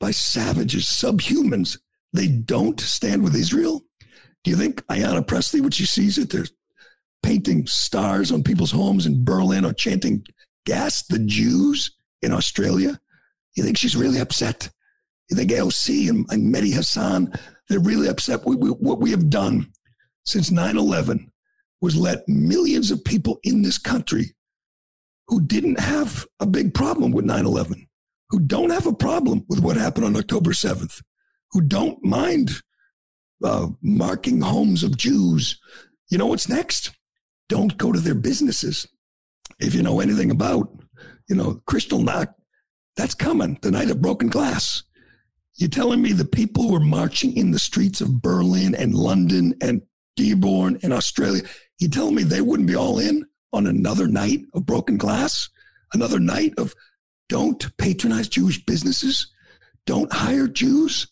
by 0.00 0.12
savages, 0.12 0.86
subhumans. 0.86 1.78
They 2.12 2.28
don't 2.28 2.80
stand 2.80 3.22
with 3.22 3.34
Israel. 3.34 3.82
Do 4.44 4.50
you 4.50 4.56
think 4.56 4.84
Ayanna 4.86 5.26
Pressley, 5.26 5.60
when 5.60 5.70
she 5.70 5.86
sees 5.86 6.18
it, 6.18 6.30
they're 6.30 6.46
painting 7.22 7.66
stars 7.66 8.30
on 8.30 8.42
people's 8.42 8.70
homes 8.70 9.06
in 9.06 9.24
Berlin 9.24 9.64
or 9.64 9.72
chanting 9.72 10.24
gas 10.64 11.02
the 11.02 11.18
Jews 11.18 11.90
in 12.22 12.32
Australia? 12.32 13.00
You 13.56 13.64
think 13.64 13.76
she's 13.76 13.96
really 13.96 14.20
upset? 14.20 14.70
You 15.30 15.36
think 15.36 15.50
AOC 15.50 16.08
and, 16.08 16.26
and 16.30 16.54
Mehdi 16.54 16.72
Hasan, 16.72 17.32
they're 17.68 17.80
really 17.80 18.08
upset? 18.08 18.46
We, 18.46 18.56
we, 18.56 18.70
what 18.70 19.00
we 19.00 19.10
have 19.10 19.28
done 19.28 19.72
since 20.24 20.50
9 20.50 20.76
11 20.76 21.30
was 21.80 21.96
let 21.96 22.28
millions 22.28 22.90
of 22.90 23.04
people 23.04 23.38
in 23.42 23.62
this 23.62 23.78
country 23.78 24.34
who 25.26 25.40
didn't 25.40 25.80
have 25.80 26.26
a 26.40 26.46
big 26.46 26.74
problem 26.74 27.12
with 27.12 27.24
9 27.24 27.44
11 27.44 27.88
who 28.30 28.40
don't 28.40 28.70
have 28.70 28.86
a 28.86 28.92
problem 28.92 29.44
with 29.48 29.60
what 29.60 29.76
happened 29.76 30.06
on 30.06 30.16
October 30.16 30.50
7th, 30.50 31.02
who 31.52 31.60
don't 31.60 32.02
mind 32.04 32.62
uh, 33.44 33.68
marking 33.82 34.40
homes 34.40 34.82
of 34.82 34.96
Jews. 34.96 35.60
You 36.10 36.18
know 36.18 36.26
what's 36.26 36.48
next? 36.48 36.90
Don't 37.48 37.76
go 37.78 37.92
to 37.92 38.00
their 38.00 38.14
businesses. 38.14 38.86
if 39.60 39.74
you 39.74 39.82
know 39.82 40.00
anything 40.00 40.30
about, 40.30 40.68
you 41.28 41.34
know, 41.34 41.60
Kristallnacht, 41.68 42.34
that's 42.96 43.14
coming 43.14 43.58
the 43.62 43.70
night 43.70 43.90
of 43.90 44.02
broken 44.02 44.28
glass. 44.28 44.82
You're 45.56 45.68
telling 45.68 46.02
me 46.02 46.12
the 46.12 46.24
people 46.24 46.64
who 46.64 46.76
are 46.76 46.80
marching 46.80 47.36
in 47.36 47.50
the 47.50 47.58
streets 47.58 48.00
of 48.00 48.22
Berlin 48.22 48.74
and 48.74 48.94
London 48.94 49.54
and 49.60 49.82
Dearborn 50.16 50.78
and 50.82 50.92
Australia, 50.92 51.42
you're 51.78 51.90
telling 51.90 52.14
me 52.14 52.22
they 52.22 52.40
wouldn't 52.40 52.68
be 52.68 52.76
all 52.76 52.98
in 52.98 53.24
on 53.52 53.66
another 53.66 54.06
night 54.06 54.40
of 54.54 54.66
broken 54.66 54.96
glass? 54.96 55.48
Another 55.92 56.20
night 56.20 56.54
of 56.58 56.74
don't 57.28 57.76
patronize 57.78 58.28
Jewish 58.28 58.64
businesses, 58.64 59.32
don't 59.86 60.12
hire 60.12 60.48
Jews. 60.48 61.08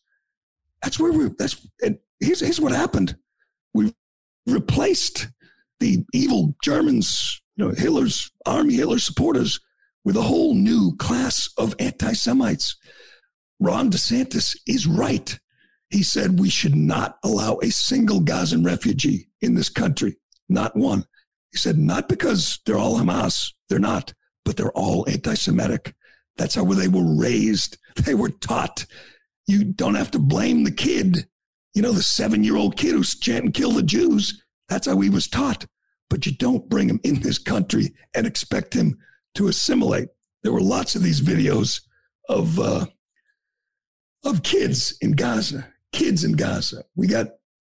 That's 0.83 0.99
where 0.99 1.13
we're. 1.13 1.35
that's 1.39 1.67
and 1.83 1.99
here's 2.21 2.41
here's 2.41 2.61
what 2.61 2.73
happened. 2.73 3.17
We 3.75 3.93
replaced 4.47 5.29
the 5.81 6.05
evil 6.13 6.55
Germans, 6.63 7.43
you 7.57 7.65
know, 7.65 7.73
Hitler's 7.73 8.31
army, 8.47 8.75
Hitler 8.75 8.99
supporters, 8.99 9.61
with 10.05 10.17
a 10.17 10.23
whole 10.23 10.55
new 10.55 10.97
class 10.97 11.49
of 11.59 11.75
anti 11.79 12.13
Semites. 12.13 12.77
Ron 13.59 13.91
DeSantis 13.91 14.57
is 14.67 14.87
right. 14.87 15.39
He 15.91 16.03
said 16.03 16.41
we 16.41 16.51
should 16.51 16.75
not 16.75 17.17
allow 17.25 17.59
a 17.63 17.71
single 17.71 18.21
Gazan 18.21 18.65
refugee 18.65 19.29
in 19.41 19.55
this 19.55 19.69
country, 19.69 20.17
not 20.49 20.77
one. 20.77 21.05
He 21.53 21.59
said, 21.59 21.79
not 21.79 22.09
because 22.09 22.61
they're 22.67 22.79
all 22.79 22.99
Hamas, 22.99 23.53
they're 23.69 23.79
not, 23.79 24.13
but 24.45 24.57
they're 24.57 24.73
all 24.73 25.09
anti 25.09 25.35
Semitic. 25.35 25.95
That's 26.37 26.55
how 26.55 26.65
they 26.65 26.89
were 26.89 27.17
raised. 27.17 27.79
They 28.05 28.13
were 28.13 28.29
taught. 28.29 28.85
You 29.47 29.65
don't 29.65 29.95
have 29.95 30.11
to 30.11 30.19
blame 30.19 30.65
the 30.65 30.71
kid, 30.71 31.27
you 31.77 31.83
know, 31.83 31.93
the 31.93 32.03
seven 32.03 32.43
year 32.43 32.57
old 32.57 32.75
kid 32.75 32.93
who's 32.93 33.15
chanting, 33.21 33.53
kill 33.53 33.71
the 33.71 33.83
Jews. 33.83 34.43
That's 34.67 34.87
how 34.87 34.99
he 34.99 35.11
was 35.11 35.29
taught. 35.29 35.67
But 36.09 36.25
you 36.25 36.33
don't 36.33 36.71
bring 36.71 36.89
him 36.89 37.01
in 37.05 37.21
this 37.21 37.39
country 37.39 37.93
and 38.15 38.27
expect 38.27 38.73
him 38.73 38.97
to 39.35 39.49
assimilate. 39.49 40.09
There 40.43 40.53
were 40.53 40.63
lots 40.63 40.95
of 40.95 41.03
these 41.03 41.21
videos 41.21 41.83
of, 42.31 42.59
uh, 42.59 42.87
of 44.25 44.43
kids 44.43 44.97
in 45.03 45.13
Gaza, 45.13 45.69
kids 45.93 46.25
in 46.25 46.33
Gaza. 46.33 46.83
We 46.95 47.09
got, 47.09 47.27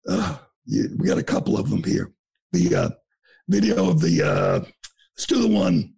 uh, 0.07 0.37
we 0.65 1.05
got 1.05 1.17
a 1.17 1.23
couple 1.23 1.57
of 1.57 1.69
them 1.69 1.83
here. 1.83 2.13
The 2.53 2.75
uh, 2.75 2.89
video 3.49 3.89
of 3.89 3.99
the, 3.99 4.23
uh, 4.23 4.59
let's 5.17 5.25
do 5.27 5.41
the 5.41 5.53
one 5.53 5.95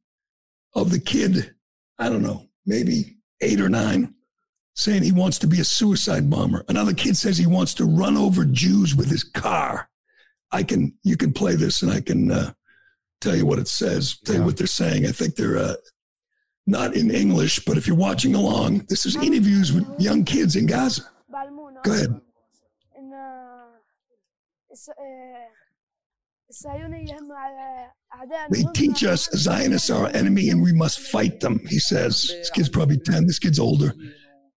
of 0.74 0.90
the 0.90 1.00
kid, 1.00 1.54
I 2.00 2.10
don't 2.10 2.24
know, 2.24 2.48
maybe 2.66 3.18
eight 3.42 3.62
or 3.62 3.70
nine, 3.70 4.16
saying 4.80 5.04
he 5.04 5.12
wants 5.12 5.38
to 5.38 5.46
be 5.48 5.60
a 5.60 5.64
suicide 5.66 6.30
bomber. 6.30 6.64
Another 6.70 6.94
kid 6.94 7.18
says 7.18 7.38
he 7.38 7.46
wants 7.46 7.74
to 7.74 7.84
run 7.84 8.16
over 8.16 8.46
Jews 8.46 8.96
with 8.96 9.10
his 9.10 9.26
car. 9.26 9.90
I 10.54 10.64
can, 10.64 10.98
you 11.04 11.18
can 11.18 11.34
play 11.34 11.56
this 11.56 11.82
and 11.82 11.92
I 11.92 12.00
can 12.00 12.32
uh, 12.32 12.54
tell 13.20 13.36
you 13.36 13.46
what 13.46 13.60
it 13.60 13.68
says, 13.68 14.18
tell 14.24 14.36
you 14.36 14.44
what 14.44 14.56
they're 14.56 14.68
saying. 14.68 15.06
I 15.06 15.12
think 15.12 15.36
they're 15.36 15.58
uh, 15.58 15.74
not 16.66 16.96
in 16.96 17.12
English, 17.12 17.60
but 17.66 17.76
if 17.76 17.88
you're 17.88 17.98
watching 17.98 18.36
along, 18.36 18.86
this 18.88 19.06
is 19.06 19.18
interviews 19.18 19.74
with 19.74 19.86
young 20.00 20.24
kids 20.24 20.56
in 20.56 20.66
Gaza. 20.66 21.04
Go 21.84 21.92
ahead. 21.92 22.22
They 28.50 28.64
teach 28.74 29.04
us 29.04 29.30
Zionists 29.34 29.90
are 29.90 30.06
our 30.06 30.16
enemy 30.16 30.50
and 30.50 30.62
we 30.62 30.72
must 30.72 31.02
fight 31.02 31.42
them, 31.42 31.60
he 31.68 31.80
says. 31.80 32.28
This 32.30 32.50
kid's 32.50 32.70
probably 32.70 32.98
10, 32.98 33.28
this 33.28 33.40
kid's 33.40 33.60
older. 33.60 33.94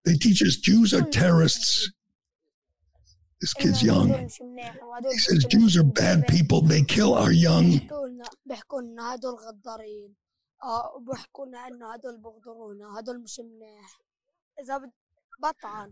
They 0.04 0.14
teach 0.14 0.42
us 0.42 0.56
Jews 0.56 0.92
are 0.92 1.02
terrorists. 1.02 1.90
This 3.40 3.54
kid's 3.54 3.82
young. 3.82 4.08
He 4.08 5.18
says 5.18 5.44
Jews 5.46 5.76
are 5.76 5.82
bad 5.82 6.28
people. 6.28 6.60
They 6.60 6.82
kill 6.82 7.14
our 7.14 7.32
young. 7.32 7.80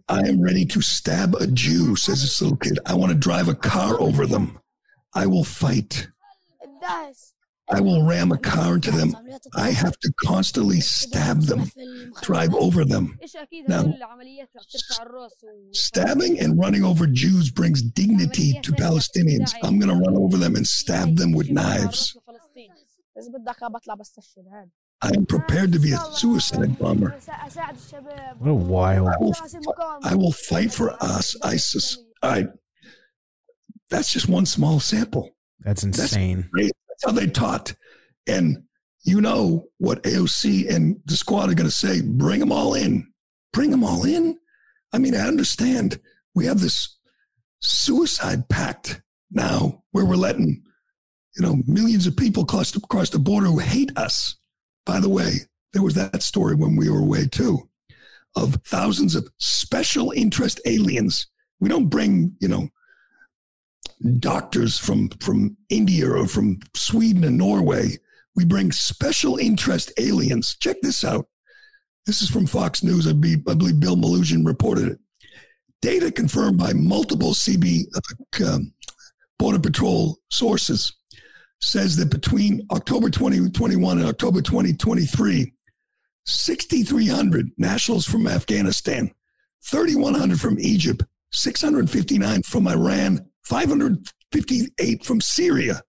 I 0.08 0.20
am 0.28 0.40
ready 0.40 0.64
to 0.66 0.80
stab 0.80 1.34
a 1.34 1.46
Jew, 1.48 1.96
says 1.96 2.22
this 2.22 2.40
little 2.40 2.56
kid. 2.56 2.78
I 2.86 2.94
want 2.94 3.10
to 3.10 3.18
drive 3.18 3.48
a 3.48 3.54
car 3.54 4.00
over 4.00 4.26
them. 4.26 4.60
I 5.14 5.26
will 5.26 5.42
fight. 5.44 6.08
I 7.72 7.80
will 7.80 8.04
ram 8.06 8.32
a 8.32 8.38
car 8.38 8.74
into 8.74 8.90
them. 8.90 9.16
I 9.54 9.70
have 9.70 9.98
to 10.00 10.12
constantly 10.24 10.80
stab 10.80 11.42
them, 11.42 11.70
drive 12.22 12.54
over 12.54 12.84
them. 12.84 13.18
Now, 13.68 13.94
stabbing 15.72 16.40
and 16.40 16.58
running 16.58 16.84
over 16.84 17.06
Jews 17.06 17.50
brings 17.50 17.82
dignity 17.82 18.60
to 18.62 18.72
Palestinians. 18.72 19.54
I'm 19.62 19.78
going 19.78 19.88
to 19.88 20.04
run 20.04 20.16
over 20.16 20.36
them 20.36 20.56
and 20.56 20.66
stab 20.66 21.16
them 21.16 21.32
with 21.32 21.50
knives. 21.50 22.16
I 25.02 25.08
am 25.16 25.26
prepared 25.26 25.72
to 25.72 25.78
be 25.78 25.92
a 25.92 25.98
suicide 26.12 26.78
bomber. 26.78 27.10
What 28.38 28.50
a 28.50 28.54
wild. 28.54 29.08
I 29.08 29.16
will, 29.18 29.34
I 30.04 30.14
will 30.14 30.32
fight 30.32 30.72
for 30.72 30.92
us, 31.02 31.36
ISIS. 31.42 31.98
Right. 32.22 32.48
That's 33.88 34.12
just 34.12 34.28
one 34.28 34.46
small 34.46 34.78
sample. 34.78 35.30
That's 35.60 35.82
insane. 35.82 36.48
That's, 36.52 36.70
That's 37.02 37.12
how 37.12 37.18
they 37.18 37.30
taught. 37.30 37.74
And 38.26 38.64
you 39.04 39.20
know 39.20 39.68
what 39.78 40.02
AOC 40.02 40.68
and 40.68 41.00
the 41.06 41.16
squad 41.16 41.50
are 41.50 41.54
going 41.54 41.68
to 41.68 41.74
say 41.74 42.02
bring 42.02 42.40
them 42.40 42.52
all 42.52 42.74
in. 42.74 43.06
Bring 43.52 43.70
them 43.70 43.84
all 43.84 44.04
in. 44.04 44.38
I 44.92 44.98
mean, 44.98 45.14
I 45.14 45.26
understand 45.26 46.00
we 46.34 46.46
have 46.46 46.60
this 46.60 46.96
suicide 47.60 48.48
pact 48.48 49.02
now 49.30 49.82
where 49.92 50.04
we're 50.04 50.16
letting, 50.16 50.62
you 51.36 51.42
know, 51.42 51.62
millions 51.66 52.06
of 52.06 52.16
people 52.16 52.42
across, 52.42 52.74
across 52.74 53.10
the 53.10 53.18
border 53.18 53.46
who 53.46 53.58
hate 53.58 53.96
us. 53.96 54.36
By 54.84 55.00
the 55.00 55.08
way, 55.08 55.32
there 55.72 55.82
was 55.82 55.94
that 55.94 56.22
story 56.22 56.54
when 56.54 56.76
we 56.76 56.90
were 56.90 57.00
away 57.00 57.26
too 57.26 57.68
of 58.36 58.56
thousands 58.64 59.14
of 59.14 59.28
special 59.38 60.12
interest 60.12 60.60
aliens. 60.64 61.26
We 61.58 61.68
don't 61.68 61.88
bring, 61.88 62.36
you 62.40 62.48
know, 62.48 62.68
doctors 64.18 64.78
from, 64.78 65.08
from 65.20 65.56
India 65.68 66.08
or 66.08 66.26
from 66.26 66.58
Sweden 66.74 67.24
and 67.24 67.38
Norway. 67.38 67.96
We 68.34 68.44
bring 68.44 68.72
special 68.72 69.36
interest 69.36 69.92
aliens. 69.98 70.56
Check 70.60 70.76
this 70.82 71.04
out. 71.04 71.26
This 72.06 72.22
is 72.22 72.30
from 72.30 72.46
Fox 72.46 72.82
News. 72.82 73.06
I 73.06 73.12
believe, 73.12 73.44
Bill 73.44 73.96
Melugin 73.96 74.46
reported 74.46 74.88
it. 74.88 74.98
Data 75.82 76.10
confirmed 76.10 76.58
by 76.58 76.72
multiple 76.72 77.32
CB 77.32 77.84
uh, 77.94 78.54
um, 78.54 78.72
Border 79.38 79.58
Patrol 79.58 80.18
sources 80.30 80.92
says 81.60 81.96
that 81.96 82.10
between 82.10 82.66
October 82.70 83.10
2021 83.10 83.98
and 83.98 84.08
October 84.08 84.40
2023, 84.40 85.52
6,300 86.26 87.50
nationals 87.58 88.06
from 88.06 88.26
Afghanistan, 88.26 89.10
3,100 89.64 90.40
from 90.40 90.58
Egypt, 90.58 91.04
659 91.32 92.42
from 92.42 92.66
Iran, 92.66 93.29
558 93.44 95.04
from 95.04 95.20
Syria. 95.20 95.82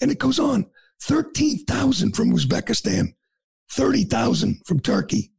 And 0.00 0.10
it 0.10 0.18
goes 0.18 0.38
on 0.38 0.66
13,000 1.02 2.14
from 2.14 2.32
Uzbekistan, 2.32 3.14
30,000 3.72 4.60
from 4.66 4.80
Turkey, 4.80 5.32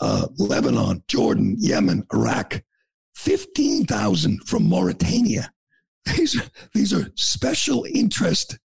uh, 0.00 0.26
Lebanon, 0.36 1.02
Jordan, 1.08 1.56
Yemen, 1.58 2.04
Iraq, 2.12 2.62
15,000 3.14 4.46
from 4.46 4.68
Mauritania. 4.68 5.52
These 6.16 6.40
are, 6.40 6.48
these 6.72 6.92
are 6.92 7.10
special 7.16 7.84
interest 7.92 8.60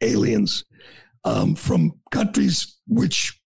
aliens 0.00 0.64
um, 1.24 1.56
from 1.56 2.00
countries 2.12 2.78
which 2.86 3.40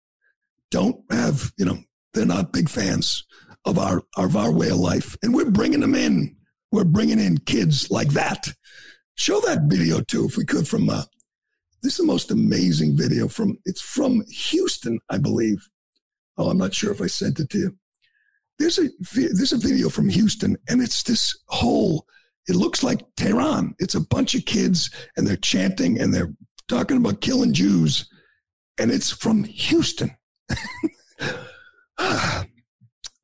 don't 0.70 1.02
have, 1.10 1.54
you 1.58 1.64
know, 1.64 1.78
they're 2.14 2.26
not 2.26 2.52
big 2.52 2.68
fans 2.68 3.24
of 3.66 3.78
our 3.78 4.02
of 4.16 4.36
our 4.36 4.52
way 4.52 4.70
of 4.70 4.78
life, 4.78 5.16
and 5.22 5.34
we're 5.34 5.52
bringing 5.52 5.82
them 5.82 5.96
in. 5.96 6.36
We're 6.72 6.84
bringing 6.84 7.20
in 7.20 7.38
kids 7.40 7.90
like 7.90 8.10
that. 8.10 8.48
Show 9.16 9.40
that 9.42 9.64
video 9.64 10.02
too, 10.02 10.26
if 10.26 10.38
we 10.38 10.46
could. 10.46 10.68
From 10.68 10.90
uh, 10.90 11.04
this 11.82 11.94
is 11.94 11.98
the 11.98 12.06
most 12.06 12.32
amazing 12.32 12.98
video 12.98 13.28
from. 13.28 13.58
It's 13.66 13.82
from 13.82 14.24
Houston, 14.28 15.00
I 15.10 15.18
believe. 15.18 15.68
Oh, 16.38 16.50
I'm 16.50 16.58
not 16.58 16.74
sure 16.74 16.92
if 16.92 17.02
I 17.02 17.08
sent 17.08 17.40
it 17.40 17.50
to 17.52 17.58
you. 17.58 17.78
There's 18.60 18.80
a 18.80 18.90
there's 19.14 19.54
a 19.54 19.58
video 19.58 19.90
from 19.90 20.10
Houston, 20.10 20.58
and 20.68 20.82
it's 20.82 21.04
this 21.04 21.36
whole. 21.48 22.06
It 22.48 22.56
looks 22.56 22.82
like 22.84 23.02
Tehran. 23.18 23.76
It's 23.80 23.96
a 23.96 24.00
bunch 24.00 24.36
of 24.36 24.46
kids, 24.46 24.90
and 25.16 25.28
they're 25.28 25.36
chanting 25.36 26.00
and 26.00 26.14
they're 26.14 26.34
talking 26.68 26.98
about 26.98 27.22
killing 27.22 27.54
Jews, 27.54 28.10
and 28.78 28.92
it's 28.92 29.12
from 29.12 29.44
Houston. 29.44 30.12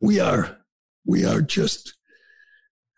we 0.02 0.20
are 0.20 0.58
we 1.06 1.26
are 1.26 1.42
just 1.42 1.96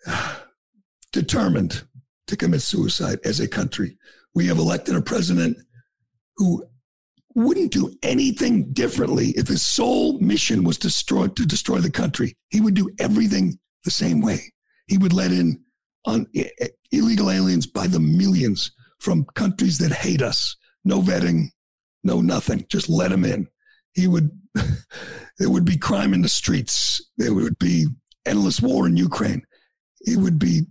determined 1.11 1.83
to 2.27 2.35
commit 2.35 2.61
suicide 2.61 3.19
as 3.23 3.39
a 3.39 3.47
country. 3.47 3.97
We 4.33 4.47
have 4.47 4.57
elected 4.57 4.95
a 4.95 5.01
president 5.01 5.57
who 6.37 6.65
wouldn't 7.35 7.71
do 7.71 7.93
anything 8.01 8.71
differently 8.71 9.29
if 9.31 9.47
his 9.47 9.65
sole 9.65 10.19
mission 10.19 10.63
was 10.63 10.77
to 10.79 10.87
destroy, 10.87 11.27
to 11.27 11.45
destroy 11.45 11.79
the 11.79 11.91
country. 11.91 12.35
He 12.49 12.61
would 12.61 12.73
do 12.73 12.89
everything 12.99 13.59
the 13.83 13.91
same 13.91 14.21
way. 14.21 14.53
He 14.87 14.97
would 14.97 15.13
let 15.13 15.31
in 15.31 15.61
on 16.05 16.27
illegal 16.91 17.29
aliens 17.29 17.67
by 17.67 17.87
the 17.87 17.99
millions 17.99 18.71
from 18.99 19.25
countries 19.35 19.77
that 19.79 19.91
hate 19.91 20.21
us. 20.21 20.55
No 20.83 21.01
vetting, 21.01 21.47
no 22.03 22.21
nothing. 22.21 22.65
Just 22.69 22.89
let 22.89 23.11
them 23.11 23.25
in. 23.25 23.47
He 23.93 24.07
would, 24.07 24.29
there 25.39 25.49
would 25.49 25.65
be 25.65 25.77
crime 25.77 26.13
in 26.13 26.21
the 26.21 26.29
streets. 26.29 27.01
There 27.17 27.33
would 27.33 27.57
be 27.59 27.87
endless 28.25 28.61
war 28.61 28.87
in 28.87 28.97
Ukraine. 28.97 29.43
He 30.05 30.15
would 30.15 30.39
be 30.39 30.61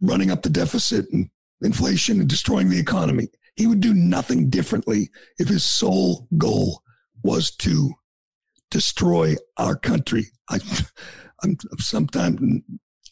running 0.00 0.30
up 0.30 0.42
the 0.42 0.48
deficit 0.48 1.06
and 1.12 1.28
inflation 1.62 2.20
and 2.20 2.28
destroying 2.28 2.70
the 2.70 2.78
economy. 2.78 3.28
He 3.54 3.66
would 3.66 3.80
do 3.80 3.94
nothing 3.94 4.50
differently 4.50 5.10
if 5.38 5.48
his 5.48 5.64
sole 5.64 6.28
goal 6.36 6.82
was 7.22 7.50
to 7.56 7.94
destroy 8.70 9.36
our 9.56 9.76
country. 9.76 10.26
I, 10.50 10.60
I'm 11.42 11.56
sometimes 11.78 12.62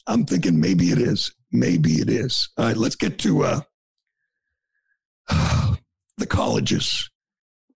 I'm 0.06 0.24
thinking 0.26 0.60
maybe 0.60 0.90
it 0.90 0.98
is. 0.98 1.34
Maybe 1.50 1.94
it 1.94 2.08
is. 2.08 2.50
All 2.58 2.66
right, 2.66 2.76
let's 2.76 2.96
get 2.96 3.18
to 3.20 3.44
uh, 3.44 3.60
the 6.18 6.26
colleges. 6.26 7.10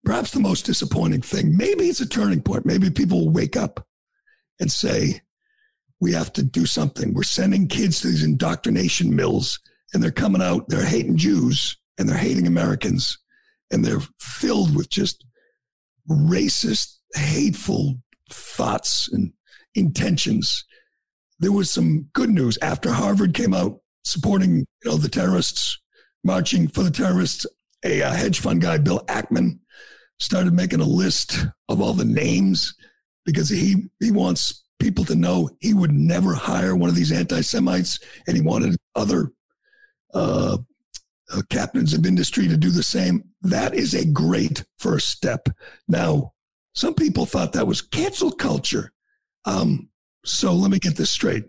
Perhaps 0.05 0.33
the 0.33 0.41
most 0.41 0.67
disappointing 0.67 1.23
thing. 1.23 1.57
Maybe 1.57 1.85
it's 1.85 2.01
a 2.01 2.09
turning 2.09 2.43
point. 2.43 2.67
Maybe 2.67 2.91
people 2.91 3.21
will 3.21 3.33
wake 3.33 3.57
up 3.57 3.87
and 4.61 4.71
say, 4.71 5.23
we 6.01 6.13
have 6.13 6.33
to 6.35 6.43
do 6.43 6.67
something. 6.67 7.13
We're 7.13 7.23
sending 7.23 7.69
kids 7.69 8.01
to 8.01 8.09
these 8.09 8.23
indoctrination 8.23 9.15
mills 9.15 9.59
and 9.93 10.03
they're 10.03 10.11
coming 10.11 10.43
out, 10.43 10.69
they're 10.69 10.85
hating 10.85 11.17
Jews 11.17 11.77
and 11.99 12.09
they're 12.09 12.17
hating 12.17 12.47
Americans 12.47 13.19
and 13.71 13.85
they're 13.85 14.03
filled 14.21 14.77
with 14.77 14.89
just 14.89 15.25
racist, 16.09 16.97
hateful 17.15 17.97
thoughts 18.31 19.09
and 19.13 19.33
intentions. 19.75 20.65
There 21.39 21.53
was 21.53 21.71
some 21.71 22.09
good 22.13 22.31
news 22.31 22.59
after 22.63 22.93
Harvard 22.93 23.35
came 23.35 23.55
out 23.55 23.81
supporting 24.05 24.59
you 24.59 24.91
know 24.91 24.97
the 24.97 25.09
terrorists, 25.09 25.79
marching 26.25 26.69
for 26.69 26.83
the 26.83 26.91
terrorists. 26.91 27.47
A, 27.85 28.01
a 28.01 28.11
hedge 28.11 28.41
fund 28.41 28.61
guy, 28.61 28.79
Bill 28.79 29.05
Ackman, 29.07 29.61
started 30.19 30.53
making 30.53 30.81
a 30.81 30.85
list 30.85 31.47
of 31.69 31.81
all 31.81 31.93
the 31.93 32.05
names 32.05 32.75
because 33.25 33.49
he 33.49 33.89
he 34.01 34.11
wants 34.11 34.65
people 34.79 35.05
to 35.05 35.15
know 35.15 35.51
he 35.61 35.75
would 35.75 35.93
never 35.93 36.35
hire 36.35 36.77
one 36.77 36.89
of 36.89 36.97
these 36.97 37.13
anti-Semites, 37.13 37.99
and 38.27 38.37
he 38.37 38.43
wanted 38.43 38.77
other 38.95 39.33
uh, 40.15 40.59
uh, 41.33 41.43
captains 41.51 41.93
of 41.93 42.07
industry 42.07 42.49
to 42.49 42.57
do 42.57 42.71
the 42.71 42.83
same. 42.83 43.25
That 43.43 43.75
is 43.75 43.95
a 43.95 44.07
great 44.07 44.65
first 44.79 45.09
step. 45.09 45.49
Now, 45.87 46.33
some 46.75 46.95
people 46.95 47.27
thought 47.27 47.53
that 47.53 47.67
was 47.67 47.83
cancel 47.83 48.31
culture. 48.31 48.93
Um, 49.45 49.89
so 50.25 50.53
let 50.53 50.71
me 50.71 50.79
get 50.79 50.97
this 50.97 51.11
straight. 51.11 51.45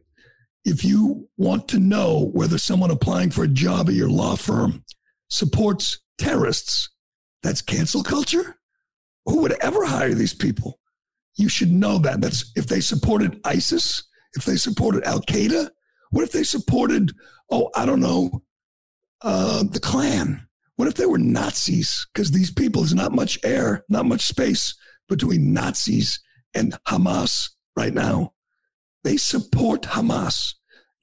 If 0.65 0.83
you 0.83 1.29
want 1.37 1.67
to 1.69 1.79
know 1.79 2.31
whether 2.33 2.57
someone 2.57 2.91
applying 2.91 3.31
for 3.31 3.43
a 3.43 3.47
job 3.47 3.89
at 3.89 3.95
your 3.95 4.09
law 4.09 4.35
firm 4.35 4.83
supports 5.29 5.99
terrorists, 6.17 6.89
that's 7.41 7.61
cancel 7.61 8.03
culture? 8.03 8.57
Who 9.25 9.41
would 9.41 9.53
ever 9.61 9.85
hire 9.85 10.13
these 10.13 10.33
people? 10.33 10.78
You 11.39 11.47
should 11.47 11.71
know 11.71 11.97
that. 11.99 12.19
That's 12.19 12.52
if 12.58 12.67
they 12.67 12.82
supported 12.82 13.39
ISIS, 13.45 14.04
if 14.34 14.43
they 14.43 14.58
supported 14.58 15.06
Al 15.06 15.21
Qaeda, 15.21 15.69
what 16.12 16.23
if 16.23 16.32
they 16.34 16.43
supported, 16.43 17.13
oh, 17.49 17.69
I 17.75 17.86
don't 17.86 18.02
know, 18.02 18.43
uh, 19.21 19.63
the 19.63 19.80
Klan? 19.80 20.45
What 20.75 20.89
if 20.89 20.95
they 20.95 21.06
were 21.06 21.17
Nazis? 21.17 22.08
Because 22.13 22.32
these 22.32 22.52
people, 22.52 22.82
there's 22.82 22.93
not 22.93 23.13
much 23.13 23.39
air, 23.43 23.86
not 23.88 24.06
much 24.06 24.21
space 24.21 24.75
between 25.08 25.54
Nazis 25.54 26.19
and 26.54 26.78
Hamas 26.88 27.49
right 27.75 27.93
now. 27.93 28.34
They 29.06 29.15
support 29.15 29.84
Hamas 29.84 30.56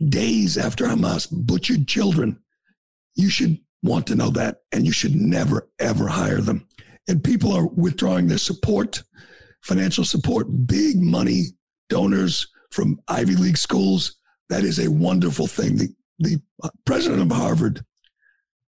days 0.06 0.58
after 0.58 0.84
Hamas 0.84 1.28
butchered 1.30 1.88
children. 1.88 2.40
You 3.14 3.30
should 3.30 3.58
want 3.82 4.06
to 4.08 4.16
know 4.16 4.30
that, 4.30 4.58
and 4.70 4.84
you 4.84 4.92
should 4.92 5.14
never, 5.14 5.70
ever 5.78 6.08
hire 6.08 6.42
them. 6.42 6.68
And 7.08 7.24
people 7.24 7.52
are 7.52 7.66
withdrawing 7.66 8.28
their 8.28 8.38
support, 8.38 9.02
financial 9.66 10.04
support, 10.04 10.46
big 10.66 11.00
money 11.00 11.46
donors 11.88 12.46
from 12.70 13.00
Ivy 13.08 13.34
League 13.36 13.58
schools. 13.58 14.16
That 14.48 14.62
is 14.62 14.78
a 14.78 14.90
wonderful 14.90 15.46
thing. 15.46 15.76
The, 15.76 15.88
the 16.18 16.40
uh, 16.62 16.70
president 16.84 17.20
of 17.22 17.36
Harvard 17.36 17.84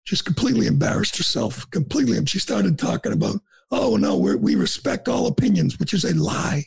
just 0.06 0.24
completely 0.24 0.66
embarrassed 0.66 1.16
herself, 1.18 1.68
completely. 1.70 2.16
And 2.16 2.28
she 2.28 2.38
started 2.38 2.78
talking 2.78 3.12
about, 3.12 3.40
oh, 3.70 3.96
no, 3.96 4.16
we 4.16 4.54
respect 4.54 5.08
all 5.08 5.26
opinions, 5.26 5.78
which 5.78 5.92
is 5.92 6.04
a 6.04 6.14
lie. 6.14 6.64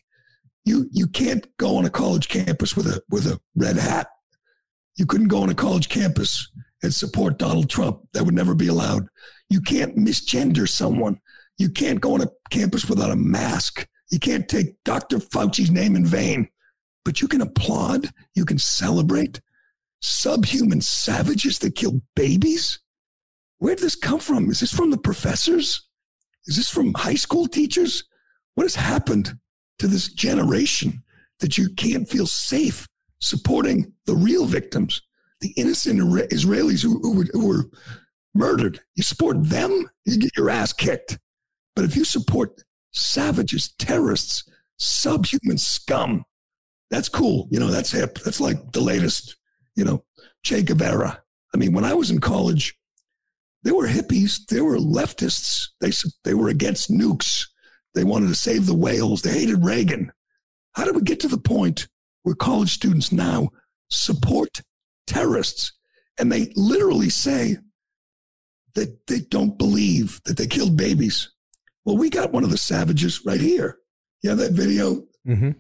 You, 0.65 0.87
you 0.91 1.07
can't 1.07 1.47
go 1.57 1.77
on 1.77 1.85
a 1.85 1.89
college 1.89 2.27
campus 2.27 2.75
with 2.75 2.85
a, 2.85 3.01
with 3.09 3.25
a 3.25 3.39
red 3.55 3.77
hat. 3.77 4.07
You 4.97 5.05
couldn't 5.05 5.29
go 5.29 5.41
on 5.41 5.49
a 5.49 5.55
college 5.55 5.89
campus 5.89 6.51
and 6.83 6.93
support 6.93 7.39
Donald 7.39 7.69
Trump. 7.69 8.01
That 8.13 8.25
would 8.25 8.35
never 8.35 8.53
be 8.53 8.67
allowed. 8.67 9.07
You 9.49 9.61
can't 9.61 9.97
misgender 9.97 10.67
someone. 10.67 11.19
You 11.57 11.69
can't 11.69 12.01
go 12.01 12.13
on 12.13 12.21
a 12.21 12.29
campus 12.51 12.87
without 12.87 13.11
a 13.11 13.15
mask. 13.15 13.87
You 14.09 14.19
can't 14.19 14.47
take 14.47 14.83
Dr. 14.83 15.19
Fauci's 15.19 15.71
name 15.71 15.95
in 15.95 16.05
vain, 16.05 16.49
but 17.05 17.21
you 17.21 17.27
can 17.27 17.41
applaud. 17.41 18.09
You 18.35 18.45
can 18.45 18.57
celebrate 18.57 19.41
subhuman 20.01 20.81
savages 20.81 21.59
that 21.59 21.75
kill 21.75 22.01
babies. 22.15 22.79
Where 23.59 23.75
did 23.75 23.83
this 23.83 23.95
come 23.95 24.19
from? 24.19 24.49
Is 24.49 24.61
this 24.61 24.73
from 24.73 24.91
the 24.91 24.97
professors? 24.97 25.87
Is 26.47 26.55
this 26.55 26.69
from 26.69 26.93
high 26.93 27.15
school 27.15 27.47
teachers? 27.47 28.05
What 28.55 28.63
has 28.63 28.75
happened 28.75 29.37
to 29.79 29.87
this 29.87 30.11
generation 30.11 31.03
that 31.39 31.57
you 31.57 31.73
can't 31.75 32.09
feel 32.09 32.25
safe 32.25 32.87
supporting 33.21 33.93
the 34.05 34.15
real 34.15 34.45
victims, 34.45 35.01
the 35.41 35.53
innocent 35.57 35.99
Israelis 35.99 36.81
who, 36.81 36.99
who, 36.99 37.17
were, 37.17 37.27
who 37.33 37.47
were 37.47 37.65
murdered? 38.33 38.79
You 38.95 39.03
support 39.03 39.43
them, 39.43 39.89
you 40.05 40.17
get 40.17 40.35
your 40.37 40.49
ass 40.49 40.73
kicked. 40.73 41.19
But 41.75 41.85
if 41.85 41.95
you 41.95 42.05
support 42.05 42.63
savages, 42.91 43.73
terrorists, 43.77 44.43
subhuman 44.77 45.57
scum, 45.57 46.25
that's 46.89 47.09
cool. 47.09 47.47
You 47.51 47.59
know, 47.59 47.67
that's 47.67 47.91
hip. 47.91 48.19
That's 48.19 48.41
like 48.41 48.71
the 48.71 48.81
latest, 48.81 49.35
you 49.75 49.83
know, 49.85 50.03
Che 50.43 50.63
Guevara. 50.63 51.21
I 51.53 51.57
mean, 51.57 51.73
when 51.73 51.85
I 51.85 51.93
was 51.93 52.11
in 52.11 52.19
college, 52.19 52.75
there 53.63 53.75
were 53.75 53.87
hippies. 53.87 54.45
there 54.49 54.63
were 54.63 54.77
leftists. 54.77 55.67
They, 55.81 55.91
they 56.23 56.33
were 56.33 56.49
against 56.49 56.91
nukes. 56.91 57.45
They 57.93 58.03
wanted 58.03 58.27
to 58.27 58.35
save 58.35 58.65
the 58.65 58.75
whales. 58.75 59.21
They 59.21 59.31
hated 59.31 59.63
Reagan. 59.63 60.11
How 60.73 60.85
did 60.85 60.95
we 60.95 61.01
get 61.01 61.19
to 61.21 61.27
the 61.27 61.37
point 61.37 61.87
where 62.23 62.35
college 62.35 62.73
students 62.73 63.11
now 63.11 63.49
support 63.89 64.61
terrorists? 65.07 65.73
And 66.17 66.31
they 66.31 66.51
literally 66.55 67.09
say 67.09 67.57
that 68.75 69.07
they 69.07 69.19
don't 69.19 69.57
believe 69.57 70.21
that 70.25 70.37
they 70.37 70.47
killed 70.47 70.77
babies. 70.77 71.29
Well, 71.89 71.97
we 71.97 72.11
got 72.11 72.31
one 72.31 72.43
of 72.43 72.51
the 72.51 72.57
savages 72.57 73.25
right 73.25 73.41
here. 73.41 73.79
You 74.21 74.29
have 74.29 74.37
that 74.37 74.51
video? 74.51 75.07
Mm-hmm. 75.27 75.53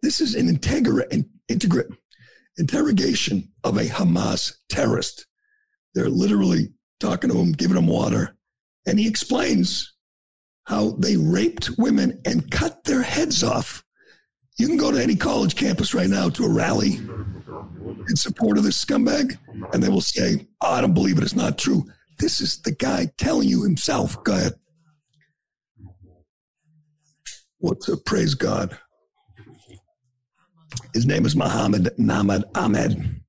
This 0.00 0.20
is 0.20 0.36
an 0.36 0.46
integra- 0.46 1.26
integra- 1.50 1.92
interrogation 2.56 3.48
of 3.64 3.78
a 3.78 3.86
Hamas 3.86 4.58
terrorist. 4.68 5.26
They're 5.96 6.08
literally 6.08 6.68
talking 7.00 7.30
to 7.30 7.36
him, 7.36 7.50
giving 7.50 7.76
him 7.76 7.88
water. 7.88 8.36
And 8.86 9.00
he 9.00 9.08
explains 9.08 9.92
how 10.68 10.90
they 11.00 11.16
raped 11.16 11.70
women 11.78 12.20
and 12.24 12.48
cut 12.52 12.84
their 12.84 13.02
heads 13.02 13.42
off. 13.42 13.84
You 14.56 14.68
can 14.68 14.76
go 14.76 14.92
to 14.92 15.02
any 15.02 15.16
college 15.16 15.56
campus 15.56 15.94
right 15.94 16.08
now 16.08 16.28
to 16.28 16.44
a 16.44 16.48
rally 16.48 17.00
in 18.08 18.14
support 18.14 18.56
of 18.56 18.62
this 18.62 18.84
scumbag, 18.84 19.36
and 19.72 19.82
they 19.82 19.88
will 19.88 20.00
say, 20.00 20.46
oh, 20.60 20.74
I 20.74 20.80
don't 20.80 20.94
believe 20.94 21.18
it. 21.18 21.24
It's 21.24 21.34
not 21.34 21.58
true. 21.58 21.86
This 22.20 22.40
is 22.40 22.62
the 22.62 22.70
guy 22.70 23.10
telling 23.18 23.48
you 23.48 23.64
himself. 23.64 24.22
Go 24.22 24.34
ahead. 24.34 24.54
What's 27.66 27.88
up? 27.88 28.04
praise 28.04 28.36
God? 28.36 28.78
His 30.94 31.04
name 31.04 31.26
is 31.26 31.34
Muhammad 31.34 31.90
Namad 31.98 32.44
Ahmed. 32.54 33.20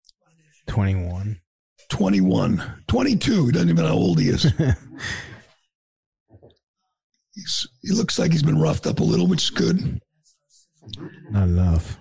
21. 0.67 1.41
21, 1.89 2.83
22. 2.87 3.45
He 3.47 3.51
doesn't 3.51 3.69
even 3.69 3.83
know 3.83 3.89
how 3.89 3.95
old 3.95 4.19
he 4.19 4.29
is. 4.29 4.43
He's, 7.33 7.67
he 7.81 7.91
looks 7.93 8.19
like 8.19 8.31
he's 8.31 8.43
been 8.43 8.59
roughed 8.59 8.85
up 8.85 8.99
a 8.99 9.03
little, 9.03 9.25
which 9.25 9.45
is 9.45 9.49
good. 9.49 9.99
Not 11.31 11.47
enough. 11.47 11.97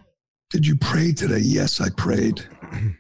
Did 0.50 0.66
you 0.66 0.76
pray 0.76 1.14
today? 1.14 1.40
Yes, 1.40 1.80
I 1.80 1.88
prayed. 1.88 2.46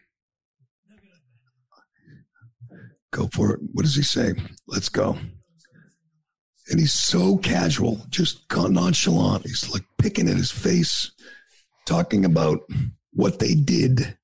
go 3.12 3.28
for 3.34 3.52
it. 3.52 3.60
What 3.72 3.82
does 3.82 3.96
he 3.96 4.02
say? 4.02 4.32
Let's 4.66 4.88
go. 4.88 5.18
And 6.68 6.80
he's 6.80 6.94
so 6.94 7.36
casual, 7.36 8.06
just 8.08 8.48
nonchalant. 8.52 9.46
He's 9.46 9.70
like 9.70 9.84
picking 9.98 10.28
at 10.28 10.36
his 10.36 10.50
face, 10.50 11.12
talking 11.84 12.24
about 12.24 12.60
what 13.12 13.38
they 13.38 13.54
did 13.54 14.16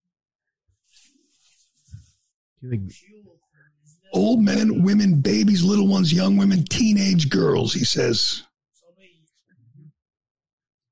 Old 4.12 4.42
men, 4.42 4.82
women, 4.82 5.20
babies, 5.20 5.64
little 5.64 5.88
ones, 5.88 6.12
young 6.12 6.36
women, 6.36 6.64
teenage 6.64 7.30
girls, 7.30 7.72
he 7.72 7.84
says. 7.84 8.42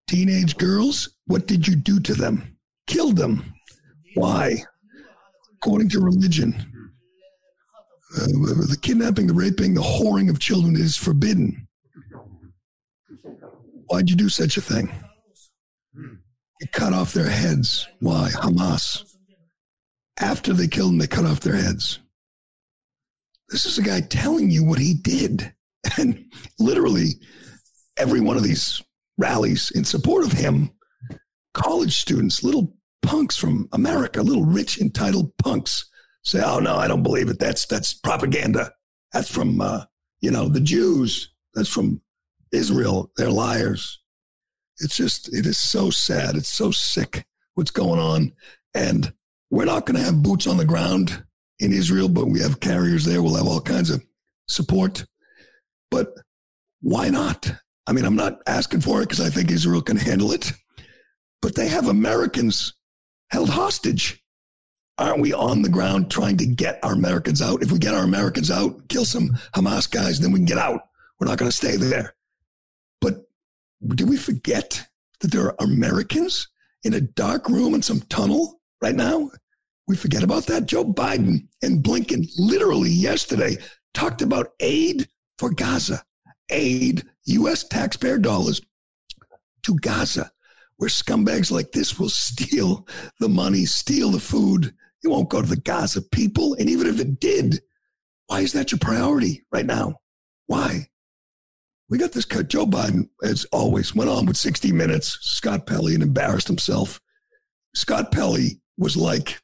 Teenage 0.09 0.57
girls, 0.57 1.11
what 1.27 1.47
did 1.47 1.69
you 1.69 1.77
do 1.77 2.01
to 2.01 2.15
them? 2.15 2.57
Killed 2.87 3.17
them. 3.17 3.55
Why? 4.15 4.65
According 5.57 5.91
to 5.91 6.01
religion. 6.01 6.80
Uh, 8.17 8.27
the 8.27 8.79
kidnapping, 8.81 9.27
the 9.27 9.35
raping, 9.35 9.75
the 9.75 9.81
whoring 9.81 10.29
of 10.29 10.41
children 10.41 10.75
is 10.75 10.97
forbidden. 10.97 11.69
Why'd 13.87 14.11
you 14.11 14.17
do 14.17 14.29
such 14.29 14.57
a 14.57 14.61
thing? 14.61 14.93
You 15.95 16.67
cut 16.73 16.93
off 16.93 17.13
their 17.13 17.29
heads. 17.29 17.87
Why? 18.01 18.31
Hamas. 18.33 19.05
After 20.19 20.53
they 20.53 20.69
killed 20.69 20.93
them, 20.93 20.99
they 20.99 21.07
cut 21.07 21.25
off 21.25 21.41
their 21.41 21.57
heads. 21.57 22.01
This 23.49 23.65
is 23.65 23.79
a 23.79 23.83
guy 23.83 24.01
telling 24.01 24.51
you 24.51 24.65
what 24.65 24.79
he 24.79 24.95
did. 24.95 25.53
And 25.99 26.27
literally, 26.59 27.15
every 27.97 28.21
one 28.21 28.37
of 28.37 28.43
these 28.43 28.83
rallies 29.17 29.73
in 29.75 29.85
support 29.85 30.25
of 30.25 30.33
him, 30.33 30.71
college 31.55 31.97
students, 31.97 32.45
little 32.45 32.77
punks 33.03 33.37
from 33.37 33.67
America, 33.73 34.23
little 34.23 34.45
rich, 34.45 34.79
entitled 34.79 35.33
punks, 35.39 35.90
say, 36.23 36.43
"Oh 36.45 36.59
no, 36.59 36.77
I 36.77 36.89
don't 36.89 37.03
believe 37.03 37.29
it. 37.29 37.39
That's 37.39 37.67
that's 37.67 37.95
propaganda. 37.95 38.73
That's 39.13 39.31
from 39.31 39.61
uh, 39.61 39.85
you 40.21 40.31
know 40.31 40.49
the 40.49 40.61
Jews. 40.61 41.33
That's 41.55 41.69
from 41.69 42.01
Israel. 42.53 43.11
They're 43.17 43.31
liars." 43.31 44.01
It's 44.79 44.97
just 44.97 45.33
it 45.35 45.47
is 45.47 45.59
so 45.59 45.91
sad. 45.91 46.37
It's 46.37 46.49
so 46.49 46.71
sick 46.71 47.27
what's 47.55 47.71
going 47.71 48.01
on, 48.01 48.33
and 48.75 49.13
we're 49.51 49.65
not 49.65 49.85
going 49.87 49.99
to 49.99 50.05
have 50.05 50.23
boots 50.23 50.47
on 50.47 50.57
the 50.57 50.65
ground 50.65 51.25
in 51.59 51.73
Israel, 51.73 52.09
but 52.09 52.27
we 52.27 52.41
have 52.41 52.61
carriers 52.61 53.05
there. 53.05 53.23
We'll 53.23 53.37
have 53.37 53.47
all 53.47 53.61
kinds 53.61 53.91
of 53.91 54.03
support. 54.49 55.05
But 55.91 56.15
why 56.81 57.09
not? 57.09 57.53
I 57.87 57.93
mean, 57.93 58.05
I'm 58.05 58.17
not 58.17 58.41
asking 58.47 58.81
for 58.81 59.01
it 59.01 59.09
because 59.09 59.21
I 59.21 59.31
think 59.31 59.51
Israel 59.51 59.83
can 59.83 59.97
handle 59.97 60.33
it, 60.33 60.53
but 61.43 61.55
they 61.55 61.69
have 61.69 61.89
Americans 61.89 62.75
held 63.31 63.51
hostage. 63.51 64.20
Aren't 65.01 65.23
we 65.23 65.33
on 65.33 65.63
the 65.63 65.71
ground 65.71 66.11
trying 66.11 66.37
to 66.37 66.47
get 66.47 66.79
our 66.83 66.93
Americans 66.93 67.41
out? 67.41 67.63
If 67.63 67.73
we 67.73 67.79
get 67.79 67.95
our 67.95 68.05
Americans 68.05 68.51
out, 68.51 68.87
kill 68.91 69.07
some 69.07 69.31
Hamas 69.55 69.91
guys, 69.91 70.21
then 70.21 70.31
we 70.31 70.41
can 70.41 70.45
get 70.45 70.59
out. 70.59 70.83
We're 71.19 71.27
not 71.27 71.39
going 71.39 71.51
to 71.51 71.57
stay 71.57 71.77
there. 71.77 72.15
But 73.01 73.23
do 73.95 74.05
we 74.05 74.19
forget 74.19 74.87
that 75.21 75.33
there 75.33 75.47
are 75.47 75.57
Americans 75.59 76.49
in 76.85 76.93
a 76.93 77.01
dark 77.01 77.49
room 77.49 77.73
in 77.75 77.81
some 77.81 78.01
tunnel 78.03 78.61
right 78.83 78.95
now? 78.95 79.31
We 79.89 79.97
forget 79.97 80.23
about 80.23 80.45
that. 80.47 80.67
Joe 80.67 80.85
Biden 80.85 81.49
and 81.63 81.83
Blinken 81.83 82.29
literally 82.37 82.91
yesterday 82.91 83.57
talked 83.95 84.21
about 84.21 84.53
aid 84.61 85.09
for 85.39 85.49
Gaza, 85.49 86.05
aid, 86.51 87.05
U.S. 87.25 87.65
taxpayer 87.65 88.19
dollars 88.19 88.61
to 89.63 89.77
Gaza, 89.77 90.31
where 90.77 90.91
scumbags 90.91 91.51
like 91.51 91.73
this 91.73 91.99
will 91.99 92.09
steal 92.11 92.87
the 93.19 93.31
money, 93.31 93.65
steal 93.65 94.11
the 94.11 94.21
food. 94.21 94.75
It 95.03 95.09
won't 95.09 95.31
go 95.31 95.41
to 95.41 95.49
the 95.49 95.57
Gaza 95.57 96.03
people. 96.03 96.55
And 96.55 96.69
even 96.69 96.87
if 96.87 97.01
it 97.01 97.21
did, 97.21 97.61
why 98.27 98.41
is 98.41 98.53
that 98.53 98.71
your 98.71 98.79
priority 98.79 99.43
right 99.51 99.67
now? 99.67 99.97
Why? 100.47 100.89
We 101.89 101.99
got 101.99 102.13
this 102.13 102.25
cut. 102.25 102.49
Joe 102.49 102.67
Biden, 102.67 103.09
as 103.23 103.45
always, 103.47 103.95
went 103.95 104.11
on 104.11 104.27
with 104.27 104.37
60 104.37 104.71
Minutes, 104.73 105.19
Scott 105.23 105.67
Pelley, 105.67 105.95
and 105.95 106.03
embarrassed 106.03 106.47
himself. 106.47 107.01
Scott 107.75 108.13
Pelley 108.13 108.61
was 108.79 108.97
like 108.97 109.41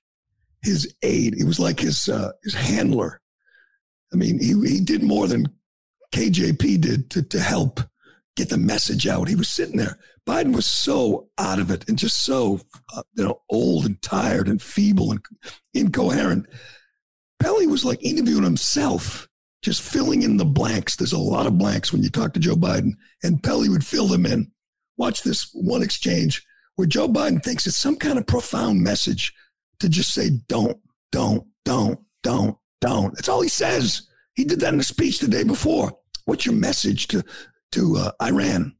his 0.62 0.94
aide. 1.02 1.34
He 1.34 1.44
was 1.44 1.58
like 1.58 1.80
his 1.80 2.08
uh, 2.08 2.32
his 2.42 2.54
handler. 2.54 3.20
I 4.12 4.16
mean, 4.16 4.38
he 4.38 4.54
he 4.68 4.80
did 4.80 5.02
more 5.02 5.26
than 5.26 5.48
KJP 6.14 6.80
did 6.80 7.10
to 7.10 7.22
to 7.22 7.40
help 7.40 7.80
get 8.36 8.48
the 8.48 8.58
message 8.58 9.06
out. 9.06 9.28
He 9.28 9.34
was 9.34 9.48
sitting 9.48 9.76
there. 9.76 9.98
Biden 10.26 10.54
was 10.54 10.66
so 10.66 11.28
out 11.38 11.58
of 11.58 11.70
it 11.70 11.88
and 11.88 11.98
just 11.98 12.24
so 12.24 12.60
uh, 12.94 13.02
you 13.14 13.24
know 13.24 13.42
old 13.48 13.86
and 13.86 14.00
tired 14.02 14.48
and 14.48 14.60
feeble 14.60 15.12
and 15.12 15.20
incoherent. 15.72 16.46
Pelley 17.38 17.66
was 17.66 17.84
like 17.84 18.02
interviewing 18.02 18.42
himself, 18.42 19.28
just 19.62 19.82
filling 19.82 20.22
in 20.22 20.36
the 20.36 20.44
blanks. 20.44 20.96
There's 20.96 21.12
a 21.12 21.18
lot 21.18 21.46
of 21.46 21.58
blanks 21.58 21.92
when 21.92 22.02
you 22.02 22.10
talk 22.10 22.32
to 22.32 22.40
Joe 22.40 22.56
Biden, 22.56 22.92
and 23.22 23.42
Pelley 23.42 23.68
would 23.68 23.86
fill 23.86 24.06
them 24.06 24.26
in. 24.26 24.50
Watch 24.96 25.22
this 25.22 25.50
one 25.52 25.82
exchange 25.82 26.44
where 26.76 26.86
Joe 26.86 27.08
Biden 27.08 27.42
thinks 27.42 27.66
it's 27.66 27.76
some 27.76 27.96
kind 27.96 28.18
of 28.18 28.26
profound 28.26 28.80
message 28.80 29.32
to 29.80 29.88
just 29.88 30.12
say, 30.12 30.30
don't, 30.48 30.78
don't, 31.12 31.46
don't, 31.64 32.00
don't, 32.22 32.56
don't. 32.80 33.14
That's 33.14 33.28
all 33.28 33.42
he 33.42 33.48
says. 33.48 34.02
He 34.34 34.44
did 34.44 34.60
that 34.60 34.74
in 34.74 34.80
a 34.80 34.84
speech 34.84 35.18
the 35.18 35.28
day 35.28 35.44
before. 35.44 35.98
What's 36.24 36.46
your 36.46 36.54
message 36.54 37.08
to, 37.08 37.24
to 37.72 37.96
uh, 37.96 38.10
Iran? 38.22 38.75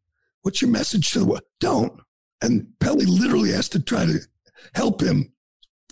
What's 0.47 0.63
your 0.63 0.71
message 0.71 1.11
to 1.11 1.19
the 1.19 1.25
world? 1.25 1.43
Don't. 1.59 2.01
And 2.41 2.69
Pelley 2.79 3.05
literally 3.05 3.51
has 3.51 3.69
to 3.71 3.83
try 3.83 4.07
to 4.07 4.21
help 4.77 5.03
him 5.03 5.33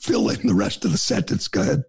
fill 0.01 0.29
in 0.29 0.47
the 0.47 0.55
rest 0.55 0.85
of 0.85 0.93
the 0.93 0.97
sentence. 0.97 1.49
Go 1.49 1.63
ahead. 1.63 1.83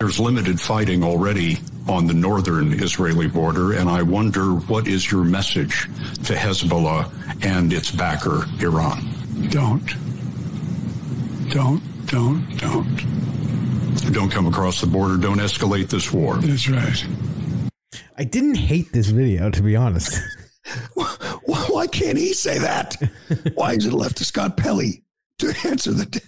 There's 0.00 0.18
limited 0.18 0.60
fighting 0.60 1.04
already 1.04 1.60
on 1.88 2.08
the 2.08 2.12
northern 2.12 2.72
Israeli 2.72 3.28
border, 3.28 3.74
and 3.74 3.88
I 3.88 4.02
wonder 4.02 4.54
what 4.56 4.88
is 4.88 5.08
your 5.08 5.22
message 5.22 5.84
to 6.24 6.34
Hezbollah 6.34 7.44
and 7.44 7.72
its 7.72 7.92
backer, 7.92 8.44
Iran? 8.58 9.04
Don't. 9.50 9.86
Don't 11.50 11.80
don't, 12.06 12.58
don't. 12.58 14.12
Don't 14.12 14.30
come 14.30 14.46
across 14.46 14.80
the 14.80 14.88
border. 14.88 15.16
Don't 15.16 15.38
escalate 15.38 15.90
this 15.90 16.12
war. 16.12 16.38
That's 16.38 16.68
right. 16.68 17.06
I 18.18 18.24
didn't 18.24 18.56
hate 18.56 18.92
this 18.92 19.10
video, 19.10 19.48
to 19.50 19.62
be 19.62 19.76
honest. 19.76 20.18
Why 21.44 21.86
can't 21.86 22.18
he 22.18 22.32
say 22.32 22.58
that? 22.58 22.96
Why 23.54 23.72
is 23.72 23.86
it 23.86 23.92
left 23.92 24.16
to 24.18 24.24
Scott 24.24 24.56
Pelley 24.56 25.04
to 25.38 25.54
answer 25.64 25.92
the 25.92 26.22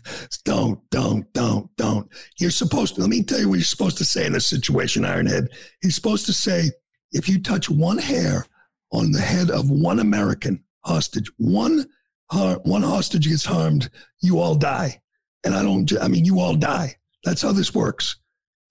don't, 0.45 0.81
don't, 0.91 1.31
don't, 1.33 1.75
don't? 1.77 2.09
You're 2.39 2.51
supposed 2.51 2.95
to, 2.95 3.03
let 3.03 3.11
me 3.11 3.23
tell 3.23 3.41
you 3.41 3.49
what 3.49 3.57
you're 3.57 3.65
supposed 3.65 3.99
to 3.99 4.05
say 4.05 4.27
in 4.27 4.33
this 4.33 4.47
situation, 4.47 5.05
Ironhead. 5.05 5.49
He's 5.81 5.95
supposed 5.95 6.27
to 6.27 6.33
say, 6.33 6.71
if 7.13 7.29
you 7.29 7.41
touch 7.41 7.69
one 7.69 7.99
hair 7.99 8.47
on 8.93 9.13
the 9.13 9.21
head 9.21 9.51
of 9.51 9.71
one 9.71 10.01
American 10.01 10.65
hostage, 10.85 11.31
one, 11.37 11.87
uh, 12.31 12.57
one 12.65 12.83
hostage 12.83 13.29
gets 13.29 13.45
harmed, 13.45 13.91
you 14.21 14.39
all 14.39 14.55
die. 14.55 15.01
And 15.45 15.55
I 15.55 15.63
don't, 15.63 15.93
I 16.01 16.09
mean, 16.09 16.25
you 16.25 16.41
all 16.41 16.55
die. 16.55 16.97
That's 17.25 17.43
how 17.43 17.53
this 17.53 17.75
works. 17.75 18.17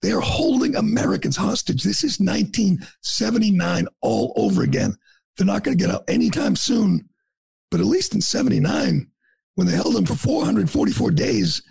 They 0.02 0.10
are 0.10 0.20
holding 0.20 0.74
Americans 0.74 1.36
hostage. 1.36 1.84
This 1.84 2.02
is 2.02 2.18
1979 2.18 3.86
all 4.00 4.32
over 4.36 4.62
again. 4.62 4.96
They're 5.36 5.46
not 5.46 5.64
going 5.64 5.76
to 5.76 5.84
get 5.84 5.94
out 5.94 6.04
anytime 6.08 6.56
soon. 6.56 7.08
But 7.70 7.80
at 7.80 7.86
least 7.86 8.14
in 8.14 8.20
79, 8.20 9.10
when 9.54 9.66
they 9.66 9.74
held 9.74 9.94
them 9.94 10.06
for 10.06 10.14
444 10.14 11.10
days, 11.12 11.62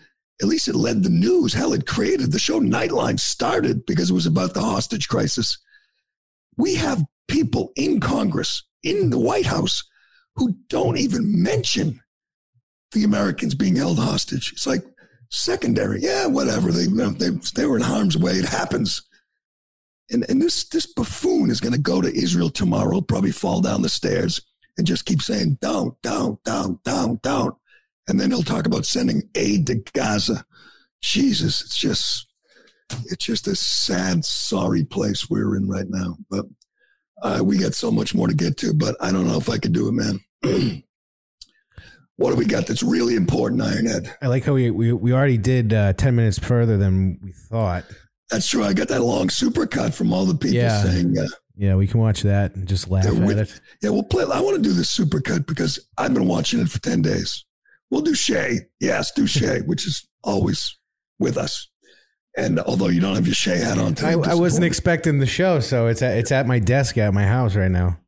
at 0.41 0.47
least 0.47 0.67
it 0.67 0.75
led 0.75 1.03
the 1.03 1.09
news. 1.09 1.53
Hell, 1.53 1.73
it 1.73 1.85
created 1.85 2.31
the 2.31 2.39
show 2.39 2.59
Nightline 2.59 3.19
started 3.19 3.85
because 3.85 4.09
it 4.09 4.15
was 4.15 4.25
about 4.25 4.53
the 4.53 4.61
hostage 4.61 5.07
crisis. 5.07 5.57
We 6.57 6.75
have 6.75 7.05
people 7.27 7.71
in 7.75 7.99
Congress, 7.99 8.63
in 8.83 9.11
the 9.11 9.19
White 9.19 9.45
House, 9.45 9.83
who 10.35 10.55
don't 10.67 10.97
even 10.97 11.43
mention 11.43 12.01
the 12.93 13.03
Americans 13.03 13.53
being 13.53 13.75
held 13.75 13.99
hostage. 13.99 14.51
It's 14.53 14.67
like 14.67 14.83
secondary. 15.29 16.01
Yeah, 16.01 16.25
whatever. 16.25 16.71
They, 16.71 16.87
they, 16.87 17.29
they 17.55 17.65
were 17.65 17.77
in 17.77 17.83
harm's 17.83 18.17
way. 18.17 18.33
It 18.33 18.45
happens. 18.45 19.01
And, 20.11 20.25
and 20.29 20.41
this, 20.41 20.65
this 20.65 20.85
buffoon 20.85 21.49
is 21.49 21.61
going 21.61 21.73
to 21.73 21.79
go 21.79 22.01
to 22.01 22.13
Israel 22.13 22.49
tomorrow, 22.49 23.01
probably 23.01 23.31
fall 23.31 23.61
down 23.61 23.81
the 23.81 23.89
stairs 23.89 24.41
and 24.77 24.85
just 24.85 25.05
keep 25.05 25.21
saying, 25.21 25.57
down, 25.61 25.95
down, 26.03 26.37
down, 26.43 26.79
down, 26.83 27.19
down. 27.23 27.55
And 28.07 28.19
then 28.19 28.31
he'll 28.31 28.43
talk 28.43 28.65
about 28.65 28.85
sending 28.85 29.23
aid 29.35 29.67
to 29.67 29.75
Gaza. 29.93 30.45
Jesus, 31.01 31.61
it's 31.61 31.77
just, 31.77 32.27
it's 33.05 33.25
just 33.25 33.47
a 33.47 33.55
sad, 33.55 34.25
sorry 34.25 34.83
place 34.83 35.29
we're 35.29 35.55
in 35.55 35.67
right 35.67 35.87
now. 35.87 36.17
But 36.29 36.45
uh, 37.21 37.41
we 37.43 37.57
got 37.57 37.73
so 37.73 37.91
much 37.91 38.13
more 38.13 38.27
to 38.27 38.33
get 38.33 38.57
to, 38.57 38.73
but 38.73 38.95
I 38.99 39.11
don't 39.11 39.27
know 39.27 39.37
if 39.37 39.49
I 39.49 39.57
could 39.57 39.73
do 39.73 39.87
it, 39.87 39.93
man. 39.93 40.19
what 42.15 42.31
do 42.31 42.35
we 42.35 42.45
got 42.45 42.67
that's 42.67 42.83
really 42.83 43.15
important, 43.15 43.61
Ironhead? 43.61 44.13
I 44.21 44.27
like 44.27 44.43
how 44.43 44.53
we 44.53 44.71
we, 44.71 44.91
we 44.93 45.13
already 45.13 45.37
did 45.37 45.73
uh, 45.73 45.93
ten 45.93 46.15
minutes 46.15 46.39
further 46.39 46.77
than 46.77 47.19
we 47.21 47.31
thought. 47.31 47.85
That's 48.31 48.47
true. 48.47 48.63
I 48.63 48.73
got 48.73 48.87
that 48.87 49.01
long 49.01 49.27
supercut 49.27 49.93
from 49.93 50.13
all 50.13 50.25
the 50.25 50.33
people 50.33 50.55
yeah. 50.55 50.83
saying. 50.83 51.17
Uh, 51.17 51.27
yeah, 51.57 51.75
we 51.75 51.85
can 51.85 51.99
watch 51.99 52.23
that 52.23 52.55
and 52.55 52.67
just 52.67 52.89
laugh 52.89 53.05
at 53.05 53.37
it. 53.37 53.61
Yeah, 53.81 53.89
we'll 53.89 54.03
play. 54.03 54.23
I 54.23 54.39
want 54.39 54.55
to 54.55 54.61
do 54.61 54.73
this 54.73 54.97
supercut 54.97 55.45
because 55.45 55.85
I've 55.97 56.13
been 56.13 56.27
watching 56.27 56.61
it 56.61 56.69
for 56.69 56.79
ten 56.79 57.01
days. 57.01 57.45
We'll 57.89 58.01
do 58.01 58.15
Shea. 58.15 58.61
Yes, 58.79 59.11
do 59.11 59.27
Shea, 59.27 59.59
which 59.59 59.85
is 59.85 60.07
always 60.23 60.77
with 61.19 61.37
us. 61.37 61.67
And 62.37 62.59
although 62.61 62.87
you 62.87 63.01
don't 63.01 63.15
have 63.15 63.27
your 63.27 63.35
Shea 63.35 63.57
hat 63.57 63.77
on 63.77 63.93
today, 63.93 64.13
I, 64.13 64.31
I 64.31 64.35
wasn't 64.35 64.63
expecting 64.63 65.19
the 65.19 65.25
show, 65.25 65.59
so 65.59 65.87
it's 65.87 66.01
at, 66.01 66.17
it's 66.17 66.31
at 66.31 66.47
my 66.47 66.59
desk 66.59 66.97
at 66.97 67.13
my 67.13 67.25
house 67.25 67.55
right 67.55 67.69
now. 67.69 67.99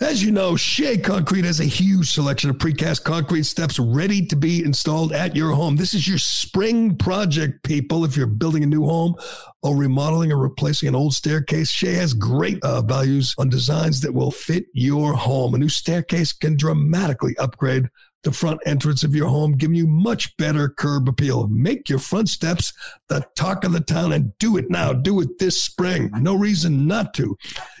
As 0.00 0.22
you 0.22 0.32
know, 0.32 0.56
Shea 0.56 0.96
Concrete 0.96 1.44
has 1.44 1.60
a 1.60 1.64
huge 1.64 2.10
selection 2.12 2.48
of 2.48 2.56
precast 2.56 3.04
concrete 3.04 3.42
steps 3.44 3.78
ready 3.78 4.24
to 4.26 4.36
be 4.36 4.64
installed 4.64 5.12
at 5.12 5.36
your 5.36 5.52
home. 5.52 5.76
This 5.76 5.92
is 5.92 6.08
your 6.08 6.18
spring 6.18 6.96
project, 6.96 7.62
people. 7.62 8.04
If 8.04 8.16
you're 8.16 8.26
building 8.26 8.62
a 8.62 8.66
new 8.66 8.84
home 8.86 9.14
or 9.62 9.76
remodeling 9.76 10.32
or 10.32 10.38
replacing 10.38 10.88
an 10.88 10.94
old 10.94 11.12
staircase, 11.12 11.70
Shea 11.70 11.92
has 11.94 12.14
great 12.14 12.62
uh, 12.62 12.80
values 12.80 13.34
on 13.36 13.50
designs 13.50 14.00
that 14.00 14.14
will 14.14 14.30
fit 14.30 14.64
your 14.72 15.12
home. 15.12 15.54
A 15.54 15.58
new 15.58 15.68
staircase 15.68 16.32
can 16.32 16.56
dramatically 16.56 17.36
upgrade 17.36 17.88
the 18.22 18.32
front 18.32 18.60
entrance 18.64 19.02
of 19.02 19.14
your 19.14 19.28
home, 19.28 19.52
giving 19.52 19.76
you 19.76 19.86
much 19.86 20.36
better 20.36 20.68
curb 20.68 21.08
appeal. 21.08 21.48
Make 21.48 21.88
your 21.88 21.98
front 21.98 22.28
steps 22.28 22.72
the 23.08 23.24
talk 23.36 23.64
of 23.64 23.72
the 23.72 23.80
town 23.80 24.12
and 24.12 24.36
do 24.38 24.56
it 24.56 24.70
now. 24.70 24.92
Do 24.92 25.20
it 25.20 25.38
this 25.38 25.62
spring. 25.62 26.10
No 26.14 26.34
reason 26.34 26.86
not 26.86 27.14
to. 27.14 27.36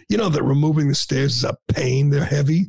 You 0.08 0.18
know 0.18 0.28
that 0.28 0.42
removing 0.42 0.88
the 0.88 0.94
stairs 0.94 1.36
is 1.36 1.44
a 1.44 1.56
pain. 1.68 2.10
They're 2.10 2.24
heavy, 2.24 2.68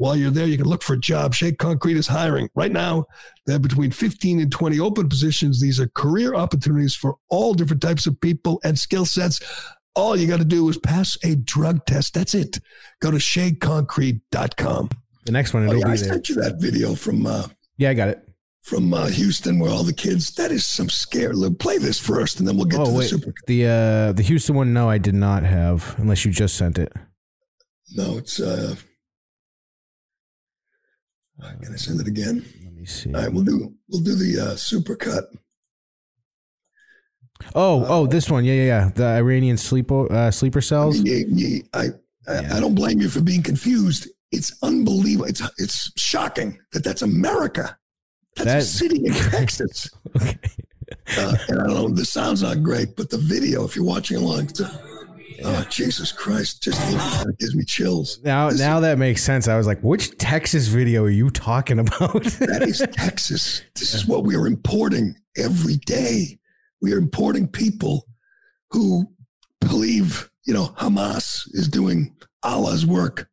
while 0.00 0.16
you're 0.16 0.30
there, 0.30 0.46
you 0.46 0.56
can 0.56 0.66
look 0.66 0.82
for 0.82 0.94
a 0.94 0.98
job. 0.98 1.34
Shea 1.34 1.52
Concrete 1.52 1.96
is 1.98 2.06
hiring. 2.06 2.48
Right 2.54 2.72
now, 2.72 3.04
they 3.44 3.52
have 3.52 3.60
between 3.60 3.90
15 3.90 4.40
and 4.40 4.50
20 4.50 4.80
open 4.80 5.08
positions. 5.10 5.60
These 5.60 5.78
are 5.78 5.88
career 5.88 6.34
opportunities 6.34 6.94
for 6.94 7.16
all 7.28 7.52
different 7.52 7.82
types 7.82 8.06
of 8.06 8.18
people 8.20 8.60
and 8.64 8.78
skill 8.78 9.04
sets. 9.04 9.40
All 9.94 10.16
you 10.16 10.26
got 10.26 10.38
to 10.38 10.44
do 10.46 10.66
is 10.70 10.78
pass 10.78 11.18
a 11.22 11.36
drug 11.36 11.84
test. 11.84 12.14
That's 12.14 12.32
it. 12.34 12.60
Go 13.02 13.10
to 13.10 13.18
sheaconcrete.com. 13.18 14.88
The 15.26 15.32
next 15.32 15.52
one, 15.52 15.68
Oh, 15.68 15.72
yeah, 15.74 15.88
I 15.88 15.96
sent 15.96 16.28
you 16.28 16.36
that 16.36 16.56
video 16.60 16.94
from 16.94 17.26
uh, 17.26 17.48
Yeah, 17.76 17.90
I 17.90 17.94
got 17.94 18.08
it. 18.08 18.26
from 18.62 18.94
uh, 18.94 19.08
Houston 19.08 19.58
where 19.58 19.70
all 19.70 19.82
the 19.84 19.92
kids. 19.92 20.30
That 20.36 20.50
is 20.50 20.66
some 20.66 20.88
scare. 20.88 21.34
Look, 21.34 21.58
Play 21.58 21.76
this 21.78 21.98
first, 22.00 22.38
and 22.38 22.48
then 22.48 22.56
we'll 22.56 22.64
get 22.66 22.78
to 22.78 22.82
Oh 22.84 22.98
the 22.98 23.04
super. 23.04 23.34
the 23.46 23.66
uh, 23.66 24.12
the 24.12 24.22
Houston 24.22 24.54
one. 24.54 24.72
No, 24.72 24.88
I 24.88 24.96
did 24.98 25.14
not 25.14 25.42
have, 25.42 25.94
unless 25.98 26.24
you 26.24 26.32
just 26.32 26.56
sent 26.56 26.78
it. 26.78 26.90
No, 27.94 28.16
it's. 28.16 28.40
uh 28.40 28.76
Can 31.62 31.72
I 31.72 31.76
send 31.76 32.00
it 32.00 32.06
again? 32.06 32.44
Let 32.64 32.74
me 32.74 32.86
see. 32.86 33.12
All 33.14 33.20
right, 33.22 33.32
we'll 33.32 33.44
do 33.44 33.72
we'll 33.88 34.02
do 34.02 34.14
the 34.14 34.40
uh, 34.52 34.56
super 34.56 34.96
cut. 34.96 35.24
Oh, 37.54 37.84
oh, 37.88 38.06
this 38.06 38.30
one. 38.30 38.44
Yeah, 38.44 38.54
yeah, 38.54 38.64
yeah. 38.64 38.90
The 38.94 39.04
Iranian 39.04 39.56
sleeper 39.56 40.10
uh, 40.12 40.30
sleeper 40.30 40.60
cells. 40.60 40.98
you- 41.00 41.26
you- 41.30 41.62
I, 41.72 41.88
I, 42.28 42.56
I 42.56 42.60
don't 42.60 42.74
blame 42.74 43.00
you 43.00 43.08
for 43.08 43.20
being 43.22 43.42
confused. 43.42 44.08
It's 44.30 44.52
unbelievable. 44.62 45.26
It's 45.26 45.42
it's 45.58 45.90
shocking 45.96 46.58
that 46.72 46.84
that's 46.84 47.02
America. 47.02 47.76
That's 48.36 48.64
a 48.64 48.68
city 48.68 49.06
in 49.06 49.12
Texas. 49.30 49.90
Okay. 50.16 50.38
Uh, 51.16 51.34
and 51.48 51.60
I 51.60 51.66
don't 51.66 51.74
know. 51.74 51.88
The 51.88 52.04
sound's 52.04 52.42
not 52.42 52.62
great, 52.62 52.94
but 52.96 53.10
the 53.10 53.18
video, 53.18 53.64
if 53.64 53.74
you're 53.74 53.84
watching 53.84 54.18
along, 54.18 54.48
oh 55.44 55.66
Jesus 55.70 56.12
Christ! 56.12 56.62
Just 56.62 56.80
looking 56.82 56.98
at 57.00 57.26
it 57.26 57.38
gives 57.38 57.54
me 57.54 57.64
chills. 57.64 58.20
Now, 58.22 58.50
This- 58.50 58.60
now 58.60 58.80
that 58.80 58.98
makes 58.98 59.22
sense. 59.22 59.48
I 59.48 59.56
was 59.56 59.66
like, 59.66 59.80
which 59.80 60.16
Texas 60.18 60.68
video 60.68 61.04
are 61.04 61.10
you 61.10 61.30
talking 61.30 61.78
about? 61.78 62.24
That 62.40 62.62
is 62.66 62.84
Texas. 62.92 63.62
This 63.76 63.94
is 63.94 64.06
what 64.06 64.24
we 64.24 64.34
are 64.36 64.46
importing 64.46 65.14
every 65.36 65.76
day. 65.76 66.38
We 66.82 66.92
are 66.92 66.98
importing 66.98 67.48
people 67.48 68.06
who 68.70 69.06
believe, 69.60 70.30
you 70.46 70.54
know, 70.54 70.68
Hamas 70.78 71.42
is 71.52 71.68
doing 71.68 72.14
Allah's 72.42 72.86
work. 72.86 73.28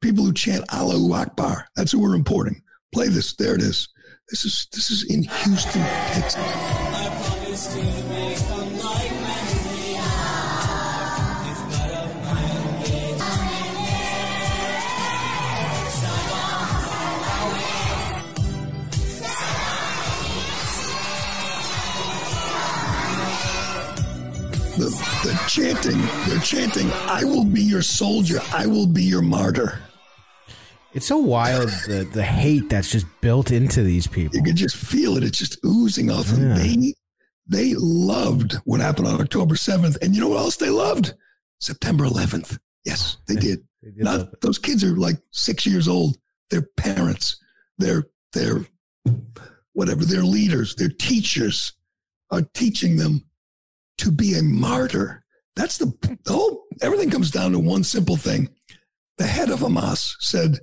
People 0.00 0.24
who 0.24 0.32
chant 0.32 0.64
Allahu 0.72 1.12
Akbar. 1.14 1.66
That's 1.76 1.92
who 1.92 2.00
we're 2.00 2.14
importing. 2.14 2.62
Play 2.92 3.08
this. 3.08 3.34
There 3.36 3.54
it 3.54 3.62
is. 3.62 3.88
This 4.28 4.44
is 4.44 4.66
this 4.72 4.90
is 4.90 5.04
in 5.10 5.22
Houston, 5.24 5.82
Texas. 5.82 8.01
The, 24.76 24.88
the 25.22 25.44
chanting, 25.48 26.00
they're 26.26 26.40
chanting, 26.40 26.90
I 27.06 27.24
will 27.24 27.44
be 27.44 27.60
your 27.60 27.82
soldier, 27.82 28.40
I 28.52 28.66
will 28.66 28.86
be 28.86 29.02
your 29.02 29.20
martyr. 29.20 29.78
it's 30.94 31.06
so 31.06 31.18
wild 31.18 31.68
the 31.86 32.08
the 32.12 32.22
hate 32.22 32.68
that's 32.70 32.90
just 32.90 33.06
built 33.20 33.50
into 33.50 33.82
these 33.82 34.06
people. 34.06 34.36
You 34.36 34.42
can 34.42 34.56
just 34.56 34.76
feel 34.76 35.16
it. 35.18 35.24
It's 35.24 35.38
just 35.38 35.58
oozing 35.64 36.10
off 36.10 36.26
them. 36.26 36.54
They 36.54 36.94
they 37.46 37.74
loved 37.76 38.54
what 38.64 38.80
happened 38.80 39.08
on 39.08 39.20
October 39.20 39.56
7th. 39.56 39.98
And 40.00 40.14
you 40.14 40.20
know 40.22 40.28
what 40.28 40.38
else 40.38 40.56
they 40.56 40.70
loved? 40.70 41.14
September 41.60 42.04
11th. 42.04 42.58
Yes, 42.84 43.18
they 43.28 43.36
did. 43.36 43.60
They 43.82 43.90
did 43.90 44.04
Not 44.04 44.40
those 44.40 44.58
kids 44.60 44.84
are 44.84 44.96
like 44.96 45.16
six 45.32 45.66
years 45.66 45.88
old. 45.88 46.16
Their 46.50 46.62
parents, 46.76 47.36
their 47.78 48.04
their 48.32 48.64
whatever, 49.72 50.04
their 50.04 50.22
leaders, 50.22 50.76
their 50.76 50.88
teachers 50.88 51.72
are 52.30 52.42
teaching 52.54 52.96
them 52.96 53.24
to 53.98 54.10
be 54.10 54.34
a 54.34 54.42
martyr. 54.42 55.24
That's 55.56 55.78
the, 55.78 55.92
the 56.24 56.32
whole 56.32 56.64
everything 56.80 57.10
comes 57.10 57.30
down 57.30 57.52
to 57.52 57.58
one 57.58 57.84
simple 57.84 58.16
thing. 58.16 58.48
The 59.18 59.26
head 59.26 59.50
of 59.50 59.60
Hamas 59.60 60.14
said 60.20 60.58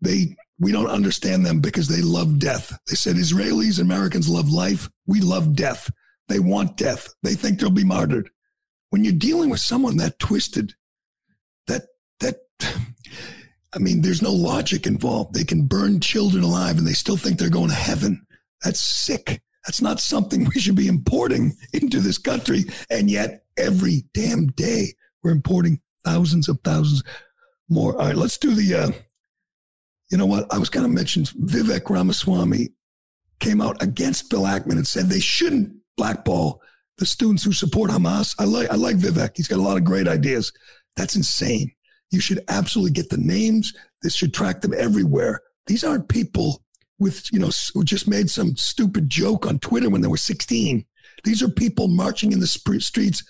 they 0.00 0.36
we 0.58 0.70
don't 0.70 0.88
understand 0.88 1.44
them 1.44 1.60
because 1.60 1.88
they 1.88 2.02
love 2.02 2.38
death. 2.38 2.78
They 2.86 2.94
said 2.94 3.16
Israelis, 3.16 3.80
Americans 3.80 4.28
love 4.28 4.50
life. 4.50 4.88
We 5.06 5.20
love 5.20 5.56
death. 5.56 5.90
They 6.28 6.38
want 6.38 6.76
death. 6.76 7.12
They 7.22 7.34
think 7.34 7.58
they'll 7.58 7.70
be 7.70 7.84
martyred. 7.84 8.30
When 8.90 9.02
you're 9.02 9.12
dealing 9.12 9.50
with 9.50 9.60
someone 9.60 9.96
that 9.96 10.18
twisted, 10.18 10.74
that 11.66 11.82
that 12.20 12.36
I 13.74 13.78
mean, 13.78 14.02
there's 14.02 14.20
no 14.20 14.32
logic 14.32 14.86
involved. 14.86 15.34
They 15.34 15.44
can 15.44 15.66
burn 15.66 16.00
children 16.00 16.44
alive 16.44 16.76
and 16.76 16.86
they 16.86 16.92
still 16.92 17.16
think 17.16 17.38
they're 17.38 17.48
going 17.48 17.70
to 17.70 17.74
heaven. 17.74 18.26
That's 18.62 18.80
sick. 18.80 19.40
That's 19.66 19.80
not 19.80 20.00
something 20.00 20.44
we 20.54 20.60
should 20.60 20.76
be 20.76 20.88
importing 20.88 21.52
into 21.72 22.00
this 22.00 22.18
country. 22.18 22.64
And 22.90 23.10
yet, 23.10 23.44
every 23.56 24.04
damn 24.14 24.48
day, 24.48 24.94
we're 25.22 25.30
importing 25.30 25.80
thousands 26.04 26.48
of 26.48 26.60
thousands 26.64 27.02
more. 27.68 27.92
All 27.92 28.06
right, 28.06 28.16
let's 28.16 28.38
do 28.38 28.54
the. 28.54 28.74
Uh, 28.74 28.90
you 30.10 30.18
know 30.18 30.26
what? 30.26 30.52
I 30.52 30.58
was 30.58 30.68
going 30.68 30.84
to 30.84 30.92
mention 30.92 31.24
Vivek 31.24 31.88
Ramaswamy 31.88 32.68
came 33.40 33.60
out 33.60 33.82
against 33.82 34.30
Bill 34.30 34.42
Ackman 34.42 34.72
and 34.72 34.86
said 34.86 35.06
they 35.06 35.20
shouldn't 35.20 35.72
blackball 35.96 36.60
the 36.98 37.06
students 37.06 37.42
who 37.42 37.52
support 37.52 37.90
Hamas. 37.90 38.34
I 38.38 38.44
like 38.44 38.70
I 38.70 38.76
like 38.76 38.96
Vivek. 38.96 39.32
He's 39.36 39.48
got 39.48 39.58
a 39.58 39.62
lot 39.62 39.76
of 39.76 39.84
great 39.84 40.08
ideas. 40.08 40.52
That's 40.96 41.16
insane. 41.16 41.72
You 42.10 42.20
should 42.20 42.44
absolutely 42.48 42.92
get 42.92 43.08
the 43.08 43.16
names. 43.16 43.72
This 44.02 44.14
should 44.14 44.34
track 44.34 44.60
them 44.60 44.74
everywhere. 44.76 45.40
These 45.66 45.84
aren't 45.84 46.08
people 46.08 46.62
with, 46.98 47.32
you 47.32 47.38
know, 47.38 47.50
who 47.74 47.84
just 47.84 48.08
made 48.08 48.30
some 48.30 48.56
stupid 48.56 49.08
joke 49.08 49.46
on 49.46 49.58
Twitter 49.58 49.90
when 49.90 50.00
they 50.00 50.08
were 50.08 50.16
16. 50.16 50.84
These 51.24 51.42
are 51.42 51.48
people 51.48 51.88
marching 51.88 52.32
in 52.32 52.40
the 52.40 52.46
streets 52.46 53.24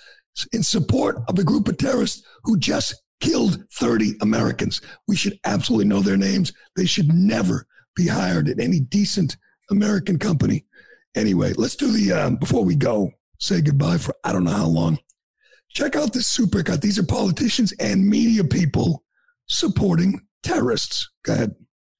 in 0.52 0.62
support 0.62 1.18
of 1.28 1.38
a 1.38 1.44
group 1.44 1.68
of 1.68 1.78
terrorists 1.78 2.26
who 2.44 2.58
just 2.58 2.94
killed 3.20 3.64
30 3.72 4.14
Americans. 4.20 4.80
We 5.06 5.16
should 5.16 5.38
absolutely 5.44 5.86
know 5.86 6.00
their 6.00 6.16
names. 6.16 6.52
They 6.76 6.86
should 6.86 7.12
never 7.12 7.66
be 7.94 8.08
hired 8.08 8.48
at 8.48 8.58
any 8.58 8.80
decent 8.80 9.36
American 9.70 10.18
company. 10.18 10.64
Anyway, 11.14 11.52
let's 11.56 11.76
do 11.76 11.90
the, 11.90 12.12
um, 12.12 12.36
before 12.36 12.64
we 12.64 12.74
go, 12.74 13.10
say 13.38 13.60
goodbye 13.60 13.98
for 13.98 14.14
I 14.24 14.32
don't 14.32 14.44
know 14.44 14.50
how 14.50 14.66
long. 14.66 14.98
Check 15.70 15.96
out 15.96 16.12
this 16.12 16.36
supercut. 16.36 16.80
These 16.80 16.98
are 16.98 17.04
politicians 17.04 17.72
and 17.78 18.06
media 18.06 18.44
people 18.44 19.04
supporting 19.46 20.20
terrorists. 20.42 21.10
Go 21.24 21.32
ahead. 21.34 21.54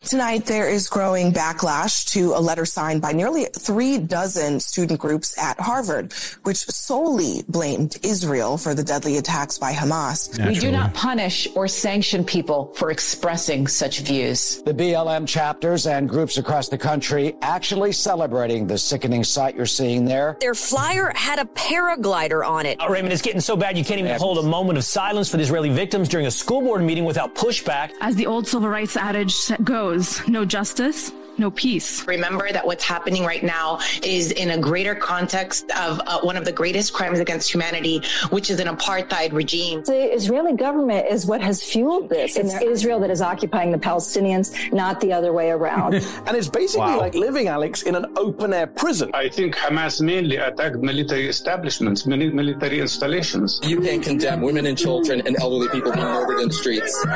Tonight, 0.04 0.46
there 0.46 0.68
is 0.68 0.88
growing 0.88 1.32
backlash 1.32 2.10
to 2.10 2.34
a 2.34 2.40
letter 2.40 2.66
signed 2.66 3.00
by 3.00 3.12
nearly 3.12 3.44
three 3.44 3.98
dozen 3.98 4.58
student 4.58 4.98
groups 4.98 5.38
at 5.38 5.58
Harvard, 5.60 6.12
which 6.42 6.58
solely 6.66 7.44
blamed 7.48 7.96
Israel 8.02 8.58
for 8.58 8.74
the 8.74 8.82
deadly 8.82 9.18
attacks 9.18 9.58
by 9.58 9.72
Hamas. 9.72 10.44
We 10.44 10.58
do 10.58 10.72
not 10.72 10.92
punish 10.92 11.46
or 11.54 11.68
sanction 11.68 12.24
people 12.24 12.74
for 12.74 12.90
expressing 12.90 13.68
such 13.68 14.00
views. 14.00 14.60
The 14.62 14.74
BLM 14.74 15.26
chapters 15.26 15.86
and 15.86 16.08
groups 16.08 16.36
across 16.36 16.68
the 16.68 16.78
country 16.78 17.36
actually 17.40 17.92
celebrating 17.92 18.66
the 18.66 18.78
sickening 18.78 19.22
sight 19.22 19.54
you're 19.54 19.66
seeing 19.66 20.04
there. 20.04 20.36
Their 20.40 20.56
flyer 20.56 21.12
had 21.14 21.38
a 21.38 21.44
paraglider 21.44 22.44
on 22.44 22.66
it. 22.66 22.80
Uh, 22.80 22.88
Raymond, 22.88 23.12
it's 23.12 23.22
getting 23.22 23.40
so 23.40 23.56
bad 23.56 23.78
you 23.78 23.84
can't 23.84 24.00
even 24.00 24.18
hold 24.18 24.38
a 24.38 24.42
moment 24.42 24.78
of 24.78 24.84
silence 24.84 25.30
for 25.30 25.36
the 25.36 25.44
Israeli 25.44 25.70
victims 25.70 26.08
during 26.08 26.26
a 26.26 26.30
school 26.30 26.60
board 26.60 26.82
meeting 26.82 27.04
without 27.04 27.36
pushback. 27.36 27.92
As 28.00 28.16
the 28.16 28.26
old 28.26 28.48
civil 28.48 28.68
rights 28.68 28.96
adage 28.96 29.32
goes, 29.62 29.91
no 30.28 30.44
justice, 30.44 31.12
no 31.38 31.50
peace. 31.50 32.06
Remember 32.06 32.50
that 32.52 32.66
what's 32.66 32.84
happening 32.84 33.24
right 33.24 33.42
now 33.42 33.80
is 34.02 34.32
in 34.32 34.50
a 34.50 34.58
greater 34.58 34.94
context 34.94 35.70
of 35.72 36.00
uh, 36.06 36.20
one 36.20 36.36
of 36.36 36.44
the 36.44 36.52
greatest 36.52 36.92
crimes 36.92 37.18
against 37.18 37.52
humanity, 37.52 38.02
which 38.30 38.50
is 38.50 38.60
an 38.60 38.68
apartheid 38.68 39.32
regime. 39.32 39.82
The 39.84 40.14
Israeli 40.14 40.54
government 40.54 41.06
is 41.08 41.26
what 41.26 41.40
has 41.40 41.62
fueled 41.62 42.08
this. 42.08 42.36
It's 42.36 42.54
Israel 42.60 43.00
that 43.00 43.10
is 43.10 43.22
occupying 43.22 43.72
the 43.72 43.78
Palestinians, 43.78 44.72
not 44.72 45.00
the 45.00 45.12
other 45.12 45.32
way 45.32 45.50
around. 45.50 45.94
and 46.26 46.36
it's 46.36 46.48
basically 46.48 46.86
wow. 46.86 46.98
like 46.98 47.14
living, 47.14 47.48
Alex, 47.48 47.82
in 47.82 47.94
an 47.94 48.06
open 48.16 48.52
air 48.52 48.66
prison. 48.66 49.10
I 49.14 49.28
think 49.28 49.56
Hamas 49.56 50.00
mainly 50.00 50.36
attacked 50.36 50.76
military 50.76 51.28
establishments, 51.28 52.06
military 52.06 52.80
installations. 52.80 53.60
You 53.62 53.80
can't 53.80 54.02
condemn 54.02 54.42
women 54.42 54.66
and 54.66 54.76
children 54.76 55.26
and 55.26 55.38
elderly 55.40 55.68
people 55.68 55.92
being 55.92 56.04
murdered 56.04 56.40
in 56.40 56.48
the 56.48 56.54
streets. 56.54 57.06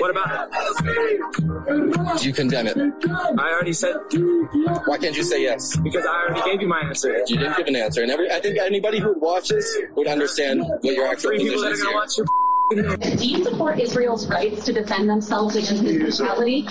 What 0.00 0.10
about 0.10 0.50
it? 0.52 2.20
Do 2.20 2.26
you 2.26 2.32
condemn 2.32 2.66
it? 2.66 2.76
I 3.38 3.52
already 3.52 3.72
said. 3.72 3.96
Why 4.86 4.98
can't 4.98 5.16
you 5.16 5.22
say 5.22 5.42
yes? 5.42 5.76
Because 5.76 6.04
I 6.04 6.26
already 6.28 6.50
gave 6.50 6.60
you 6.60 6.68
my 6.68 6.80
answer. 6.80 7.18
You 7.26 7.38
didn't 7.38 7.56
give 7.56 7.66
an 7.66 7.76
answer, 7.76 8.02
and 8.02 8.10
every 8.10 8.30
I 8.30 8.40
think 8.40 8.58
anybody 8.58 8.98
who 8.98 9.12
watches 9.18 9.78
would 9.94 10.06
understand 10.06 10.62
what 10.62 10.94
your 10.94 11.06
actual 11.06 11.30
Three 11.30 11.50
position 11.50 11.72
is 11.72 12.16
here. 12.16 13.16
Do 13.16 13.26
you 13.26 13.44
support 13.44 13.80
Israel's 13.80 14.28
rights 14.28 14.64
to 14.66 14.72
defend 14.72 15.08
themselves 15.08 15.56
against 15.56 15.84
this 15.84 16.18
brutality? 16.18 16.66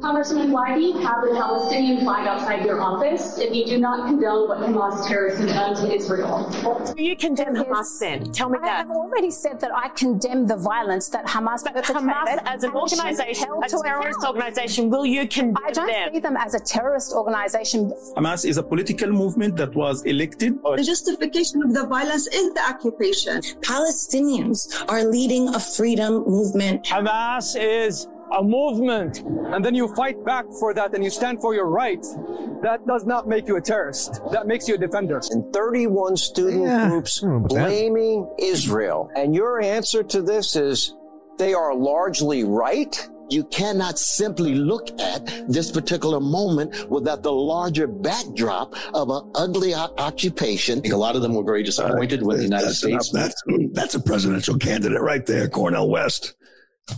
Congressman, 0.00 0.50
why 0.50 0.74
do 0.74 0.80
you 0.80 0.96
have 0.98 1.20
the 1.22 1.30
Palestinian 1.34 2.00
flag 2.00 2.26
outside 2.26 2.64
your 2.64 2.80
office 2.80 3.38
if 3.38 3.54
you 3.54 3.66
do 3.66 3.78
not 3.78 4.06
condone 4.06 4.48
what 4.48 4.58
Hamas 4.58 5.06
terrorists 5.06 5.40
have 5.40 5.50
done 5.50 5.76
to 5.76 5.94
Israel? 5.94 6.48
Do 6.96 7.02
you 7.02 7.16
condemn 7.16 7.54
Hamas 7.54 7.98
then? 8.00 8.32
Tell 8.32 8.48
me 8.48 8.58
that. 8.62 8.86
I've 8.86 8.90
already 8.90 9.30
said 9.30 9.60
that 9.60 9.70
I 9.74 9.88
condemn 9.90 10.46
the 10.46 10.56
violence 10.56 11.08
that 11.10 11.26
Hamas 11.26 11.62
But 11.64 11.84
Hamas 11.84 12.38
as 12.46 12.64
an 12.64 12.70
organization, 12.70 13.48
a 13.62 13.68
terrorist 13.68 14.24
organization, 14.26 14.88
will 14.88 15.04
you 15.04 15.28
condemn 15.28 15.62
I 15.66 15.70
don't 15.70 15.86
them? 15.86 16.14
see 16.14 16.20
them 16.20 16.36
as 16.36 16.54
a 16.54 16.60
terrorist 16.60 17.12
organization. 17.12 17.92
Hamas 18.16 18.44
is 18.46 18.56
a 18.56 18.62
political 18.62 19.10
movement 19.10 19.56
that 19.56 19.74
was 19.74 20.02
elected. 20.04 20.58
The 20.62 20.82
justification 20.82 21.62
of 21.62 21.74
the 21.74 21.86
violence 21.86 22.26
is 22.28 22.54
the 22.54 22.62
occupation. 22.68 23.42
Palestinians 23.60 24.82
are 24.88 25.04
leading 25.04 25.48
a 25.54 25.60
freedom 25.60 26.24
movement. 26.26 26.84
Hamas 26.86 27.54
is 27.60 28.06
a 28.32 28.42
movement, 28.42 29.20
and 29.52 29.64
then 29.64 29.74
you 29.74 29.92
fight 29.94 30.24
back 30.24 30.44
for 30.60 30.72
that 30.74 30.94
and 30.94 31.02
you 31.02 31.10
stand 31.10 31.40
for 31.40 31.54
your 31.54 31.66
rights. 31.66 32.14
That 32.62 32.86
does 32.86 33.04
not 33.06 33.26
make 33.26 33.48
you 33.48 33.56
a 33.56 33.60
terrorist. 33.60 34.20
That 34.32 34.46
makes 34.46 34.68
you 34.68 34.74
a 34.74 34.78
defender. 34.78 35.20
And 35.30 35.52
31 35.52 36.16
student 36.16 36.62
Yeah, 36.64 36.88
groups 36.88 37.22
I 37.22 37.26
don't 37.26 37.30
know 37.30 37.36
about 37.46 37.54
that. 37.54 37.68
blaming 37.68 38.28
Israel. 38.38 39.10
And 39.16 39.34
your 39.34 39.60
answer 39.62 40.02
to 40.04 40.22
this 40.22 40.56
is 40.56 40.94
they 41.38 41.54
are 41.54 41.74
largely 41.74 42.44
right. 42.44 43.08
You 43.30 43.44
cannot 43.44 43.98
simply 43.98 44.54
look 44.56 44.90
at 45.00 45.24
this 45.48 45.70
particular 45.70 46.18
moment 46.20 46.90
without 46.90 47.22
the 47.22 47.32
larger 47.32 47.86
backdrop 47.86 48.74
of 48.92 49.08
an 49.08 49.30
ugly 49.36 49.72
o- 49.72 49.94
occupation. 49.98 50.82
A 50.92 50.96
lot 50.96 51.14
of 51.16 51.22
them 51.22 51.34
were 51.34 51.44
very 51.44 51.62
disappointed 51.62 52.22
with 52.24 52.38
the 52.38 52.42
United 52.44 52.66
that's 52.66 52.78
States. 52.78 53.12
enough. 53.12 53.32
That's, 53.46 53.72
that's 53.72 53.94
a 53.94 54.00
presidential 54.00 54.58
candidate 54.58 55.00
right 55.00 55.24
there, 55.24 55.48
Cornel 55.48 55.88
West. 55.88 56.34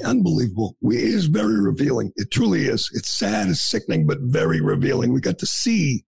Unbelievable. 0.05 0.77
We, 0.81 0.97
it 0.99 1.05
is 1.05 1.27
very 1.27 1.61
revealing. 1.61 2.13
It 2.17 2.31
truly 2.31 2.65
is. 2.67 2.91
It's 2.95 3.11
sad, 3.11 3.49
it's 3.49 3.61
sickening, 3.63 4.07
but 4.07 4.19
very 4.21 4.61
revealing. 4.61 5.13
We 5.13 5.21
got 5.21 5.39
to 5.39 5.47
see 5.47 6.05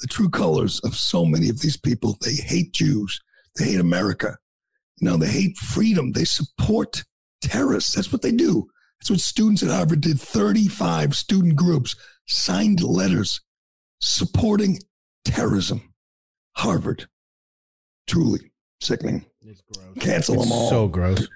the 0.00 0.06
true 0.06 0.28
colors 0.30 0.80
of 0.84 0.94
so 0.94 1.24
many 1.24 1.48
of 1.48 1.60
these 1.60 1.76
people. 1.76 2.16
They 2.20 2.34
hate 2.34 2.72
Jews. 2.72 3.20
They 3.56 3.66
hate 3.66 3.80
America. 3.80 4.36
You 5.00 5.08
know, 5.10 5.16
they 5.16 5.28
hate 5.28 5.56
freedom. 5.56 6.12
They 6.12 6.24
support 6.24 7.04
terrorists. 7.40 7.94
That's 7.94 8.12
what 8.12 8.22
they 8.22 8.32
do. 8.32 8.68
That's 9.00 9.10
what 9.10 9.20
students 9.20 9.62
at 9.62 9.70
Harvard 9.70 10.00
did. 10.00 10.20
35 10.20 11.14
student 11.14 11.56
groups 11.56 11.94
signed 12.26 12.82
letters 12.82 13.40
supporting 14.00 14.78
terrorism. 15.24 15.92
Harvard. 16.56 17.06
Truly 18.06 18.52
sickening. 18.80 19.24
It's 19.42 19.60
gross. 19.72 19.94
Cancel 20.00 20.34
It's 20.36 20.44
them 20.44 20.52
all. 20.52 20.70
so 20.70 20.88
gross. 20.88 21.28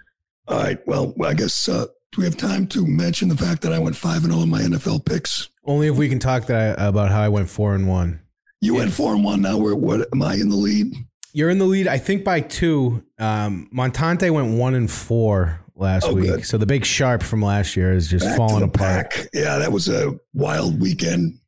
All 0.53 0.59
right. 0.63 0.79
Well, 0.87 1.15
I 1.25 1.35
guess 1.35 1.69
uh, 1.69 1.87
do 2.13 2.19
we 2.21 2.25
have 2.25 2.37
time 2.37 2.67
to 2.69 2.87
mention 2.87 3.29
the 3.29 3.37
fact 3.37 3.63
that 3.63 3.73
I 3.73 3.79
went 3.79 3.97
five 3.97 4.23
and 4.23 4.33
zero 4.33 4.43
in 4.45 4.51
my 4.51 4.61
NFL 4.61 5.05
picks? 5.07 5.49
Only 5.65 5.87
if 5.89 5.97
we 5.97 6.09
can 6.09 6.19
talk 6.19 6.47
that 6.47 6.77
about 6.79 7.11
how 7.11 7.23
I 7.23 7.29
went 7.29 7.49
four 7.49 7.75
and 7.75 7.89
one. 7.89 8.21
You 8.61 8.75
went 8.75 8.93
four 8.93 9.15
and 9.15 9.25
one. 9.25 9.41
Now 9.43 9.57
we're 9.57 9.75
what? 9.75 10.07
Am 10.13 10.23
I 10.23 10.35
in 10.35 10.49
the 10.51 10.57
lead? 10.57 10.93
You're 11.33 11.49
in 11.51 11.59
the 11.59 11.65
lead, 11.65 11.89
I 11.89 11.97
think, 11.99 12.23
by 12.25 12.41
two. 12.41 13.03
Um, 13.19 13.71
Montante 13.75 14.31
went 14.31 14.59
one 14.59 14.75
and 14.75 14.91
four 14.91 15.61
last 15.75 16.05
Oh, 16.05 16.13
week, 16.15 16.27
good. 16.27 16.45
so 16.45 16.59
the 16.59 16.67
big 16.67 16.85
sharp 16.85 17.23
from 17.23 17.41
last 17.41 17.75
year 17.75 17.95
is 17.95 18.09
just 18.09 18.27
Back 18.27 18.37
falling 18.37 18.63
apart. 18.63 19.11
pack. 19.11 19.29
Yeah, 19.33 19.57
that 19.59 19.73
was 19.73 19.89
a 19.89 20.13
wild 20.35 20.81
weekend. 20.81 21.39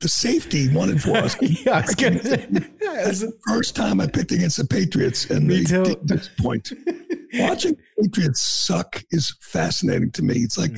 The 0.00 0.08
safety 0.08 0.72
wanted 0.72 1.02
for 1.02 1.16
us. 1.16 1.36
yeah, 1.42 1.72
I 1.78 1.80
was 1.86 1.94
gonna 1.96 2.18
That's 2.20 3.20
the 3.20 3.36
first 3.48 3.74
time 3.74 4.00
I 4.00 4.06
picked 4.06 4.30
against 4.32 4.56
the 4.58 4.64
Patriots, 4.66 5.28
and 5.30 5.50
they 5.50 5.62
did 5.64 6.06
disappoint. 6.06 6.72
Watching 7.34 7.76
Patriots 7.98 8.40
suck 8.40 9.02
is 9.10 9.34
fascinating 9.40 10.10
to 10.12 10.22
me. 10.22 10.36
It's 10.36 10.58
like 10.58 10.72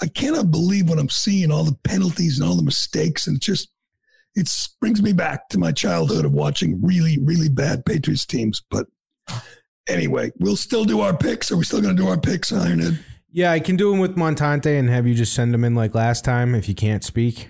I 0.00 0.06
cannot 0.06 0.50
believe 0.50 0.88
what 0.88 0.98
I'm 0.98 1.08
seeing, 1.08 1.52
all 1.52 1.64
the 1.64 1.76
penalties 1.84 2.38
and 2.38 2.48
all 2.48 2.56
the 2.56 2.62
mistakes, 2.62 3.26
and 3.26 3.36
it 3.36 3.42
just 3.42 3.68
it 4.34 4.50
brings 4.80 5.02
me 5.02 5.12
back 5.12 5.48
to 5.50 5.58
my 5.58 5.72
childhood 5.72 6.24
of 6.24 6.32
watching 6.32 6.80
really, 6.82 7.18
really 7.22 7.48
bad 7.48 7.84
Patriots 7.84 8.26
teams. 8.26 8.62
But 8.70 8.86
anyway, 9.86 10.32
we'll 10.38 10.56
still 10.56 10.84
do 10.84 11.00
our 11.00 11.16
picks. 11.16 11.52
Are 11.52 11.56
we 11.56 11.64
still 11.64 11.82
going 11.82 11.96
to 11.96 12.02
do 12.02 12.08
our 12.08 12.18
picks, 12.18 12.50
Ironhead? 12.50 12.98
Yeah, 13.30 13.52
I 13.52 13.60
can 13.60 13.76
do 13.76 13.90
them 13.90 14.00
with 14.00 14.16
Montante 14.16 14.78
and 14.78 14.90
have 14.90 15.06
you 15.06 15.14
just 15.14 15.34
send 15.34 15.54
them 15.54 15.64
in 15.64 15.74
like 15.74 15.94
last 15.94 16.24
time 16.24 16.54
if 16.54 16.68
you 16.68 16.74
can't 16.74 17.04
speak. 17.04 17.48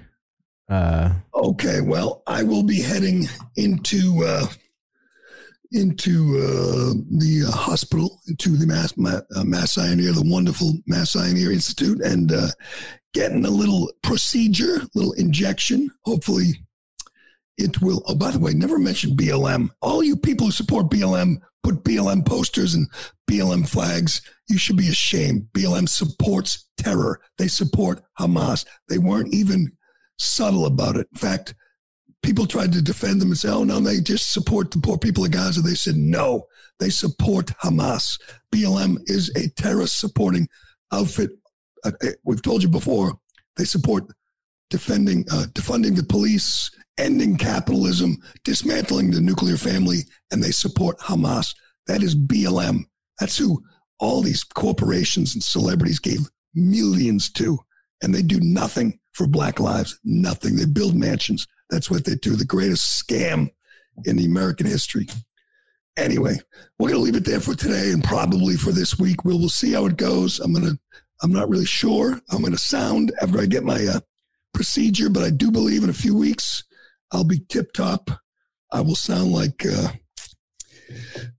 Uh, 0.69 1.13
Okay, 1.43 1.81
well, 1.81 2.23
I 2.29 2.45
will 2.45 2.63
be 2.63 2.81
heading 2.81 3.25
into 3.57 4.25
uh, 4.25 4.47
into 5.73 6.39
uh, 6.39 6.95
the 7.11 7.45
uh, 7.49 7.51
hospital, 7.51 8.21
into 8.29 8.51
the 8.51 8.67
Mass 8.67 8.97
Ma- 8.97 9.21
uh, 9.35 9.45
Mass 9.45 9.75
the 9.75 10.23
wonderful 10.25 10.79
Mass 10.87 11.15
Pioneer 11.15 11.53
Institute, 11.53 12.01
and 12.01 12.33
uh, 12.33 12.49
getting 13.15 13.45
a 13.45 13.51
little 13.51 13.93
procedure, 14.03 14.83
little 14.95 15.13
injection. 15.13 15.91
Hopefully, 16.05 16.55
it 17.59 17.81
will. 17.81 18.03
Oh, 18.07 18.15
by 18.15 18.31
the 18.31 18.39
way, 18.39 18.53
never 18.53 18.79
mentioned 18.79 19.19
BLM. 19.19 19.71
All 19.81 20.03
you 20.03 20.17
people 20.17 20.47
who 20.47 20.53
support 20.53 20.91
BLM, 20.91 21.37
put 21.63 21.85
BLM 21.85 22.27
posters 22.27 22.75
and 22.75 22.89
BLM 23.31 23.69
flags. 23.69 24.21
You 24.49 24.59
should 24.59 24.77
be 24.77 24.89
ashamed. 24.89 25.49
BLM 25.53 25.89
supports 25.89 26.69
terror. 26.77 27.21
They 27.39 27.49
support 27.49 28.03
Hamas. 28.19 28.67
They 28.89 28.99
weren't 28.99 29.33
even 29.33 29.73
subtle 30.19 30.67
about 30.67 30.97
it. 30.97 31.09
In 31.13 31.19
fact, 31.19 31.55
people 32.23 32.47
tried 32.47 32.73
to 32.73 32.83
defend 32.83 33.21
them 33.21 33.29
and 33.29 33.39
say, 33.39 33.51
oh, 33.51 33.65
no, 33.65 33.81
they 33.81 34.01
just 34.01 34.33
support 34.33 34.71
the 34.71 34.79
poor 34.79 34.97
people 34.97 35.25
of 35.25 35.33
Gaza. 35.33 35.61
They 35.61 35.75
said, 35.75 35.97
no, 35.97 36.47
they 36.79 36.91
support 36.91 37.47
Hamas. 37.63 38.21
BLM 38.55 38.99
is 39.07 39.31
a 39.37 39.49
terrorist 39.61 39.99
supporting 39.99 40.49
outfit. 40.93 41.31
Uh, 41.85 41.93
uh, 42.03 42.09
we've 42.25 42.43
told 42.43 42.63
you 42.63 42.69
before, 42.69 43.19
they 43.57 43.65
support 43.65 44.05
defending, 44.71 45.25
uh, 45.31 45.47
defunding 45.53 45.97
the 45.97 46.05
police, 46.05 46.71
ending 46.97 47.37
capitalism, 47.37 48.17
dismantling 48.45 49.11
the 49.11 49.21
nuclear 49.21 49.57
family, 49.57 50.01
and 50.31 50.43
they 50.43 50.51
support 50.51 50.99
Hamas. 50.99 51.55
That 51.87 52.03
is 52.03 52.15
BLM. 52.15 52.85
That's 53.19 53.37
who 53.37 53.63
all 53.99 54.23
these 54.23 54.45
corporations 54.45 55.35
and 55.35 55.43
celebrities 55.43 55.99
gave 55.99 56.21
millions 56.55 57.31
to, 57.33 57.59
and 58.03 58.15
they 58.15 58.23
do 58.23 58.39
nothing 58.41 58.99
for 59.13 59.27
Black 59.27 59.61
lives. 59.61 59.99
Nothing. 60.05 60.57
They 60.57 60.65
build 60.65 60.95
mansions. 60.95 61.47
That's 61.73 61.91
what 61.91 62.05
they 62.05 62.17
do. 62.17 62.37
The 62.37 62.45
greatest 62.45 63.03
scam 63.03 63.49
in 64.05 64.17
the 64.17 64.27
American 64.27 64.67
history. 64.67 65.09
Anyway, 65.97 66.37
we're 66.79 66.91
going 66.91 67.01
to 67.01 67.05
leave 67.05 67.17
it 67.17 67.25
there 67.25 67.41
for 67.41 67.55
today 67.55 67.93
and 67.93 68.05
probably 68.05 68.57
for 68.57 68.73
this 68.73 68.99
week. 68.99 69.25
We'll, 69.25 69.39
we'll 69.39 69.49
see 69.49 69.73
how 69.73 69.87
it 69.87 69.97
goes. 69.97 70.39
I'm 70.39 70.53
going 70.53 70.67
to, 70.67 70.79
I'm 71.23 71.33
not 71.33 71.49
really 71.49 71.65
sure. 71.65 72.21
I'm 72.31 72.41
going 72.41 72.53
to 72.53 72.59
sound 72.59 73.11
after 73.23 73.41
I 73.41 73.47
get 73.47 73.65
my 73.65 73.87
uh, 73.87 74.01
procedure, 74.53 75.09
but 75.09 75.23
I 75.23 75.31
do 75.31 75.51
believe 75.51 75.83
in 75.83 75.89
a 75.89 75.95
few 75.95 76.15
weeks 76.15 76.63
I'll 77.11 77.25
be 77.25 77.41
tip 77.49 77.73
top. 77.73 78.11
I 78.71 78.83
will 78.83 78.95
sound 78.95 79.33
like 79.33 79.65
uh, 79.65 79.93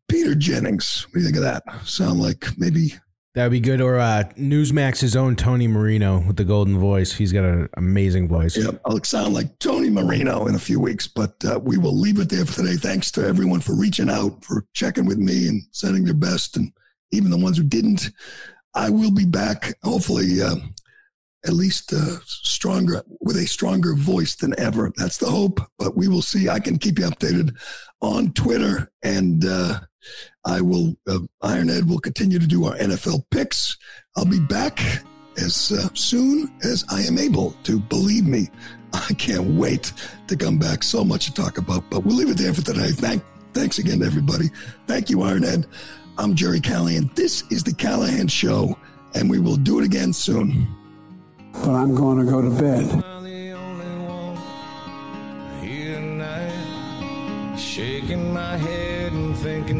Peter 0.07 0.33
Jennings. 0.33 1.05
What 1.05 1.13
do 1.13 1.19
you 1.19 1.25
think 1.25 1.37
of 1.37 1.43
that? 1.43 1.63
Sound 1.85 2.19
like 2.19 2.57
maybe 2.57 2.95
that'd 3.35 3.51
be 3.51 3.59
good. 3.59 3.81
Or 3.81 3.99
uh, 3.99 4.23
Newsmax's 4.37 5.15
own 5.15 5.35
Tony 5.35 5.67
Marino 5.67 6.19
with 6.25 6.37
the 6.37 6.43
golden 6.43 6.79
voice. 6.79 7.13
He's 7.13 7.31
got 7.31 7.43
an 7.43 7.69
amazing 7.75 8.27
voice. 8.27 8.57
Yep, 8.57 8.81
I'll 8.85 9.03
sound 9.03 9.33
like 9.33 9.57
Tony 9.59 9.89
Marino 9.89 10.47
in 10.47 10.55
a 10.55 10.59
few 10.59 10.79
weeks, 10.79 11.07
but 11.07 11.43
uh, 11.45 11.59
we 11.59 11.77
will 11.77 11.97
leave 11.97 12.19
it 12.19 12.29
there 12.29 12.45
for 12.45 12.61
today. 12.61 12.75
Thanks 12.75 13.11
to 13.11 13.25
everyone 13.25 13.59
for 13.59 13.75
reaching 13.75 14.09
out, 14.09 14.43
for 14.43 14.65
checking 14.73 15.05
with 15.05 15.17
me 15.17 15.47
and 15.47 15.61
sending 15.71 16.03
their 16.03 16.13
best, 16.13 16.57
and 16.57 16.71
even 17.11 17.31
the 17.31 17.37
ones 17.37 17.57
who 17.57 17.63
didn't. 17.63 18.11
I 18.75 18.89
will 18.89 19.11
be 19.11 19.25
back, 19.25 19.73
hopefully, 19.83 20.41
uh, 20.41 20.55
at 21.45 21.53
least 21.53 21.93
uh, 21.93 22.17
stronger, 22.25 23.03
with 23.19 23.35
a 23.37 23.45
stronger 23.45 23.93
voice 23.95 24.35
than 24.35 24.57
ever. 24.59 24.91
That's 24.95 25.17
the 25.17 25.29
hope, 25.29 25.59
but 25.77 25.95
we 25.95 26.07
will 26.07 26.21
see. 26.21 26.49
I 26.49 26.59
can 26.59 26.77
keep 26.77 26.97
you 26.97 27.05
updated 27.05 27.55
on 28.01 28.33
Twitter, 28.33 28.91
and 29.03 29.45
uh, 29.45 29.81
I 30.45 30.61
will, 30.61 30.95
uh, 31.07 31.19
Ironhead 31.43 31.87
will 31.87 31.99
continue 31.99 32.39
to 32.39 32.47
do 32.47 32.65
our 32.65 32.75
NFL 32.75 33.25
picks. 33.31 33.77
I'll 34.15 34.25
be 34.25 34.39
back 34.39 34.79
as 35.37 35.71
uh, 35.71 35.87
soon 35.93 36.51
as 36.63 36.83
I 36.89 37.01
am 37.01 37.17
able 37.17 37.51
to. 37.63 37.79
Believe 37.79 38.27
me, 38.27 38.49
I 38.93 39.13
can't 39.13 39.55
wait 39.55 39.93
to 40.27 40.35
come 40.35 40.57
back. 40.57 40.83
So 40.83 41.03
much 41.03 41.25
to 41.25 41.33
talk 41.33 41.57
about, 41.57 41.89
but 41.89 42.03
we'll 42.03 42.15
leave 42.15 42.29
it 42.29 42.37
there 42.37 42.53
for 42.53 42.61
today. 42.61 42.89
Thank, 42.91 43.23
thanks 43.53 43.79
again 43.79 43.99
to 43.99 44.05
everybody. 44.05 44.49
Thank 44.87 45.09
you, 45.09 45.17
Ironhead. 45.17 45.65
I'm 46.17 46.35
Gerry 46.35 46.59
Callahan. 46.59 47.09
This 47.15 47.43
is 47.49 47.63
the 47.63 47.73
Callahan 47.73 48.27
Show, 48.27 48.77
and 49.15 49.29
we 49.29 49.39
will 49.39 49.57
do 49.57 49.79
it 49.79 49.85
again 49.85 50.13
soon. 50.13 50.67
But 51.53 51.69
I'm 51.69 51.95
going 51.95 52.23
to 52.23 52.31
go 52.31 52.41
to 52.41 52.49
bed. 52.49 53.22